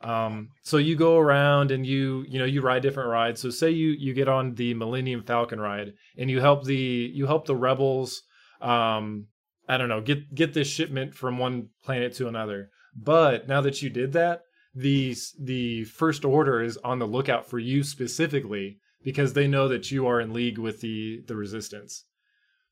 Um 0.00 0.48
so 0.62 0.78
you 0.78 0.96
go 0.96 1.18
around 1.18 1.70
and 1.70 1.86
you 1.86 2.24
you 2.28 2.38
know 2.38 2.44
you 2.44 2.60
ride 2.60 2.82
different 2.82 3.10
rides. 3.10 3.40
So 3.40 3.50
say 3.50 3.70
you 3.70 3.90
you 3.90 4.14
get 4.14 4.28
on 4.28 4.54
the 4.54 4.74
Millennium 4.74 5.22
Falcon 5.22 5.60
ride 5.60 5.92
and 6.16 6.30
you 6.30 6.40
help 6.40 6.64
the 6.64 7.10
you 7.14 7.26
help 7.26 7.46
the 7.46 7.56
rebels 7.56 8.22
um 8.60 9.26
I 9.68 9.76
don't 9.76 9.88
know 9.88 10.00
get 10.00 10.34
get 10.34 10.54
this 10.54 10.68
shipment 10.68 11.14
from 11.14 11.38
one 11.38 11.68
planet 11.84 12.14
to 12.14 12.28
another. 12.28 12.70
But 12.96 13.46
now 13.46 13.60
that 13.60 13.82
you 13.82 13.90
did 13.90 14.12
that, 14.14 14.42
the 14.74 15.16
the 15.38 15.84
first 15.84 16.24
order 16.24 16.62
is 16.62 16.76
on 16.78 16.98
the 16.98 17.06
lookout 17.06 17.48
for 17.48 17.58
you 17.58 17.82
specifically 17.82 18.78
because 19.02 19.32
they 19.32 19.46
know 19.46 19.68
that 19.68 19.90
you 19.90 20.06
are 20.06 20.20
in 20.20 20.32
league 20.32 20.58
with 20.58 20.80
the 20.80 21.22
the 21.26 21.36
resistance. 21.36 22.04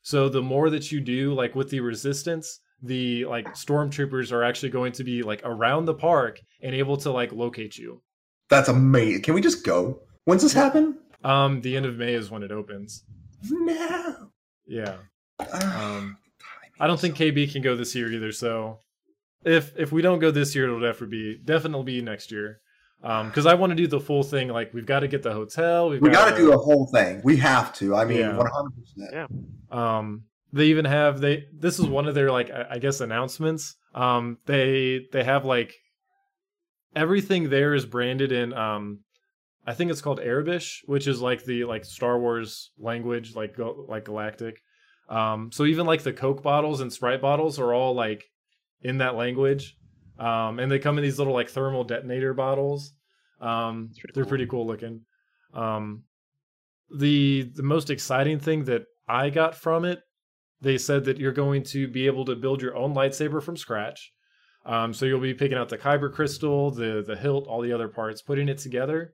So 0.08 0.30
the 0.30 0.40
more 0.40 0.70
that 0.70 0.90
you 0.90 1.02
do, 1.02 1.34
like 1.34 1.54
with 1.54 1.68
the 1.68 1.80
resistance, 1.80 2.60
the 2.82 3.26
like 3.26 3.46
stormtroopers 3.48 4.32
are 4.32 4.42
actually 4.42 4.70
going 4.70 4.92
to 4.92 5.04
be 5.04 5.22
like 5.22 5.42
around 5.44 5.84
the 5.84 5.92
park 5.92 6.40
and 6.62 6.74
able 6.74 6.96
to 6.96 7.10
like 7.10 7.30
locate 7.30 7.76
you. 7.76 8.00
that's 8.48 8.70
amazing. 8.70 9.20
Can 9.20 9.34
we 9.34 9.42
just 9.42 9.66
go? 9.66 10.00
When's 10.24 10.40
this 10.42 10.54
happen? 10.54 10.96
Um, 11.24 11.60
the 11.60 11.76
end 11.76 11.84
of 11.84 11.96
May 11.98 12.14
is 12.14 12.30
when 12.30 12.42
it 12.42 12.50
opens. 12.50 13.04
No. 13.50 14.30
Yeah. 14.66 14.96
Ah, 15.40 15.96
Um, 15.98 16.16
I 16.80 16.86
don't 16.86 16.98
think 16.98 17.14
KB 17.14 17.52
can 17.52 17.60
go 17.60 17.76
this 17.76 17.94
year 17.94 18.10
either. 18.10 18.32
So 18.32 18.78
if 19.44 19.74
if 19.76 19.92
we 19.92 20.00
don't 20.00 20.20
go 20.20 20.30
this 20.30 20.54
year, 20.54 20.64
it'll 20.64 20.80
definitely 20.80 21.34
be 21.34 21.38
definitely 21.44 21.84
be 21.84 22.00
next 22.00 22.32
year. 22.32 22.60
Um, 23.02 23.28
because 23.28 23.46
I 23.46 23.54
want 23.54 23.70
to 23.70 23.76
do 23.76 23.86
the 23.86 24.00
full 24.00 24.22
thing. 24.24 24.48
Like 24.48 24.74
we've 24.74 24.86
got 24.86 25.00
to 25.00 25.08
get 25.08 25.22
the 25.22 25.32
hotel. 25.32 25.88
We've 25.90 26.00
we 26.00 26.10
got 26.10 26.30
gotta 26.30 26.36
do 26.36 26.50
the 26.50 26.58
whole 26.58 26.86
thing. 26.86 27.20
We 27.22 27.36
have 27.36 27.72
to. 27.74 27.94
I 27.94 28.04
mean, 28.04 28.36
one 28.36 28.46
hundred 28.46 28.72
percent. 28.76 29.10
Yeah. 29.12 29.26
um 29.70 30.24
they 30.52 30.66
even 30.66 30.84
have 30.84 31.20
they 31.20 31.44
this 31.52 31.78
is 31.78 31.86
one 31.86 32.06
of 32.08 32.14
their 32.14 32.30
like 32.32 32.50
i 32.50 32.66
I 32.70 32.78
guess 32.78 33.00
announcements 33.00 33.76
um 33.94 34.38
they 34.46 35.06
they 35.12 35.24
have 35.24 35.44
like 35.44 35.74
everything 36.96 37.50
there 37.50 37.74
is 37.74 37.84
branded 37.86 38.32
in 38.32 38.52
um 38.54 39.00
i 39.66 39.74
think 39.74 39.90
it's 39.90 40.00
called 40.00 40.20
Aurebesh 40.20 40.78
which 40.86 41.06
is 41.06 41.20
like 41.20 41.44
the 41.44 41.64
like 41.64 41.84
star 41.84 42.18
wars 42.18 42.70
language 42.78 43.36
like 43.36 43.56
like 43.58 44.04
galactic 44.04 44.60
um 45.08 45.50
so 45.52 45.64
even 45.64 45.86
like 45.86 46.02
the 46.02 46.12
coke 46.12 46.42
bottles 46.42 46.80
and 46.80 46.92
sprite 46.92 47.20
bottles 47.20 47.58
are 47.58 47.74
all 47.74 47.94
like 47.94 48.24
in 48.80 48.98
that 48.98 49.14
language 49.14 49.76
um 50.18 50.58
and 50.58 50.70
they 50.70 50.78
come 50.78 50.98
in 50.98 51.04
these 51.04 51.18
little 51.18 51.34
like 51.34 51.48
thermal 51.48 51.84
detonator 51.84 52.34
bottles 52.34 52.92
um 53.40 53.90
pretty 53.98 54.12
they're 54.14 54.24
cool. 54.24 54.28
pretty 54.28 54.46
cool 54.46 54.66
looking 54.66 55.00
um 55.54 56.02
the 56.90 57.50
the 57.54 57.62
most 57.62 57.90
exciting 57.90 58.38
thing 58.38 58.64
that 58.64 58.86
I 59.08 59.30
got 59.30 59.54
from 59.54 59.84
it, 59.84 60.00
they 60.60 60.78
said 60.78 61.04
that 61.04 61.18
you're 61.18 61.32
going 61.32 61.62
to 61.64 61.88
be 61.88 62.06
able 62.06 62.24
to 62.26 62.36
build 62.36 62.62
your 62.62 62.76
own 62.76 62.94
lightsaber 62.94 63.42
from 63.42 63.56
scratch. 63.56 64.12
Um, 64.66 64.92
so 64.92 65.06
you'll 65.06 65.20
be 65.20 65.34
picking 65.34 65.56
out 65.56 65.68
the 65.68 65.78
kyber 65.78 66.12
crystal, 66.12 66.70
the 66.70 67.02
the 67.06 67.16
hilt, 67.16 67.46
all 67.46 67.60
the 67.60 67.72
other 67.72 67.88
parts, 67.88 68.22
putting 68.22 68.48
it 68.48 68.58
together. 68.58 69.12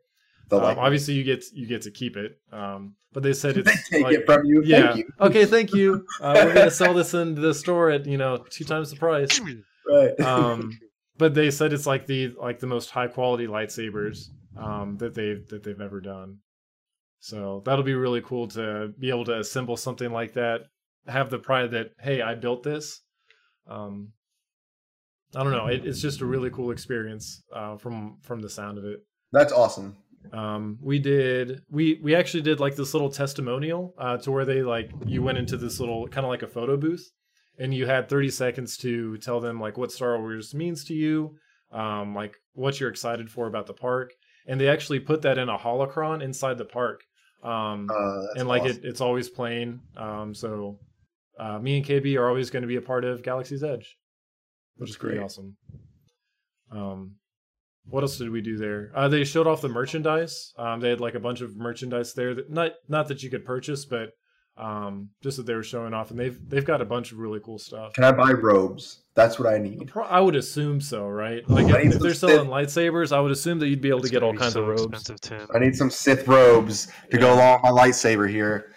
Um, 0.51 0.61
obviously, 0.61 1.15
you 1.15 1.25
get 1.25 1.45
you 1.53 1.67
get 1.67 1.83
to 1.83 1.91
keep 1.91 2.17
it, 2.17 2.39
um, 2.53 2.95
but 3.13 3.23
they 3.23 3.33
said 3.33 3.57
it's 3.59 3.89
they 3.91 3.99
take 3.99 4.05
like, 4.05 4.15
it 4.15 4.27
from 4.27 4.45
you. 4.45 4.63
yeah. 4.65 4.93
Thank 4.93 4.99
you. 4.99 5.05
Okay, 5.21 5.47
thank 5.47 5.73
you. 5.73 6.07
Uh, 6.21 6.43
we're 6.45 6.55
gonna 6.55 6.71
sell 6.71 6.95
this 6.95 7.15
in 7.15 7.35
the 7.35 7.55
store 7.55 7.91
at 7.91 8.07
you 8.07 8.19
know 8.19 8.39
two 8.51 8.65
times 8.65 8.91
the 8.91 8.97
price. 8.97 9.41
Right. 9.87 10.19
Um, 10.21 10.79
but 11.17 11.35
they 11.35 11.51
said 11.51 11.73
it's 11.73 11.87
like 11.87 12.07
the 12.07 12.35
like 12.41 12.59
the 12.59 12.67
most 12.67 12.91
high 12.91 13.09
quality 13.09 13.47
lightsabers 13.47 14.29
um, 14.57 14.97
that 14.99 15.15
they've 15.15 15.47
that 15.49 15.63
they've 15.63 15.81
ever 15.81 16.01
done. 16.01 16.39
So 17.21 17.63
that'll 17.65 17.85
be 17.85 17.95
really 17.95 18.21
cool 18.21 18.49
to 18.49 18.93
be 18.99 19.09
able 19.09 19.25
to 19.27 19.39
assemble 19.39 19.77
something 19.77 20.13
like 20.13 20.35
that, 20.35 20.63
have 21.07 21.31
the 21.31 21.39
pride 21.39 21.71
that 21.71 21.91
hey, 22.01 22.21
I 22.21 22.35
built 22.35 22.63
this. 22.63 23.01
Um, 23.69 24.13
I 25.35 25.43
don't 25.43 25.53
know. 25.53 25.67
It, 25.67 25.87
it's 25.87 26.01
just 26.01 26.21
a 26.21 26.27
really 26.27 26.51
cool 26.51 26.71
experience 26.71 27.43
uh, 27.55 27.77
from 27.77 28.19
from 28.23 28.41
the 28.41 28.51
sound 28.51 28.79
of 28.79 28.85
it. 28.85 29.01
That's 29.33 29.53
awesome. 29.53 29.97
Um, 30.33 30.79
we 30.81 30.99
did 30.99 31.63
we 31.71 32.01
we 32.03 32.15
actually 32.15 32.43
did 32.43 32.61
like 32.61 32.77
this 32.77 32.95
little 32.95 33.11
testimonial 33.11 33.95
uh, 33.99 34.17
to 34.19 34.31
where 34.31 34.45
they 34.45 34.63
like 34.63 34.91
you 35.07 35.23
went 35.23 35.39
into 35.39 35.57
this 35.57 35.81
little 35.81 36.09
kind 36.09 36.25
of 36.25 36.31
like 36.31 36.43
a 36.43 36.49
photo 36.49 36.77
booth, 36.77 37.11
and 37.59 37.73
you 37.75 37.87
had 37.87 38.09
30 38.09 38.31
seconds 38.31 38.77
to 38.79 39.17
tell 39.19 39.41
them 39.41 39.61
like 39.61 39.77
what 39.79 39.93
Star 39.93 40.19
Wars 40.19 40.55
means 40.55 40.85
to 40.87 40.95
you, 40.95 41.37
um, 41.73 42.15
like 42.15 42.37
what 42.53 42.79
you're 42.81 42.91
excited 42.91 43.31
for 43.31 43.47
about 43.47 43.67
the 43.67 43.73
park, 43.75 44.13
and 44.47 44.61
they 44.61 44.69
actually 44.69 45.01
put 45.01 45.23
that 45.23 45.39
in 45.39 45.49
a 45.49 45.59
holocron 45.59 46.23
inside 46.23 46.59
the 46.59 46.65
park. 46.65 47.03
Um, 47.43 47.89
Uh, 47.91 48.27
and 48.37 48.49
like 48.49 48.63
awesome. 48.63 48.79
it, 48.79 48.85
it's 48.85 49.01
always 49.01 49.29
playing. 49.29 49.81
Um, 49.97 50.35
so 50.35 50.79
uh, 51.39 51.59
me 51.59 51.77
and 51.79 51.87
KB 51.87 52.17
are 52.19 52.29
always 52.29 52.49
going 52.51 52.63
to 52.63 52.67
be 52.69 52.77
a 52.77 52.81
part 52.83 53.05
of 53.05 53.23
Galaxy's 53.23 53.63
Edge, 53.63 53.97
which 54.77 54.89
That's 54.89 54.91
is 54.93 54.97
pretty 54.97 55.17
great. 55.17 55.25
awesome. 55.25 55.57
Um, 56.71 57.17
what 57.87 58.03
else 58.03 58.17
did 58.17 58.31
we 58.31 58.41
do 58.41 58.57
there? 58.57 58.91
Uh, 58.95 59.09
they 59.09 59.25
showed 59.25 59.47
off 59.47 59.61
the 59.61 59.69
merchandise. 59.69 60.53
Um, 60.57 60.81
they 60.81 60.89
had 60.89 61.01
like 61.01 61.15
a 61.15 61.21
bunch 61.21 61.43
of 61.43 61.55
merchandise 61.57 62.15
there 62.15 62.35
that 62.35 62.51
not 62.51 62.73
not 62.89 63.09
that 63.09 63.23
you 63.23 63.29
could 63.31 63.45
purchase, 63.45 63.85
but 63.85 64.11
um, 64.57 65.11
just 65.23 65.37
that 65.37 65.47
they 65.47 65.55
were 65.55 65.63
showing 65.65 65.95
off, 65.95 66.11
and 66.11 66.19
they've 66.19 66.39
they've 66.49 66.65
got 66.65 66.81
a 66.81 66.85
bunch 66.85 67.13
of 67.13 67.19
really 67.19 67.41
cool 67.41 67.59
stuff. 67.59 67.93
Can 67.95 68.05
I 68.05 68.13
buy 68.13 68.33
robes? 68.33 69.01
That's 69.15 69.39
what 69.39 69.53
I 69.53 69.59
need. 69.59 69.89
Pro- 69.89 70.05
I 70.05 70.21
would 70.21 70.37
assume 70.37 70.81
so, 70.81 71.07
right? 71.09 71.49
Like 71.49 71.67
if, 71.69 71.95
if 71.95 72.01
they're 72.01 72.15
Sith- 72.15 72.31
selling 72.31 72.49
lightsabers, 72.51 73.11
I 73.15 73.21
would 73.21 73.33
assume 73.33 73.59
that 73.61 73.69
you'd 73.69 73.81
be 73.81 73.89
able 73.89 74.01
to 74.01 74.05
It's 74.07 74.11
get 74.13 74.23
all 74.23 74.35
kinds 74.35 74.55
so 74.55 74.63
of 74.63 74.69
robes. 74.69 75.11
I 75.55 75.59
need 75.59 75.75
some 75.77 75.91
Sith 75.91 76.27
robes 76.29 76.89
to 77.11 77.19
go 77.19 77.35
along 77.35 77.63
with 77.63 77.73
my 77.73 77.83
lightsaber 77.83 78.29
here. 78.29 78.73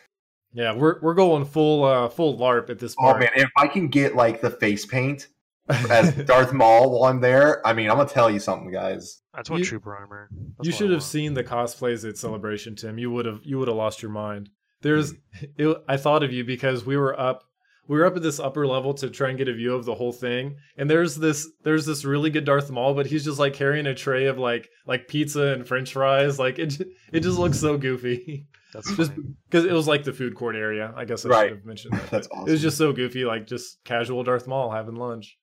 Yeah, 0.53 0.73
we're 0.73 0.99
we're 1.01 1.13
going 1.13 1.45
full 1.45 1.83
uh 1.83 2.09
full 2.09 2.37
LARP 2.37 2.69
at 2.69 2.79
this 2.79 2.95
point. 2.95 3.15
Oh 3.15 3.19
man, 3.19 3.29
if 3.35 3.49
I 3.57 3.67
can 3.67 3.87
get 3.87 4.15
like 4.15 4.41
the 4.41 4.49
face 4.49 4.85
paint 4.85 5.27
as 5.69 6.13
Darth 6.25 6.53
Maul 6.53 6.89
while 6.89 7.09
I'm 7.11 7.19
there, 7.21 7.65
I 7.67 7.73
mean, 7.73 7.89
I'm 7.91 7.97
gonna 7.97 8.09
tell 8.09 8.31
you 8.31 8.39
something, 8.39 8.71
guys. 8.71 9.21
That's 9.35 9.49
what 9.49 9.55
want 9.55 9.63
You- 9.65 9.69
trooper 9.69 9.95
armor. 9.95 10.29
That's 10.57 10.65
you 10.65 10.71
should 10.71 10.89
have 10.89 11.03
seen 11.03 11.33
the 11.35 11.43
cosplays 11.43 12.07
at 12.07 12.17
Celebration, 12.17 12.75
Tim. 12.75 12.97
You 12.97 13.11
would 13.11 13.25
have 13.27 13.41
you 13.43 13.59
would 13.59 13.67
have 13.67 13.77
lost 13.77 14.01
your 14.01 14.09
mind. 14.11 14.49
There's 14.81 15.13
it, 15.57 15.77
I 15.87 15.97
thought 15.97 16.23
of 16.23 16.31
you 16.31 16.43
because 16.43 16.85
we 16.85 16.97
were 16.97 17.19
up 17.19 17.43
we 17.87 17.97
were 17.97 18.05
up 18.05 18.17
at 18.17 18.21
this 18.21 18.37
upper 18.39 18.67
level 18.67 18.93
to 18.95 19.09
try 19.09 19.29
and 19.29 19.37
get 19.37 19.47
a 19.47 19.53
view 19.53 19.73
of 19.73 19.85
the 19.85 19.95
whole 19.95 20.11
thing. 20.11 20.57
And 20.77 20.89
there's 20.89 21.15
this 21.15 21.49
there's 21.63 21.85
this 21.85 22.03
really 22.03 22.29
good 22.29 22.43
Darth 22.45 22.69
Maul, 22.69 22.93
but 22.93 23.05
he's 23.05 23.23
just 23.23 23.39
like 23.39 23.53
carrying 23.53 23.87
a 23.87 23.95
tray 23.95 24.25
of 24.25 24.37
like 24.37 24.69
like 24.85 25.07
pizza 25.07 25.53
and 25.53 25.65
french 25.67 25.93
fries. 25.93 26.37
Like 26.37 26.59
it 26.59 26.79
it 27.13 27.21
just 27.21 27.39
looks 27.39 27.59
so 27.59 27.77
goofy. 27.77 28.45
That's 28.73 28.93
just 28.97 29.13
because 29.49 29.63
it 29.63 29.71
was 29.71 29.87
like 29.87 30.03
the 30.03 30.11
food 30.11 30.35
court 30.35 30.57
area. 30.57 30.93
I 30.97 31.05
guess 31.05 31.25
I 31.25 31.29
Right. 31.29 31.47
should 31.49 31.57
have 31.57 31.65
mentioned 31.65 31.93
that. 31.93 32.09
That's 32.11 32.27
awesome. 32.29 32.49
It 32.49 32.51
was 32.51 32.61
just 32.61 32.77
so 32.77 32.91
goofy, 32.91 33.23
like 33.23 33.47
just 33.47 33.81
casual 33.85 34.23
Darth 34.23 34.45
Maul 34.47 34.69
having 34.69 34.95
lunch. 34.95 35.37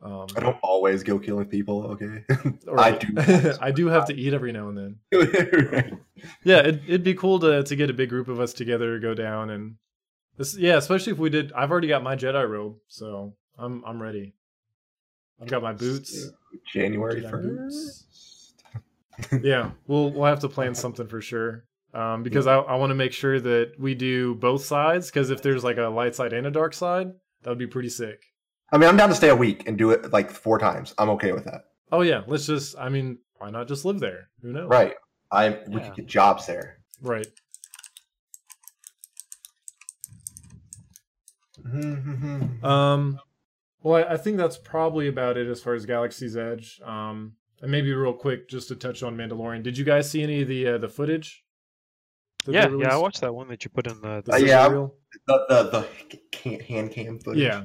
Um, 0.00 0.26
I 0.36 0.40
don't 0.40 0.56
always 0.62 1.02
go 1.02 1.18
killing 1.18 1.46
people. 1.46 1.84
Okay. 1.86 2.24
I 2.78 2.92
do. 2.92 3.52
I 3.60 3.72
do 3.72 3.88
have 3.88 4.06
to 4.06 4.14
eat 4.14 4.32
every 4.32 4.52
now 4.52 4.68
and 4.68 4.98
then. 5.10 6.00
Yeah, 6.42 6.58
it, 6.58 6.82
it'd 6.88 7.04
be 7.04 7.14
cool 7.14 7.38
to 7.38 7.62
to 7.62 7.76
get 7.76 7.90
a 7.90 7.92
big 7.92 8.08
group 8.08 8.26
of 8.26 8.40
us 8.40 8.52
together 8.52 8.94
to 8.94 9.00
go 9.00 9.14
down 9.14 9.50
and 9.50 9.76
this. 10.36 10.56
Yeah, 10.56 10.76
especially 10.76 11.12
if 11.12 11.18
we 11.18 11.30
did. 11.30 11.52
I've 11.52 11.70
already 11.70 11.86
got 11.86 12.02
my 12.02 12.16
Jedi 12.16 12.48
robe, 12.48 12.74
so 12.88 13.34
I'm 13.56 13.84
I'm 13.86 14.02
ready. 14.02 14.34
I've 15.40 15.46
got 15.46 15.62
my 15.62 15.72
boots. 15.72 16.30
January 16.72 17.20
first. 17.28 18.64
Yeah, 19.42 19.70
we'll 19.86 20.10
we'll 20.10 20.24
have 20.24 20.40
to 20.40 20.48
plan 20.48 20.74
something 20.74 21.06
for 21.06 21.20
sure. 21.20 21.64
Um, 21.94 22.24
because 22.24 22.48
I 22.48 22.56
I 22.56 22.74
want 22.74 22.90
to 22.90 22.96
make 22.96 23.12
sure 23.12 23.38
that 23.38 23.74
we 23.78 23.94
do 23.94 24.34
both 24.34 24.64
sides. 24.64 25.08
Because 25.08 25.30
if 25.30 25.40
there's 25.40 25.62
like 25.62 25.78
a 25.78 25.86
light 25.86 26.16
side 26.16 26.32
and 26.32 26.48
a 26.48 26.50
dark 26.50 26.74
side, 26.74 27.12
that 27.42 27.50
would 27.50 27.58
be 27.58 27.68
pretty 27.68 27.90
sick. 27.90 28.24
I 28.70 28.78
mean, 28.78 28.88
I'm 28.88 28.96
down 28.96 29.08
to 29.08 29.14
stay 29.14 29.28
a 29.30 29.36
week 29.36 29.66
and 29.66 29.78
do 29.78 29.90
it 29.90 30.12
like 30.12 30.30
four 30.30 30.58
times. 30.58 30.94
I'm 30.98 31.08
okay 31.10 31.32
with 31.32 31.44
that. 31.44 31.62
Oh 31.90 32.02
yeah, 32.02 32.22
let's 32.26 32.46
just. 32.46 32.76
I 32.78 32.88
mean, 32.88 33.18
why 33.38 33.50
not 33.50 33.66
just 33.68 33.84
live 33.84 33.98
there? 34.00 34.28
Who 34.42 34.52
knows? 34.52 34.68
Right. 34.68 34.94
I 35.30 35.58
we 35.68 35.76
Yeah. 35.80 35.86
could 35.88 35.96
get 35.96 36.06
jobs 36.06 36.46
there. 36.46 36.78
Right. 37.02 37.26
Um, 42.62 43.18
well, 43.82 43.96
I, 44.04 44.14
I 44.14 44.16
think 44.16 44.36
that's 44.36 44.58
probably 44.58 45.08
about 45.08 45.36
it 45.36 45.46
as 45.48 45.62
far 45.62 45.74
as 45.74 45.86
Galaxy's 45.86 46.36
Edge. 46.36 46.80
Um, 46.84 47.34
and 47.60 47.70
maybe 47.70 47.92
real 47.92 48.12
quick, 48.12 48.48
just 48.48 48.68
to 48.68 48.76
touch 48.76 49.02
on 49.02 49.16
Mandalorian. 49.16 49.62
Did 49.62 49.76
you 49.76 49.84
guys 49.84 50.10
see 50.10 50.22
any 50.22 50.42
of 50.42 50.48
the 50.48 50.66
uh, 50.68 50.78
the 50.78 50.88
footage? 50.88 51.44
Yeah, 52.46 52.68
yeah. 52.78 52.94
I 52.94 52.96
watched 52.96 53.20
that 53.20 53.34
one 53.34 53.48
that 53.48 53.64
you 53.64 53.70
put 53.70 53.86
in 53.86 54.00
the. 54.00 54.22
The 54.24 54.32
Uh, 54.32 54.36
yeah. 54.36 54.62
sizzle 54.64 54.70
reel? 54.72 54.94
the 55.26 55.44
the, 55.48 55.62
the 56.10 56.18
can, 56.32 56.60
hand 56.60 56.92
cam 56.92 57.18
footage. 57.18 57.42
Yeah. 57.42 57.64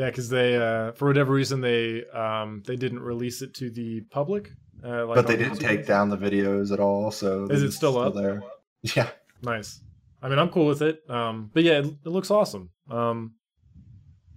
Yeah, 0.00 0.06
because 0.06 0.30
they, 0.30 0.56
uh, 0.56 0.92
for 0.92 1.08
whatever 1.08 1.30
reason, 1.34 1.60
they 1.60 2.06
um, 2.06 2.62
they 2.66 2.74
didn't 2.76 3.00
release 3.00 3.42
it 3.42 3.52
to 3.56 3.68
the 3.68 4.00
public. 4.10 4.50
Uh, 4.82 5.04
like 5.04 5.16
but 5.16 5.26
they 5.26 5.36
didn't 5.36 5.58
take 5.58 5.84
down 5.86 6.08
the 6.08 6.16
videos 6.16 6.72
at 6.72 6.80
all. 6.80 7.10
So 7.10 7.44
Is 7.50 7.62
it 7.62 7.66
it's 7.66 7.76
still 7.76 7.98
up? 7.98 8.14
there? 8.14 8.42
Yeah. 8.96 9.10
Nice. 9.42 9.82
I 10.22 10.30
mean, 10.30 10.38
I'm 10.38 10.48
cool 10.48 10.64
with 10.64 10.80
it. 10.80 11.02
Um, 11.10 11.50
but 11.52 11.64
yeah, 11.64 11.80
it, 11.80 11.84
it 11.84 12.06
looks 12.06 12.30
awesome. 12.30 12.70
Um, 12.90 13.34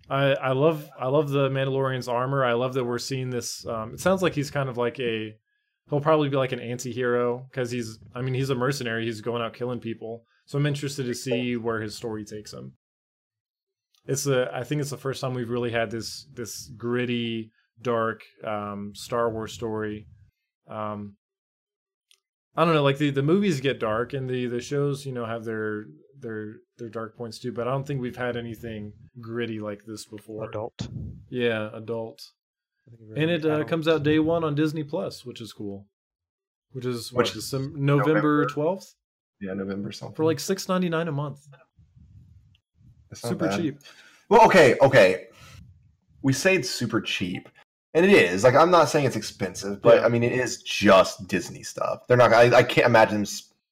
I 0.10 0.34
I 0.34 0.52
love 0.52 0.90
I 1.00 1.08
love 1.08 1.30
the 1.30 1.48
Mandalorian's 1.48 2.10
armor. 2.10 2.44
I 2.44 2.52
love 2.54 2.74
that 2.74 2.84
we're 2.84 3.00
seeing 3.00 3.30
this. 3.30 3.66
Um, 3.66 3.94
it 3.94 4.02
sounds 4.02 4.22
like 4.22 4.34
he's 4.34 4.52
kind 4.52 4.68
of 4.68 4.78
like 4.78 5.00
a 5.00 5.34
he'll 5.90 6.02
probably 6.02 6.28
be 6.28 6.36
like 6.36 6.52
an 6.52 6.60
anti-hero 6.60 7.48
because 7.50 7.72
he's 7.72 8.00
I 8.14 8.22
mean 8.22 8.34
he's 8.34 8.50
a 8.50 8.56
mercenary. 8.56 9.06
He's 9.06 9.22
going 9.22 9.42
out 9.42 9.54
killing 9.54 9.80
people. 9.80 10.26
So 10.46 10.58
I'm 10.58 10.66
interested 10.66 11.06
to 11.06 11.16
see 11.16 11.56
where 11.56 11.80
his 11.80 11.96
story 11.96 12.26
takes 12.26 12.52
him. 12.52 12.74
It's 14.06 14.28
a 14.28 14.50
I 14.54 14.64
think 14.64 14.82
it's 14.82 14.90
the 14.90 14.98
first 14.98 15.22
time 15.22 15.34
we've 15.34 15.50
really 15.50 15.72
had 15.72 15.92
this 15.92 16.28
this 16.34 16.70
gritty, 16.78 17.52
dark 17.82 18.22
um, 18.44 18.92
Star 18.96 19.30
Wars 19.32 19.54
story. 19.54 20.08
Um, 20.70 21.16
I 22.56 22.66
don't 22.66 22.76
know, 22.76 22.84
like 22.84 23.00
the, 23.00 23.10
the 23.10 23.24
movies 23.24 23.62
get 23.62 23.80
dark 23.80 24.14
and 24.14 24.30
the, 24.30 24.46
the 24.46 24.62
shows, 24.62 25.06
you 25.06 25.12
know, 25.12 25.26
have 25.26 25.44
their 25.44 25.86
their 26.20 26.56
their 26.78 26.90
dark 26.90 27.18
points 27.18 27.40
too, 27.40 27.52
but 27.52 27.68
I 27.68 27.72
don't 27.72 27.86
think 27.88 28.02
we've 28.02 28.16
had 28.16 28.38
anything 28.38 28.94
gritty 29.20 29.60
like 29.60 29.86
this 29.86 30.06
before. 30.06 30.48
adult. 30.50 30.88
Yeah, 31.30 31.70
adult. 31.74 32.22
And 33.16 33.32
it 33.32 33.46
uh, 33.46 33.64
comes 33.64 33.88
out 33.88 34.04
day 34.04 34.20
one 34.20 34.44
on 34.44 34.56
Disney 34.56 34.84
Plus, 34.84 35.26
which 35.26 35.40
is 35.42 35.54
cool. 35.54 35.88
Which 36.74 36.86
is 36.86 37.12
what, 37.14 37.20
Which 37.20 37.30
is 37.36 37.44
December, 37.46 37.78
November 37.78 38.14
November. 38.14 38.46
twelfth 38.48 38.96
Yeah, 39.40 39.54
November 39.54 39.92
something. 39.92 40.16
for 40.16 40.26
like 40.26 40.40
six 40.40 40.68
ninety 40.68 40.90
nine 40.90 41.08
a 41.08 41.12
month. 41.12 41.40
It's 43.14 43.24
not 43.24 43.30
Super 43.30 43.48
bad. 43.48 43.60
cheap. 43.60 43.80
Well, 44.30 44.46
okay, 44.46 44.76
okay. 44.82 45.28
We 46.22 46.34
say 46.34 46.56
it's 46.56 46.70
super 46.70 47.02
cheap, 47.02 47.50
and 47.94 48.06
it 48.06 48.12
is. 48.12 48.44
Like, 48.44 48.56
I'm 48.56 48.72
not 48.72 48.90
saying 48.90 49.06
it's 49.06 49.16
expensive, 49.16 49.82
but 49.82 49.98
Yeah. 50.00 50.06
I 50.06 50.10
mean, 50.10 50.24
it 50.24 50.32
is 50.34 50.62
just 50.64 51.28
Disney 51.28 51.64
stuff. 51.64 52.08
They're 52.08 52.18
not. 52.18 52.34
I, 52.34 52.58
I 52.58 52.64
can't 52.64 52.88
imagine 52.88 53.24
them 53.24 53.28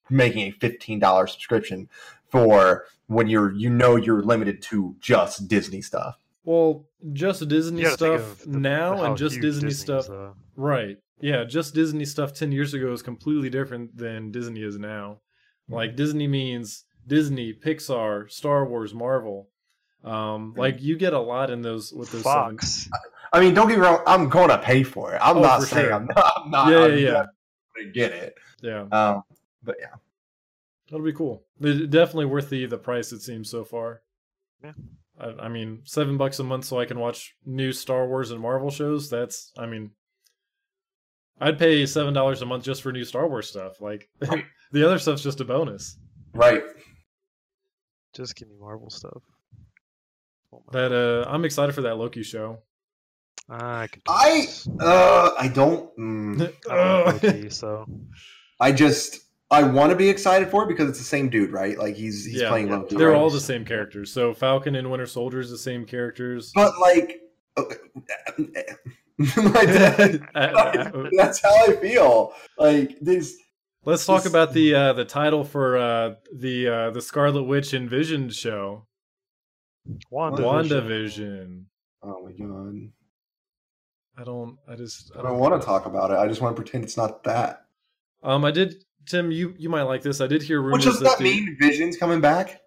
making 0.10 0.42
a 0.48 0.52
fifteen 0.52 1.00
dollar 1.00 1.28
subscription 1.28 1.88
for 2.30 2.86
when 3.08 3.28
you're 3.28 3.54
you 3.54 3.70
know 3.70 3.96
you're 3.96 4.22
limited 4.24 4.62
to 4.64 4.96
just 5.00 5.48
Disney 5.48 5.82
stuff. 5.82 6.18
Well, 6.44 6.86
just 7.14 7.48
Disney 7.48 7.82
You 7.82 7.86
gotta 7.86 7.98
think 7.98 8.20
stuff 8.20 8.40
the- 8.52 8.60
now 8.60 9.04
and 9.04 9.18
just 9.18 9.36
Disney 9.42 9.70
Disney 9.70 9.72
stuff 9.72 10.06
is. 10.10 10.36
Right. 10.56 10.98
Yeah, 11.20 11.44
just 11.44 11.76
Disney 11.76 12.04
stuff 12.06 12.34
10 12.34 12.52
years 12.52 12.74
ago 12.74 12.92
is 12.94 13.04
completely 13.04 13.50
different 13.52 13.96
than 13.96 14.32
Disney 14.32 14.64
is 14.64 14.80
now. 14.80 15.20
Like 15.70 15.96
Disney 15.96 16.28
means 16.28 16.84
Disney, 17.08 17.54
Pixar, 17.54 18.30
Star 18.32 18.66
Wars, 18.66 18.94
Marvel. 18.94 19.50
Um 20.04 20.54
like 20.58 20.82
you 20.82 20.98
get 20.98 21.14
a 21.14 21.20
lot 21.20 21.50
in 21.52 21.62
those 21.62 21.94
with 21.94 22.12
those 22.12 22.24
seven- 22.24 22.58
I 23.34 23.40
mean, 23.40 23.54
don't 23.54 23.68
get 23.70 23.78
me 23.80 23.86
wrong. 23.86 24.04
I'm 24.06 24.28
going 24.28 24.50
to 24.50 24.58
pay 24.58 24.84
for 24.84 25.14
it. 25.14 25.20
I'm 25.22 25.38
Oh, 25.38 25.42
not 25.42 25.62
saying 25.64 25.86
sure. 25.86 25.94
I'm 25.94 26.06
not. 26.08 26.34
I'm 26.44 26.52
not 26.52 26.70
Yeah, 26.70 26.80
I'm 26.84 26.92
yeah, 26.92 26.98
yeah. 26.98 27.26
gonna 27.78 27.92
get 27.94 28.12
it. 28.12 28.36
Yeah. 28.62 28.82
Um, 28.92 29.24
but 29.64 29.76
yeah, 29.80 29.96
That'll 30.90 31.06
be 31.06 31.14
cool. 31.14 31.44
It- 31.62 31.90
Definitely 31.90 32.26
worth 32.26 32.50
the 32.50 32.66
the 32.66 32.78
price 32.78 33.12
it 33.14 33.22
seems 33.22 33.50
so 33.50 33.64
far. 33.64 34.02
Yeah. 34.64 34.74
I, 35.20 35.46
I 35.46 35.48
mean, 35.50 35.82
7 35.86 36.18
bucks 36.18 36.40
a 36.40 36.44
month 36.44 36.66
so 36.66 36.80
I 36.80 36.86
can 36.86 37.00
watch 37.00 37.36
new 37.46 37.72
Star 37.72 38.08
Wars 38.08 38.32
and 38.32 38.40
Marvel 38.42 38.70
shows. 38.72 39.10
That's 39.10 39.52
I 39.58 39.66
mean 39.66 39.92
I'd 41.40 41.58
pay 41.58 41.84
$7 41.84 42.42
a 42.42 42.46
month 42.46 42.64
just 42.64 42.82
for 42.82 42.92
new 42.92 43.04
Star 43.06 43.28
Wars 43.28 43.48
stuff. 43.50 43.80
Like 43.82 44.10
Right. 44.28 44.46
the 44.72 44.86
other 44.86 45.00
stuff's 45.00 45.24
just 45.24 45.40
a 45.42 45.46
bonus. 45.46 45.98
right. 46.34 46.64
Just 48.14 48.36
give 48.36 48.50
me 48.50 48.56
Marvel 48.60 48.90
stuff. 48.90 49.22
Oh 50.54 50.64
That 50.72 50.92
uh 50.92 51.30
I'm 51.30 51.46
excited 51.46 51.74
for 51.74 51.82
that 51.84 51.96
Loki 51.96 52.24
show. 52.24 52.60
I 53.50 53.88
could. 53.88 54.04
do 54.04 54.12
I 54.12 54.48
uh, 54.80 55.32
I 55.40 55.48
don't. 55.48 55.96
Mm, 55.98 56.54
I 56.70 56.76
don't 56.76 57.24
Loki, 57.24 57.50
so 57.50 57.86
I 58.60 58.72
just 58.72 59.20
I 59.50 59.64
want 59.64 59.90
to 59.92 59.96
be 59.98 60.08
excited 60.08 60.50
for 60.50 60.64
it 60.64 60.68
because 60.68 60.90
it's 60.90 61.00
the 61.00 61.04
same 61.06 61.30
dude, 61.30 61.52
right? 61.52 61.78
Like 61.78 61.96
he's 61.96 62.24
he's 62.26 62.42
Yeah. 62.42 62.50
playing 62.50 62.68
Yeah. 62.68 62.78
Loki. 62.78 62.96
They're 62.98 63.10
right? 63.12 63.18
all 63.18 63.30
the 63.30 63.40
same 63.40 63.66
characters. 63.66 64.12
So 64.14 64.34
Falcon 64.34 64.76
and 64.76 64.90
Winter 64.92 65.06
Soldier 65.06 65.40
is 65.40 65.50
the 65.50 65.58
same 65.58 65.86
characters. 65.86 66.52
But 66.56 66.78
like, 66.80 67.22
like, 67.58 67.80
that- 69.18 71.10
that's 71.18 71.42
how 71.42 71.54
I 71.68 71.76
feel. 71.78 72.34
Like 72.58 72.98
this. 73.02 73.38
Let's 73.84 74.06
talk 74.06 74.26
about 74.26 74.54
the 74.54 74.76
uh, 74.76 74.94
the 74.94 75.06
title 75.06 75.44
for 75.44 75.78
uh, 75.78 76.16
the 76.34 76.68
uh, 76.68 76.90
the 76.92 77.02
Scarlet 77.02 77.44
Witch 77.44 77.74
and 77.74 77.90
Vision 77.90 78.30
show, 78.30 78.86
Wanda. 80.12 80.44
WandaVision. 80.44 81.66
Oh 82.04 82.24
my 82.24 82.32
god! 82.32 82.92
I 84.18 84.24
don't. 84.24 84.58
I 84.68 84.76
just. 84.76 85.12
I 85.18 85.24
don't 85.24 85.40
want 85.40 85.60
to 85.60 85.66
talk 85.66 85.88
about 85.88 86.12
it. 86.12 86.18
I 86.18 86.28
just 86.28 86.42
want 86.42 86.56
to 86.56 86.62
pretend 86.62 86.84
it's 86.84 86.98
not 86.98 87.24
that. 87.24 87.66
Um, 88.22 88.46
I 88.46 88.52
did. 88.52 88.84
Tim, 89.08 89.32
you 89.32 89.56
you 89.58 89.70
might 89.70 89.84
like 89.84 90.04
this. 90.04 90.22
I 90.22 90.28
did 90.28 90.44
hear 90.44 90.62
rumors 90.62 90.86
Which 90.86 90.94
does 90.94 91.00
that 91.00 91.18
that 91.18 91.18
the, 91.18 91.24
mean? 91.24 91.58
Vision's 91.60 91.98
coming 91.98 92.22
back? 92.22 92.62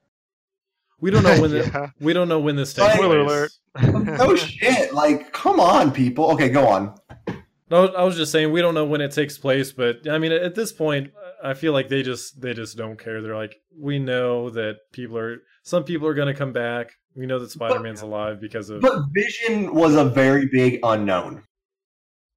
we 1.00 1.10
don't 1.10 1.22
know 1.22 1.40
when 1.40 1.50
the, 1.52 1.92
we 2.00 2.12
don't 2.12 2.28
know 2.28 2.40
when 2.40 2.56
this 2.56 2.72
takes 2.72 2.94
Spoiler 2.94 3.20
alert. 3.20 3.52
No 3.82 4.34
shit! 4.36 4.94
Like, 4.94 5.32
come 5.32 5.60
on, 5.60 5.92
people. 5.92 6.30
Okay, 6.32 6.48
go 6.48 6.66
on. 6.66 6.94
No, 7.70 7.86
I 7.86 8.04
was 8.04 8.16
just 8.16 8.30
saying 8.30 8.52
we 8.52 8.60
don't 8.60 8.74
know 8.74 8.84
when 8.84 9.00
it 9.00 9.12
takes 9.12 9.38
place, 9.38 9.72
but 9.72 10.08
I 10.08 10.18
mean 10.18 10.32
at 10.32 10.54
this 10.54 10.72
point, 10.72 11.12
I 11.42 11.54
feel 11.54 11.72
like 11.72 11.88
they 11.88 12.02
just 12.02 12.40
they 12.40 12.52
just 12.54 12.76
don't 12.76 12.98
care. 12.98 13.22
They're 13.22 13.34
like, 13.36 13.56
we 13.78 13.98
know 13.98 14.50
that 14.50 14.76
people 14.92 15.16
are 15.18 15.38
some 15.62 15.84
people 15.84 16.06
are 16.06 16.14
going 16.14 16.28
to 16.32 16.38
come 16.38 16.52
back. 16.52 16.92
We 17.16 17.26
know 17.26 17.38
that 17.38 17.50
Spider 17.50 17.80
Man's 17.80 18.02
alive 18.02 18.40
because 18.40 18.68
of 18.70 18.80
But 18.82 19.04
Vision 19.14 19.74
was 19.74 19.94
a 19.94 20.04
very 20.04 20.46
big 20.46 20.80
unknown. 20.82 21.44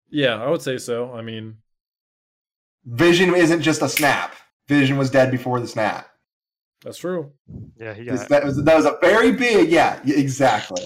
Yeah, 0.09 0.41
I 0.41 0.49
would 0.49 0.61
say 0.61 0.77
so. 0.77 1.11
I 1.13 1.21
mean, 1.21 1.57
Vision 2.85 3.35
isn't 3.35 3.61
just 3.61 3.81
a 3.81 3.89
snap. 3.89 4.35
Vision 4.67 4.97
was 4.97 5.09
dead 5.09 5.31
before 5.31 5.59
the 5.59 5.67
snap. 5.67 6.07
that's 6.83 6.97
true. 6.99 7.31
Yeah, 7.77 7.93
he 7.93 8.05
got. 8.05 8.29
That 8.29 8.45
was 8.45 8.63
that 8.63 8.75
was 8.75 8.85
a 8.85 8.97
very 9.01 9.31
big 9.31 9.69
yeah 9.69 9.99
yeah, 10.05 10.15
exactly. 10.17 10.83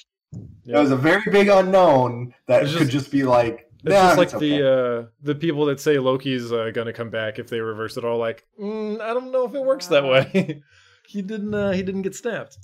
Yeah. 0.63 0.75
That 0.75 0.81
was 0.81 0.91
a 0.91 0.95
very 0.95 1.23
big 1.31 1.47
unknown 1.49 2.33
that 2.47 2.63
It's 2.63 2.71
could 2.71 2.81
just- 2.89 2.91
just 2.91 3.11
be 3.11 3.23
like 3.23 3.67
It's 3.83 3.93
nah, 3.93 4.01
just 4.01 4.17
like 4.17 4.27
it's 4.27 4.35
okay. 4.35 4.59
the 4.59 4.71
uh, 4.71 5.05
the 5.23 5.35
people 5.35 5.65
that 5.65 5.79
say 5.79 5.97
Loki's 5.97 6.51
uh, 6.51 6.69
gonna 6.73 6.93
come 6.93 7.09
back 7.09 7.39
if 7.39 7.49
they 7.49 7.59
reverse 7.59 7.97
it 7.97 8.05
all. 8.05 8.19
Like, 8.19 8.45
mm, 8.59 9.01
I 9.01 9.13
don't 9.13 9.31
know 9.31 9.45
if 9.45 9.55
it 9.55 9.63
works 9.63 9.87
that 9.87 10.03
way. 10.03 10.61
he 11.07 11.21
didn't. 11.21 11.53
Uh, 11.53 11.71
he 11.71 11.81
didn't 11.81 12.03
get 12.03 12.15
snapped. 12.15 12.57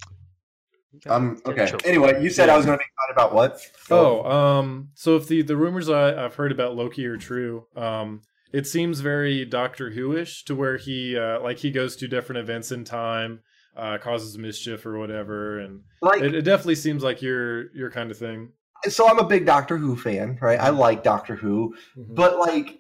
um 1.08 1.42
okay. 1.46 1.72
Anyway, 1.86 2.22
you 2.22 2.30
said 2.30 2.50
I 2.50 2.58
was 2.58 2.66
going 2.66 2.78
to 2.78 2.84
be 2.84 2.86
talking 2.86 3.14
about 3.14 3.34
what? 3.34 3.60
Oh, 3.90 4.30
um, 4.30 4.90
so 4.94 5.16
if 5.16 5.28
the 5.28 5.42
the 5.42 5.58
rumors 5.58 5.90
I, 5.90 6.24
I've 6.24 6.36
heard 6.36 6.52
about 6.52 6.76
Loki 6.76 7.06
are 7.08 7.18
true, 7.18 7.66
um, 7.76 8.22
it 8.54 8.68
seems 8.68 9.00
very 9.00 9.44
Doctor 9.44 9.90
Who-ish 9.90 10.44
to 10.46 10.56
where 10.56 10.78
he 10.78 11.18
uh, 11.18 11.42
like 11.42 11.58
he 11.58 11.72
goes 11.72 11.96
to 11.98 12.08
different 12.08 12.40
events 12.40 12.72
in 12.72 12.84
time, 12.84 13.42
uh, 13.76 13.98
causes 13.98 14.38
mischief 14.38 14.86
or 14.86 15.00
whatever, 15.00 15.60
and 15.60 15.82
like 16.02 16.22
it, 16.22 16.36
it 16.36 16.42
definitely 16.44 16.76
seems 16.76 17.04
like 17.04 17.24
your 17.24 17.74
your 17.76 17.90
kind 17.90 18.12
of 18.12 18.18
thing. 18.18 18.52
So 18.90 19.08
I'm 19.08 19.20
a 19.20 19.24
big 19.28 19.46
Doctor 19.46 19.78
Who 19.78 19.96
fan, 19.96 20.38
right? 20.42 20.60
I 20.60 20.70
like 20.70 21.04
Doctor 21.04 21.36
Who, 21.36 21.76
Mhm. 21.98 22.16
but 22.16 22.38
like 22.40 22.80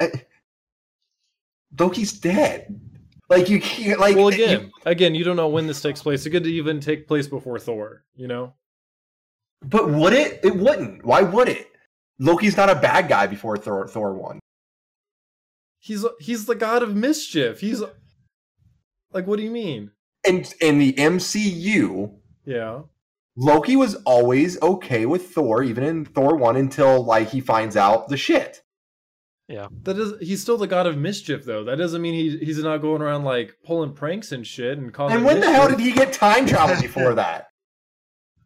eh, 0.00 0.10
Loki's 1.78 2.12
dead. 2.18 2.80
Like 3.28 3.48
you 3.48 3.60
can't 3.60 3.98
like 4.00 4.16
well, 4.16 4.32
you- 4.32 4.44
again, 4.44 4.72
again, 4.84 5.14
you 5.14 5.24
don't 5.24 5.36
know 5.36 5.48
when 5.48 5.66
this 5.66 5.80
takes 5.82 6.00
place. 6.02 6.24
It 6.26 6.30
could 6.30 6.46
even 6.46 6.80
take 6.80 7.08
place 7.08 7.26
before 7.26 7.58
Thor. 7.58 8.04
You 8.14 8.28
know. 8.28 8.54
but 9.62 9.90
would 9.90 10.12
it? 10.12 10.40
It 10.44 10.54
wouldn't. 10.54 11.04
Why 11.04 11.22
would 11.22 11.48
it? 11.48 11.66
Loki's 12.20 12.56
not 12.56 12.70
a 12.70 12.74
bad 12.76 13.08
guy 13.08 13.26
before 13.26 13.56
Thor 13.56 13.88
Thor 13.88 14.12
one. 14.14 14.38
He's 15.80 16.04
he's 16.20 16.46
the 16.46 16.54
god 16.54 16.82
of 16.82 16.94
mischief. 16.94 17.60
He's 17.60 17.80
like, 19.12 19.26
what 19.26 19.36
do 19.36 19.42
you 19.42 19.50
mean? 19.50 19.90
And 20.26 20.52
in 20.60 20.78
the 20.78 20.92
MCU, 20.94 22.18
Yeah, 22.44 22.82
Loki 23.36 23.76
was 23.76 23.94
always 24.06 24.60
okay 24.62 25.04
with 25.06 25.30
Thor, 25.30 25.62
even 25.62 25.84
in 25.84 26.04
Thor 26.04 26.36
one, 26.36 26.56
until 26.56 27.04
like 27.04 27.28
he 27.30 27.40
finds 27.40 27.76
out 27.76 28.08
the 28.08 28.16
shit. 28.16 28.62
Yeah, 29.48 29.68
that 29.84 29.96
is. 29.98 30.14
He's 30.20 30.42
still 30.42 30.56
the 30.58 30.66
god 30.66 30.86
of 30.86 30.96
mischief, 30.96 31.44
though. 31.44 31.62
That 31.64 31.76
doesn't 31.76 32.02
mean 32.02 32.14
he 32.14 32.36
he's 32.38 32.58
not 32.62 32.78
going 32.78 33.00
around 33.02 33.24
like 33.24 33.54
pulling 33.64 33.92
pranks 33.92 34.32
and 34.32 34.44
shit 34.46 34.78
and 34.78 34.92
causing. 34.92 35.18
And 35.18 35.26
when 35.26 35.40
the 35.40 35.52
hell 35.52 35.68
did 35.68 35.78
he 35.78 35.92
get 35.92 36.12
time 36.12 36.46
travel 36.48 36.80
before 36.80 37.14
that? 37.14 37.48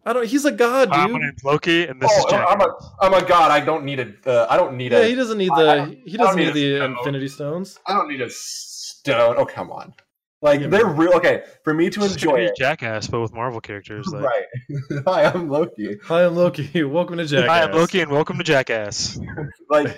I 0.05 0.13
don't. 0.13 0.27
He's 0.27 0.45
a 0.45 0.53
god, 0.53 0.89
Hi, 0.91 1.03
my 1.03 1.07
dude. 1.07 1.21
name's 1.23 1.45
Loki, 1.45 1.87
and 1.87 2.01
this 2.03 2.11
is 2.11 2.25
oh, 2.27 2.31
Jack. 2.31 2.47
I'm 2.51 2.61
a 2.61 2.75
I'm 3.01 3.15
a 3.15 3.27
god. 3.27 3.51
I 3.51 3.61
don't 3.61 3.85
need 3.85 4.01
a. 4.01 4.13
Uh, 4.27 4.47
I 4.51 4.57
don't 4.57 4.77
need 4.77 4.93
Yeah, 4.93 4.99
a. 4.99 5.07
he 5.09 5.15
doesn't 5.15 5.39
need 5.39 5.51
I- 5.53 5.55
I 5.83 5.85
the. 5.87 6.01
he 6.05 6.17
doesn't 6.17 6.37
need 6.37 6.55
need 6.55 6.55
the 6.55 6.77
stone. 6.79 6.97
Infinity 6.99 7.29
Stones. 7.29 7.79
I 7.87 7.93
don't 7.95 8.09
need 8.09 8.21
a 8.21 8.29
stone. 8.31 9.37
Oh 9.39 9.47
come 9.47 9.71
on. 9.71 9.95
Like 10.43 10.61
Yeah, 10.61 10.69
they're 10.69 10.87
man. 10.87 10.97
real. 10.97 11.13
Okay, 11.15 11.43
for 11.65 11.75
me 11.75 11.91
to 11.91 12.03
It's 12.03 12.15
enjoy 12.15 12.37
it. 12.41 12.53
Jackass, 12.57 13.07
but 13.07 13.21
with 13.21 13.35
Marvel 13.35 13.61
characters. 13.61 14.07
Like, 14.09 14.25
Right. 14.25 15.03
Hi, 15.07 15.25
I'm 15.25 15.51
Loki. 15.51 15.99
Hi, 16.05 16.25
I'm 16.25 16.35
Loki. 16.35 16.83
Welcome 16.85 17.19
to 17.19 17.27
Jackass. 17.27 17.49
Hi, 17.51 17.63
I'm 17.65 17.73
Loki, 17.73 18.01
and 18.01 18.11
welcome 18.11 18.39
to 18.39 18.45
Jackass. 18.45 19.19
Like 19.71 19.97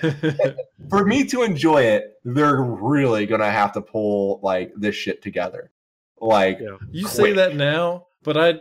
for 0.91 1.05
me 1.07 1.25
to 1.29 1.43
enjoy 1.43 1.83
it, 1.85 2.05
they're 2.25 2.61
really 2.63 3.25
gonna 3.27 3.51
have 3.51 3.73
to 3.73 3.81
pull 3.81 4.41
like 4.43 4.73
this 4.77 4.95
shit 4.95 5.23
together. 5.23 5.71
Like 6.21 6.59
Yeah. 6.61 6.77
you 6.91 7.07
say 7.09 7.33
that 7.33 7.57
now, 7.57 8.07
but 8.23 8.37
I 8.37 8.61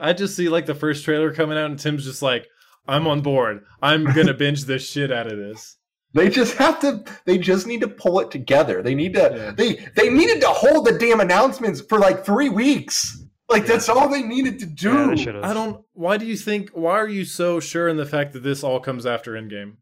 I 0.00 0.12
just 0.12 0.36
see 0.36 0.48
like 0.48 0.66
the 0.66 0.74
first 0.76 1.04
trailer 1.04 1.32
coming 1.32 1.58
out, 1.58 1.70
and 1.70 1.78
Tim's 1.78 2.04
just 2.04 2.22
like, 2.22 2.46
"I'm 2.86 3.08
on 3.08 3.20
board. 3.22 3.64
I'm 3.82 4.04
gonna 4.04 4.32
binge 4.34 4.64
this 4.64 4.88
shit 4.88 5.10
out 5.10 5.26
of 5.26 5.36
this." 5.38 5.76
They 6.14 6.30
just 6.30 6.56
have 6.56 6.80
to. 6.80 7.04
They 7.26 7.36
just 7.38 7.66
need 7.66 7.80
to 7.82 7.88
pull 7.88 8.20
it 8.20 8.30
together. 8.30 8.82
They 8.82 8.94
need 8.94 9.14
to. 9.14 9.20
Yeah. 9.34 9.50
They 9.50 9.74
they 9.96 10.08
needed 10.08 10.40
to 10.40 10.48
hold 10.48 10.86
the 10.86 10.98
damn 10.98 11.20
announcements 11.20 11.80
for 11.80 11.98
like 11.98 12.24
three 12.24 12.48
weeks. 12.48 13.20
Like 13.48 13.62
Yeah. 13.62 13.68
that's 13.68 13.88
all 13.90 14.08
they 14.08 14.22
needed 14.22 14.58
to 14.60 14.66
do. 14.66 14.92
Yeah, 14.94 15.06
they 15.08 15.16
should 15.16 15.34
have. 15.34 15.44
I 15.44 15.52
don't. 15.52 15.84
Why 15.92 16.16
do 16.16 16.24
you 16.24 16.36
think? 16.36 16.70
Why 16.70 16.92
are 16.92 17.08
you 17.08 17.24
so 17.24 17.60
sure 17.60 17.88
in 17.88 17.96
the 17.98 18.06
fact 18.06 18.32
that 18.32 18.42
this 18.42 18.64
all 18.64 18.80
comes 18.80 19.04
after 19.06 19.32
Endgame? 19.32 19.76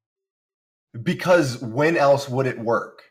because 1.03 1.57
when 1.63 1.97
else 1.97 2.29
would 2.29 2.47
it 2.47 2.59
work? 2.59 3.03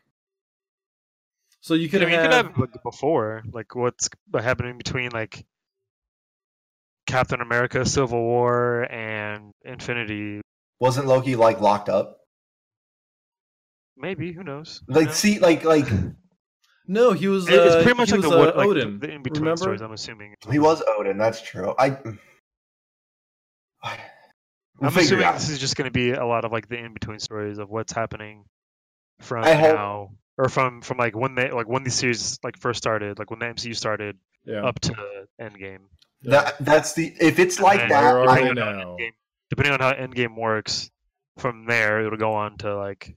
So 1.62 1.74
you 1.74 1.82
You 1.82 1.88
could 1.88 2.00
could, 2.02 2.08
have. 2.10 2.22
you 2.24 2.28
could 2.28 2.32
have 2.46 2.58
like 2.58 2.82
before, 2.82 3.42
like 3.52 3.74
what's 3.74 4.08
happening 4.32 4.78
between 4.78 5.10
like 5.12 5.44
Captain 7.06 7.40
America, 7.40 7.84
Civil 7.84 8.20
War, 8.22 8.86
and 8.90 9.52
Infinity. 9.64 10.40
Wasn't 10.80 11.06
Loki 11.06 11.34
like 11.36 11.60
locked 11.60 11.88
up? 11.88 12.18
Maybe 13.96 14.32
who 14.32 14.42
knows? 14.42 14.82
You 14.88 14.94
Like 14.94 15.06
know? 15.08 15.12
see, 15.12 15.38
like 15.38 15.64
like 15.64 15.86
no, 16.86 17.12
he 17.12 17.28
was. 17.28 17.48
It- 17.48 17.54
it's 17.54 17.74
uh, 17.76 17.82
pretty 17.82 17.96
much 17.98 18.10
like 18.10 18.20
the, 18.22 18.28
was, 18.28 18.36
what, 18.38 18.54
uh, 18.54 18.58
like 18.58 18.68
Odin. 18.68 18.98
the, 18.98 19.06
the 19.06 19.12
in 19.14 19.22
between 19.22 19.42
remember? 19.42 19.56
stories. 19.58 19.80
I'm 19.82 19.92
assuming. 19.92 20.34
he 20.50 20.58
was 20.58 20.82
Odin. 20.86 21.16
That's 21.18 21.40
true. 21.40 21.74
I. 21.78 21.96
We'll 24.78 24.88
I'm 24.88 24.90
figure 24.94 25.00
assuming 25.06 25.24
out. 25.26 25.34
this 25.34 25.48
is 25.48 25.58
just 25.58 25.76
going 25.76 25.84
to 25.86 25.92
be 25.92 26.12
a 26.12 26.24
lot 26.26 26.44
of 26.44 26.50
like 26.52 26.68
the 26.68 26.76
in 26.78 26.92
between 26.92 27.18
stories 27.20 27.58
of 27.58 27.68
what's 27.70 27.92
happening 27.92 28.44
from 29.20 29.44
I 29.44 29.54
hope- 29.54 29.76
now 29.76 30.10
or 30.38 30.48
from 30.48 30.80
from 30.80 30.98
like 30.98 31.14
when 31.14 31.34
they 31.34 31.50
like 31.50 31.68
when 31.68 31.84
the 31.84 31.90
series 31.90 32.38
like 32.42 32.56
first 32.58 32.78
started, 32.78 33.18
like 33.18 33.30
when 33.30 33.38
the 33.40 33.46
MCU 33.46 33.76
started 33.76 34.16
Yeah. 34.44 34.64
up 34.64 34.80
to 34.80 34.94
Endgame. 35.40 35.82
That 36.22 36.54
that's 36.60 36.94
the 36.94 37.14
if 37.20 37.38
it's 37.38 37.60
like 37.60 37.88
that. 37.90 38.12
Where 38.14 38.28
I, 38.28 38.34
they 38.36 38.48
depending 38.48 38.64
on 38.64 38.78
now? 38.78 38.96
Endgame, 38.96 39.10
depending 39.50 39.72
on 39.74 39.80
how 39.80 39.92
Endgame 39.92 40.36
works, 40.36 40.90
from 41.38 41.66
there 41.66 42.04
it'll 42.04 42.18
go 42.18 42.32
on 42.32 42.56
to 42.58 42.74
like 42.76 43.14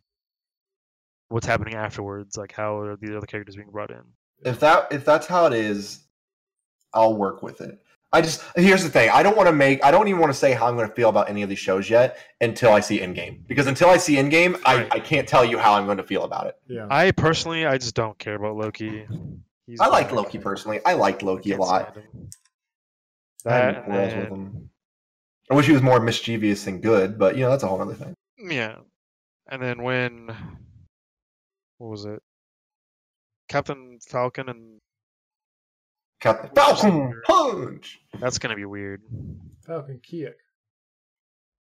what's 1.30 1.46
happening 1.46 1.76
afterwards, 1.76 2.38
like 2.38 2.52
how 2.52 2.78
are 2.80 2.96
these 2.98 3.12
other 3.12 3.26
characters 3.28 3.56
being 3.56 3.70
brought 3.72 3.92
in. 3.92 4.02
if 4.44 4.60
that 4.60 4.88
if 4.92 5.04
that's 5.06 5.28
how 5.28 5.46
it 5.48 5.54
is, 5.54 6.04
I'll 6.94 7.16
work 7.16 7.42
with 7.44 7.62
it. 7.62 7.80
I 8.14 8.22
just 8.22 8.42
here's 8.56 8.84
the 8.84 8.90
thing. 8.90 9.10
I 9.10 9.24
don't 9.24 9.36
want 9.36 9.48
to 9.50 9.54
make. 9.54 9.84
I 9.84 9.92
don't 9.92 10.08
even 10.08 10.22
want 10.22 10.32
to 10.32 10.38
say 10.40 10.54
how 10.54 10.68
I'm 10.68 10.76
going 10.78 10.88
to 10.88 10.96
feel 10.96 11.10
about 11.10 11.30
any 11.30 11.42
of 11.44 11.50
these 11.50 11.60
shows 11.60 11.90
yet 11.90 12.18
until 12.40 12.72
I 12.72 12.80
see 12.80 13.00
Endgame. 13.00 13.46
Because 13.48 13.68
until 13.68 13.90
I 13.90 13.98
see 13.98 14.16
Endgame, 14.16 14.60
I, 14.66 14.76
Right. 14.78 14.88
I 14.94 15.00
can't 15.02 15.28
tell 15.28 15.44
you 15.44 15.58
how 15.58 15.74
I'm 15.74 15.86
going 15.86 15.98
to 15.98 16.04
feel 16.04 16.24
about 16.24 16.48
it. 16.48 16.56
Yeah. 16.68 16.88
I 16.90 17.12
personally, 17.12 17.66
I 17.66 17.78
just 17.78 17.94
don't 17.96 18.18
care 18.18 18.36
about 18.36 18.56
Loki. 18.56 19.06
He's 19.68 19.82
I 19.82 19.88
like. 19.88 20.12
Loki 20.14 20.38
personally. 20.38 20.80
I 20.86 20.94
liked 20.94 21.24
Loki 21.24 21.52
a 21.54 21.58
lot. 21.58 21.92
stand 21.92 22.06
him. 22.06 22.30
I 23.48 23.54
had 23.54 23.76
That, 23.76 23.88
with 23.90 24.14
and 24.14 24.28
him. 24.28 24.70
I 25.52 25.56
wish 25.56 25.66
he 25.66 25.74
was 25.74 25.82
more 25.82 26.00
mischievous 26.00 26.64
than 26.64 26.80
good, 26.80 27.20
but 27.20 27.36
you 27.36 27.42
know 27.44 27.50
that's 27.50 27.64
a 27.64 27.68
whole 27.68 27.82
other 27.82 27.96
thing. 27.96 28.14
yeah, 28.38 28.78
and 29.50 29.62
then 29.62 29.82
when 29.84 30.36
what 31.78 31.90
was 31.90 32.06
it? 32.06 32.22
Captain 33.48 34.00
Falcon 34.02 34.50
and 34.50 34.82
Captain 36.20 36.50
Falcon 36.56 37.22
punch. 37.26 38.00
that's 38.20 38.40
gonna 38.40 38.56
be 38.56 38.66
weird. 38.66 39.02
Falcon 39.66 40.00
Kiek. 40.00 40.34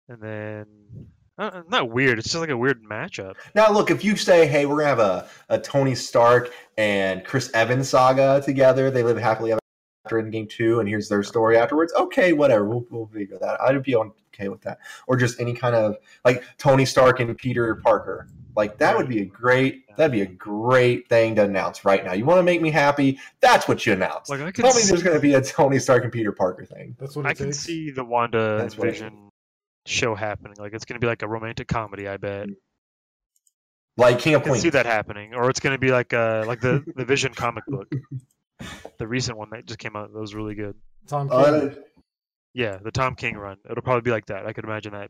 And 0.07 0.21
then 0.21 0.65
uh, 1.37 1.63
not 1.67 1.89
weird. 1.89 2.19
It's 2.19 2.29
just 2.29 2.39
like 2.39 2.49
a 2.49 2.57
weird 2.57 2.83
matchup. 2.83 3.35
Now, 3.55 3.71
look, 3.71 3.89
if 3.89 4.03
you 4.03 4.15
say, 4.15 4.47
"Hey, 4.47 4.65
we're 4.65 4.77
gonna 4.77 4.87
have 4.87 4.99
a, 4.99 5.27
a 5.49 5.59
Tony 5.59 5.95
Stark 5.95 6.53
and 6.77 7.23
Chris 7.23 7.49
Evans 7.53 7.89
saga 7.89 8.41
together," 8.43 8.91
they 8.91 9.03
live 9.03 9.17
happily 9.17 9.51
ever 9.51 9.59
after 10.05 10.19
in 10.19 10.29
Game 10.29 10.47
two, 10.47 10.79
and 10.79 10.87
here's 10.87 11.09
their 11.09 11.23
story 11.23 11.57
afterwards. 11.57 11.93
Okay, 11.93 12.33
whatever, 12.33 12.65
we'll, 12.65 12.85
we'll 12.89 13.07
figure 13.07 13.37
that. 13.39 13.59
I'd 13.61 13.81
be 13.83 13.95
okay 14.33 14.49
with 14.49 14.61
that, 14.61 14.79
or 15.07 15.15
just 15.17 15.39
any 15.39 15.53
kind 15.53 15.75
of 15.75 15.97
like 16.25 16.43
Tony 16.57 16.85
Stark 16.85 17.19
and 17.19 17.37
Peter 17.37 17.75
Parker. 17.75 18.27
Like 18.55 18.77
that 18.77 18.95
would 18.95 19.09
be 19.09 19.21
a 19.21 19.25
great. 19.25 19.81
That'd 19.97 20.11
be 20.11 20.21
a 20.21 20.25
great 20.27 21.07
thing 21.09 21.35
to 21.35 21.43
announce 21.43 21.85
right 21.85 22.03
now. 22.03 22.13
You 22.13 22.25
want 22.25 22.39
to 22.39 22.43
make 22.43 22.61
me 22.61 22.69
happy? 22.71 23.19
That's 23.41 23.67
what 23.67 23.85
you 23.85 23.93
announce. 23.93 24.29
Like 24.29 24.41
I 24.41 24.51
could, 24.51 24.63
Tell 24.65 24.73
me 24.73 24.81
s- 24.81 24.89
there's 24.89 25.03
going 25.03 25.15
to 25.15 25.21
be 25.21 25.33
a 25.35 25.41
Tony 25.41 25.77
Stark 25.79 26.03
and 26.03 26.11
Peter 26.11 26.31
Parker 26.31 26.65
thing. 26.65 26.95
That's 26.99 27.15
what 27.15 27.25
it 27.25 27.29
I 27.29 27.33
can 27.33 27.47
takes. 27.47 27.59
see 27.59 27.89
the 27.91 28.03
Wanda 28.03 28.57
That's 28.59 28.73
Vision 28.75 29.29
show 29.85 30.13
happening. 30.15 30.55
Like 30.59 30.73
it's 30.73 30.85
gonna 30.85 30.99
be 30.99 31.07
like 31.07 31.21
a 31.23 31.27
romantic 31.27 31.67
comedy. 31.67 32.07
I 32.07 32.17
bet. 32.17 32.47
Like 33.97 34.19
King 34.19 34.33
of 34.35 34.41
I 34.41 34.43
can 34.43 34.51
Queens. 34.53 34.63
see 34.63 34.69
that 34.71 34.85
happening, 34.87 35.33
or 35.35 35.49
it's 35.49 35.59
gonna 35.59 35.77
be 35.77 35.91
like 35.91 36.13
uh 36.13 36.43
like 36.47 36.61
the 36.61 36.83
the 36.95 37.05
Vision 37.05 37.33
comic 37.33 37.63
book, 37.67 37.91
the 38.97 39.07
recent 39.07 39.37
one 39.37 39.49
that 39.51 39.65
just 39.65 39.79
came 39.79 39.95
out. 39.95 40.11
That 40.13 40.19
was 40.19 40.33
really 40.33 40.55
good. 40.55 40.75
Tom 41.07 41.29
King. 41.29 41.37
Uh, 41.39 41.75
Yeah, 42.53 42.77
the 42.83 42.91
Tom 42.91 43.15
King 43.15 43.35
run. 43.35 43.57
It'll 43.69 43.81
probably 43.81 44.01
be 44.01 44.11
like 44.11 44.27
that. 44.27 44.45
I 44.45 44.53
could 44.53 44.63
imagine 44.63 44.93
that. 44.93 45.09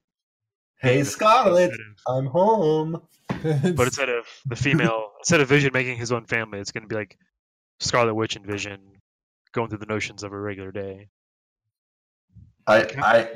hey, 0.81 1.03
Scarlet, 1.03 1.71
of- 1.71 1.79
I'm 2.07 2.25
home. 2.27 3.01
but 3.29 3.87
instead 3.87 4.09
of 4.09 4.25
the 4.45 4.55
female, 4.55 5.11
instead 5.19 5.41
of 5.41 5.49
Vision 5.49 5.71
making 5.73 5.97
his 5.97 6.11
own 6.11 6.25
family, 6.25 6.59
it's 6.59 6.71
gonna 6.71 6.87
be 6.87 6.95
like 6.95 7.17
Scarlet 7.79 8.13
Witch 8.13 8.35
and 8.35 8.45
Vision 8.45 8.79
going 9.53 9.69
through 9.69 9.79
the 9.79 9.85
notions 9.85 10.23
of 10.23 10.31
a 10.31 10.39
regular 10.39 10.71
day. 10.71 11.09
I, 12.67 12.87
I, 12.97 13.29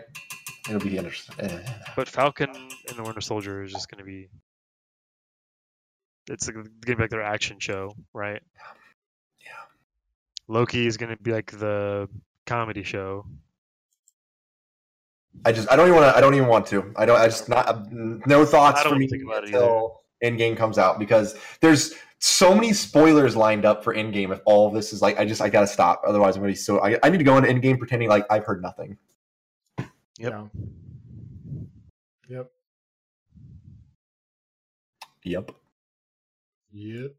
it'll 0.69 0.79
be 0.79 0.97
interesting. 0.97 1.35
Eh. 1.39 1.59
But 1.95 2.07
Falcon 2.07 2.49
and 2.89 2.97
the 2.97 3.03
Winter 3.03 3.21
Soldier 3.21 3.63
is 3.63 3.71
just 3.71 3.89
gonna 3.89 4.05
be. 4.05 4.29
It's 6.29 6.47
like, 6.47 6.55
gonna 6.55 6.69
be 6.85 6.95
like 6.95 7.09
their 7.09 7.23
action 7.23 7.59
show, 7.59 7.93
right? 8.13 8.41
Yeah. 9.41 9.47
Loki 10.47 10.85
is 10.87 10.97
gonna 10.97 11.17
be 11.17 11.31
like 11.31 11.51
the 11.51 12.07
comedy 12.45 12.83
show. 12.83 13.25
I 15.45 15.51
just 15.51 15.71
I 15.71 15.75
don't 15.75 15.87
even 15.87 15.99
want 15.99 16.13
to. 16.13 16.17
I 16.17 16.21
don't 16.21 16.33
even 16.35 16.47
want 16.47 16.67
to. 16.67 16.93
I 16.95 17.05
don't. 17.05 17.19
I 17.19 17.25
just 17.25 17.49
not 17.49 17.91
no 17.91 18.45
thoughts 18.45 18.81
for 18.81 18.95
me 18.95 19.07
think 19.07 19.23
about 19.23 19.43
it 19.43 19.53
until 19.53 20.01
Endgame 20.23 20.57
comes 20.57 20.77
out 20.77 20.99
because 20.99 21.35
there's 21.61 21.93
so 22.19 22.53
many 22.53 22.73
spoilers 22.73 23.35
lined 23.35 23.65
up 23.65 23.83
for 23.83 23.93
Endgame. 23.93 24.31
If 24.31 24.41
all 24.45 24.67
of 24.67 24.73
this 24.73 24.91
is 24.91 25.01
like, 25.01 25.19
I 25.19 25.25
just 25.25 25.41
I 25.41 25.49
gotta 25.49 25.67
stop. 25.67 26.01
Otherwise, 26.05 26.35
I'm 26.35 26.41
gonna 26.41 26.51
be 26.51 26.55
so. 26.55 26.79
I, 26.79 26.97
I 27.03 27.09
need 27.09 27.19
to 27.19 27.23
go 27.23 27.37
into 27.37 27.49
Endgame 27.49 27.77
pretending 27.77 28.09
like 28.09 28.25
I've 28.29 28.45
heard 28.45 28.61
nothing. 28.61 28.97
Yep. 29.77 29.87
Yeah. 30.19 30.43
Yep. 32.29 32.51
Yep. 35.23 35.51
Yep. 36.71 37.11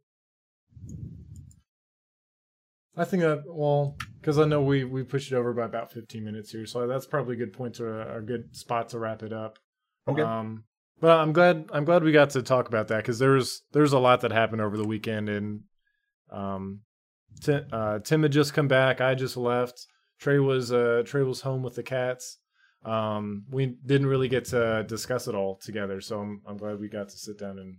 I 2.96 3.04
think 3.04 3.22
that 3.22 3.44
well, 3.46 3.96
because 4.20 4.38
I 4.38 4.44
know 4.44 4.62
we 4.62 4.84
we 4.84 5.02
pushed 5.02 5.32
it 5.32 5.36
over 5.36 5.52
by 5.52 5.64
about 5.64 5.92
15 5.92 6.24
minutes 6.24 6.50
here, 6.50 6.66
so 6.66 6.86
that's 6.86 7.06
probably 7.06 7.34
a 7.34 7.38
good 7.38 7.52
point 7.52 7.74
to 7.76 7.86
a, 7.86 8.18
a 8.18 8.20
good 8.20 8.54
spot 8.56 8.88
to 8.90 8.98
wrap 8.98 9.22
it 9.22 9.32
up. 9.32 9.58
Okay. 10.06 10.22
Um, 10.22 10.64
but 11.00 11.18
I'm 11.18 11.32
glad 11.32 11.68
I'm 11.72 11.84
glad 11.84 12.02
we 12.02 12.12
got 12.12 12.30
to 12.30 12.42
talk 12.42 12.68
about 12.68 12.88
that 12.88 12.98
because 12.98 13.18
there's 13.18 13.62
there's 13.72 13.92
a 13.92 13.98
lot 13.98 14.22
that 14.22 14.32
happened 14.32 14.60
over 14.60 14.76
the 14.76 14.86
weekend, 14.86 15.28
and 15.28 15.60
um, 16.30 16.80
Tim, 17.40 17.66
uh, 17.72 18.00
Tim 18.00 18.22
had 18.22 18.32
just 18.32 18.54
come 18.54 18.68
back. 18.68 19.00
I 19.00 19.14
just 19.14 19.36
left. 19.36 19.86
Trey 20.18 20.38
was 20.38 20.72
uh 20.72 21.02
Trey 21.06 21.22
was 21.22 21.42
home 21.42 21.62
with 21.62 21.76
the 21.76 21.82
cats. 21.82 22.38
Um, 22.84 23.44
we 23.50 23.66
didn't 23.66 24.06
really 24.06 24.28
get 24.28 24.46
to 24.46 24.84
discuss 24.88 25.28
it 25.28 25.34
all 25.34 25.56
together, 25.56 26.00
so 26.00 26.20
I'm 26.20 26.42
I'm 26.46 26.56
glad 26.56 26.80
we 26.80 26.88
got 26.88 27.08
to 27.10 27.16
sit 27.16 27.38
down 27.38 27.58
and 27.58 27.76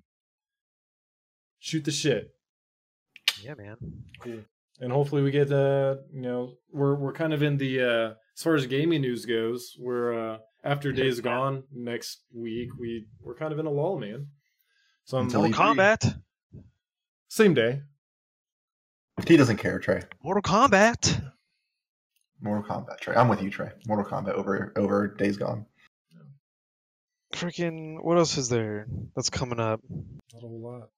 shoot 1.60 1.84
the 1.84 1.92
shit. 1.92 2.32
Yeah, 3.42 3.56
man. 3.56 3.78
And 4.80 4.92
hopefully 4.92 5.22
we 5.22 5.32
get 5.32 5.52
uh 5.52 5.96
you 6.14 6.22
know 6.22 6.54
we're 6.72 6.96
we're 6.96 7.14
kind 7.14 7.34
of 7.34 7.44
in 7.44 7.58
the 7.58 7.82
uh 7.82 8.14
as 8.36 8.44
far 8.44 8.56
as 8.56 8.66
gaming 8.68 9.02
news 9.02 9.26
goes 9.26 9.76
we're 9.80 10.34
uh 10.34 10.38
after 10.64 10.92
days 10.92 11.20
gone 11.22 11.64
next 11.74 12.22
week 12.34 12.70
we 12.80 13.06
we're 13.22 13.36
kind 13.36 13.54
of 13.54 13.60
in 13.60 13.66
a 13.66 13.70
lull 13.70 13.98
man 14.00 14.28
so 15.06 15.18
I'm 15.18 15.26
Until 15.26 15.42
Mortal 15.42 15.60
Kombat. 15.76 16.20
same 17.30 17.54
day 17.54 17.82
He 19.28 19.36
doesn't 19.38 19.58
care, 19.58 19.80
Trey. 19.80 20.02
Mortal 20.24 20.42
Kombat. 20.44 21.22
Mortal 22.42 22.64
Kombat, 22.64 23.00
Trey. 23.02 23.16
I'm 23.16 23.28
with 23.28 23.42
you, 23.42 23.50
Trey. 23.50 23.70
Mortal 23.88 24.06
Kombat 24.10 24.34
over 24.34 24.72
over 24.78 25.08
Days 25.08 25.36
Gone. 25.38 25.66
Freaking. 27.34 28.02
What 28.04 28.18
else 28.18 28.38
is 28.38 28.50
there 28.50 28.88
that's 29.16 29.30
coming 29.30 29.60
up? 29.60 29.82
not 29.90 30.44
a 30.44 30.48
whole 30.48 30.62
lot 30.62 30.90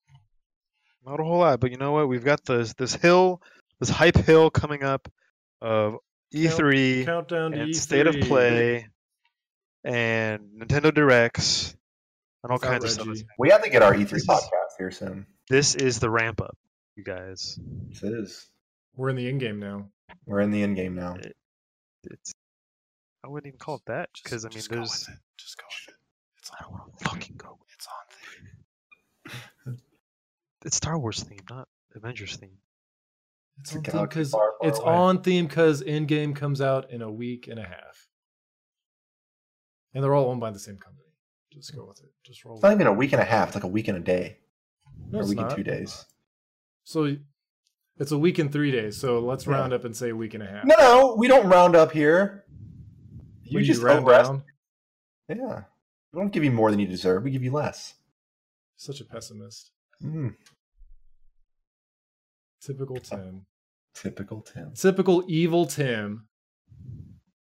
Not 1.05 1.19
a 1.19 1.23
whole 1.23 1.39
lot, 1.39 1.59
but 1.59 1.71
you 1.71 1.77
know 1.77 1.91
what? 1.93 2.07
We've 2.07 2.23
got 2.23 2.45
this 2.45 2.73
this 2.73 2.93
hill, 2.95 3.41
this 3.82 3.89
hype 3.89 4.15
hill 4.15 4.49
coming 4.49 4.84
up 4.84 5.11
of 5.59 5.97
E3 6.34 7.03
countdown 7.03 7.51
to 7.51 7.59
and 7.59 7.71
E3. 7.71 7.75
State 7.75 8.07
of 8.07 8.15
Play 8.21 8.88
and 9.84 10.41
Nintendo 10.57 10.93
Directs 10.93 11.75
and 12.43 12.51
all 12.51 12.57
Without 12.57 12.71
kinds 12.71 12.86
of 12.86 12.91
stuff. 12.91 13.17
We 13.38 13.49
have 13.49 13.63
to 13.63 13.69
get 13.69 13.82
our 13.82 13.93
E3 13.93 14.09
This 14.09 14.25
podcast 14.25 14.77
here 14.77 14.91
soon. 14.91 15.25
This 15.49 15.75
is 15.75 15.99
the 15.99 16.09
ramp 16.09 16.39
up, 16.39 16.57
you 16.95 17.03
guys. 17.03 17.59
This 17.89 18.03
is. 18.03 18.47
we're 18.95 19.09
in 19.09 19.17
the 19.17 19.27
in 19.27 19.39
game 19.39 19.59
now 19.59 19.89
We're 20.25 20.39
in 20.41 20.51
the 20.51 20.63
end 20.63 20.77
game 20.77 20.95
now. 20.95 21.17
It's 22.03 22.34
I 23.23 23.27
wouldn't 23.27 23.47
even 23.47 23.59
call 23.59 23.75
it 23.75 23.86
that 23.88 24.09
because 24.23 24.45
I 24.45 24.49
mean, 24.49 24.63
there's 24.69 25.05
just 25.38 25.57
go 25.57 25.65
with 25.67 25.89
it 25.89 25.95
it's 26.38 26.51
I 26.51 26.63
don't 26.63 26.71
want 26.71 26.97
to 26.97 27.09
fucking 27.09 27.36
go. 27.38 27.57
it's 27.73 27.88
on 27.88 29.34
theme 29.65 29.77
It's 30.65 30.75
Star 30.75 30.97
Wars 30.97 31.23
theme, 31.23 31.39
not 31.49 31.67
Avengers 31.95 32.36
theme. 32.36 32.57
It's 33.62 33.76
on 33.76 33.84
theme 33.84 34.01
because 34.03 34.36
it's 34.62 34.80
away. 34.80 34.91
on 34.93 35.22
theme 35.24 35.47
because 35.47 35.84
Endgame 35.84 36.36
comes 36.36 36.62
out 36.62 36.91
in 36.91 37.01
a 37.01 37.12
week 37.12 37.47
and 37.47 37.59
a 37.59 37.64
half 37.64 38.07
and 39.93 40.03
they're 40.03 40.14
all 40.14 40.30
owned 40.30 40.39
by 40.41 40.51
the 40.51 40.59
same 40.59 40.78
company 40.78 40.97
just 41.53 41.76
go 41.76 41.86
with 41.86 41.99
it 42.01 42.09
just 42.26 42.43
roll 42.45 42.55
It's 42.55 42.64
not 42.64 42.72
even 42.74 42.88
a 42.88 42.93
week 42.93 43.12
and 43.14 43.22
a 43.22 43.26
half. 43.26 43.49
It's 43.49 43.55
like 43.55 43.64
a 43.66 43.68
week 43.68 43.88
and 43.89 43.97
a 43.97 44.01
day. 44.01 44.38
No, 45.09 45.20
or 45.20 45.24
a 45.24 45.26
week 45.28 45.38
not. 45.38 45.47
and 45.49 45.57
two 45.57 45.64
days. 45.70 46.05
So 46.86 47.16
it's 47.97 48.12
a 48.14 48.18
week 48.18 48.39
and 48.39 48.51
three 48.51 48.72
days. 48.72 48.95
So 48.97 49.20
let's 49.20 49.45
Yeah. 49.45 49.53
round 49.53 49.74
up 49.74 49.84
and 49.84 49.95
say 49.95 50.09
a 50.09 50.16
week 50.16 50.34
and 50.34 50.41
a 50.43 50.47
half. 50.47 50.66
No, 50.66 50.76
no, 50.80 51.16
we 51.18 51.28
don't 51.28 51.49
round 51.49 51.76
up 51.76 51.91
here. 51.91 52.45
You 53.43 53.55
When 53.57 53.64
just 53.66 53.82
round 53.82 54.05
down. 54.07 54.43
Yeah. 55.28 55.64
We 56.14 56.22
don't 56.22 56.32
give 56.32 56.43
you 56.45 56.51
more 56.51 56.72
than 56.72 56.80
you 56.80 56.88
deserve. 56.88 57.24
We 57.24 57.32
give 57.32 57.43
you 57.43 57.51
less. 57.51 57.95
Such 58.78 59.01
a 59.01 59.05
pessimist. 59.05 59.72
Mm, 60.01 60.36
Typical 62.62 62.95
Tim. 62.97 63.45
Typical 63.93 64.41
Tim. 64.41 64.73
Typical 64.73 65.23
evil 65.27 65.65
Tim. 65.65 66.27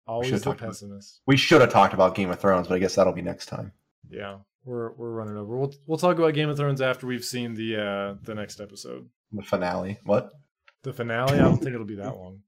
Always 0.06 0.28
should've 0.28 0.40
the 0.40 0.44
talked 0.44 0.60
about- 0.60 0.68
pessimist. 0.70 1.20
We 1.26 1.36
should 1.36 1.60
have 1.60 1.70
talked 1.72 1.94
about 1.94 2.14
Game 2.14 2.30
of 2.30 2.40
Thrones, 2.40 2.66
but 2.68 2.74
I 2.74 2.78
guess 2.78 2.94
that'll 2.96 3.12
be 3.12 3.22
next 3.22 3.46
time. 3.46 3.72
Yeah, 4.08 4.38
we're 4.64 4.90
we're 4.92 5.10
running 5.12 5.36
over. 5.36 5.56
We'll 5.56 5.72
we'll 5.86 5.98
talk 5.98 6.18
about 6.18 6.34
Game 6.34 6.48
of 6.48 6.56
Thrones 6.56 6.80
after 6.80 7.06
we've 7.06 7.24
seen 7.24 7.54
the 7.54 7.76
uh 7.80 8.14
the 8.24 8.34
next 8.34 8.60
episode. 8.60 9.08
The 9.32 9.42
finale. 9.42 9.98
What? 10.04 10.32
The 10.82 10.92
finale. 10.92 11.38
I 11.38 11.42
don't 11.42 11.58
think 11.58 11.74
it'll 11.74 11.86
be 11.86 11.94
that 11.96 12.16
long. 12.16 12.40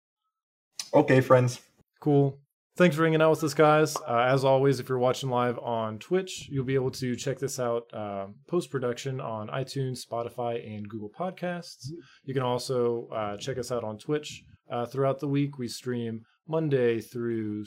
Okay, 0.94 1.20
friends. 1.20 1.60
Cool. 2.00 2.38
Thanks 2.74 2.96
for 2.96 3.04
hanging 3.04 3.20
out 3.20 3.28
with 3.28 3.44
us, 3.44 3.52
guys. 3.52 3.96
Uh, 3.96 4.20
as 4.20 4.44
always, 4.44 4.80
if 4.80 4.88
you're 4.88 4.98
watching 4.98 5.28
live 5.28 5.58
on 5.58 5.98
Twitch, 5.98 6.48
you'll 6.50 6.64
be 6.64 6.74
able 6.74 6.90
to 6.92 7.14
check 7.14 7.38
this 7.38 7.60
out 7.60 7.82
uh, 7.92 8.28
post 8.48 8.70
production 8.70 9.20
on 9.20 9.48
iTunes, 9.48 10.06
Spotify, 10.06 10.66
and 10.66 10.88
Google 10.88 11.10
Podcasts. 11.10 11.88
You 12.24 12.32
can 12.32 12.42
also 12.42 13.08
uh, 13.14 13.36
check 13.36 13.58
us 13.58 13.70
out 13.70 13.84
on 13.84 13.98
Twitch 13.98 14.42
uh, 14.70 14.86
throughout 14.86 15.20
the 15.20 15.28
week. 15.28 15.58
We 15.58 15.68
stream 15.68 16.22
Monday 16.48 17.02
through 17.02 17.66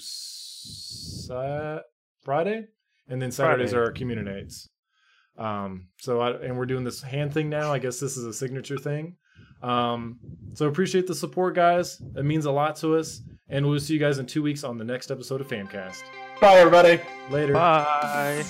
Friday, 2.23 2.65
and 3.07 3.21
then 3.21 3.31
Saturdays 3.31 3.69
Friday. 3.69 3.79
are 3.79 3.85
our 3.85 3.91
community 3.91 4.31
nights. 4.31 4.69
Um, 5.37 5.89
so, 5.97 6.19
I, 6.19 6.31
and 6.31 6.57
we're 6.57 6.65
doing 6.65 6.83
this 6.83 7.03
hand 7.03 7.31
thing 7.31 7.47
now. 7.49 7.71
I 7.71 7.77
guess 7.77 7.99
this 7.99 8.17
is 8.17 8.25
a 8.25 8.33
signature 8.33 8.79
thing. 8.79 9.17
Um, 9.61 10.19
so 10.55 10.67
appreciate 10.67 11.05
the 11.05 11.13
support, 11.13 11.53
guys. 11.53 12.01
It 12.15 12.25
means 12.25 12.45
a 12.45 12.51
lot 12.51 12.77
to 12.77 12.95
us. 12.95 13.21
And 13.49 13.67
we'll 13.67 13.79
see 13.79 13.93
you 13.93 13.99
guys 13.99 14.17
in 14.17 14.25
two 14.25 14.41
weeks 14.41 14.63
on 14.63 14.77
the 14.77 14.85
next 14.85 15.11
episode 15.11 15.41
of 15.41 15.47
Famcast. 15.47 16.03
Bye, 16.41 16.55
everybody. 16.57 16.99
Later. 17.29 17.53
Bye. 17.53 18.43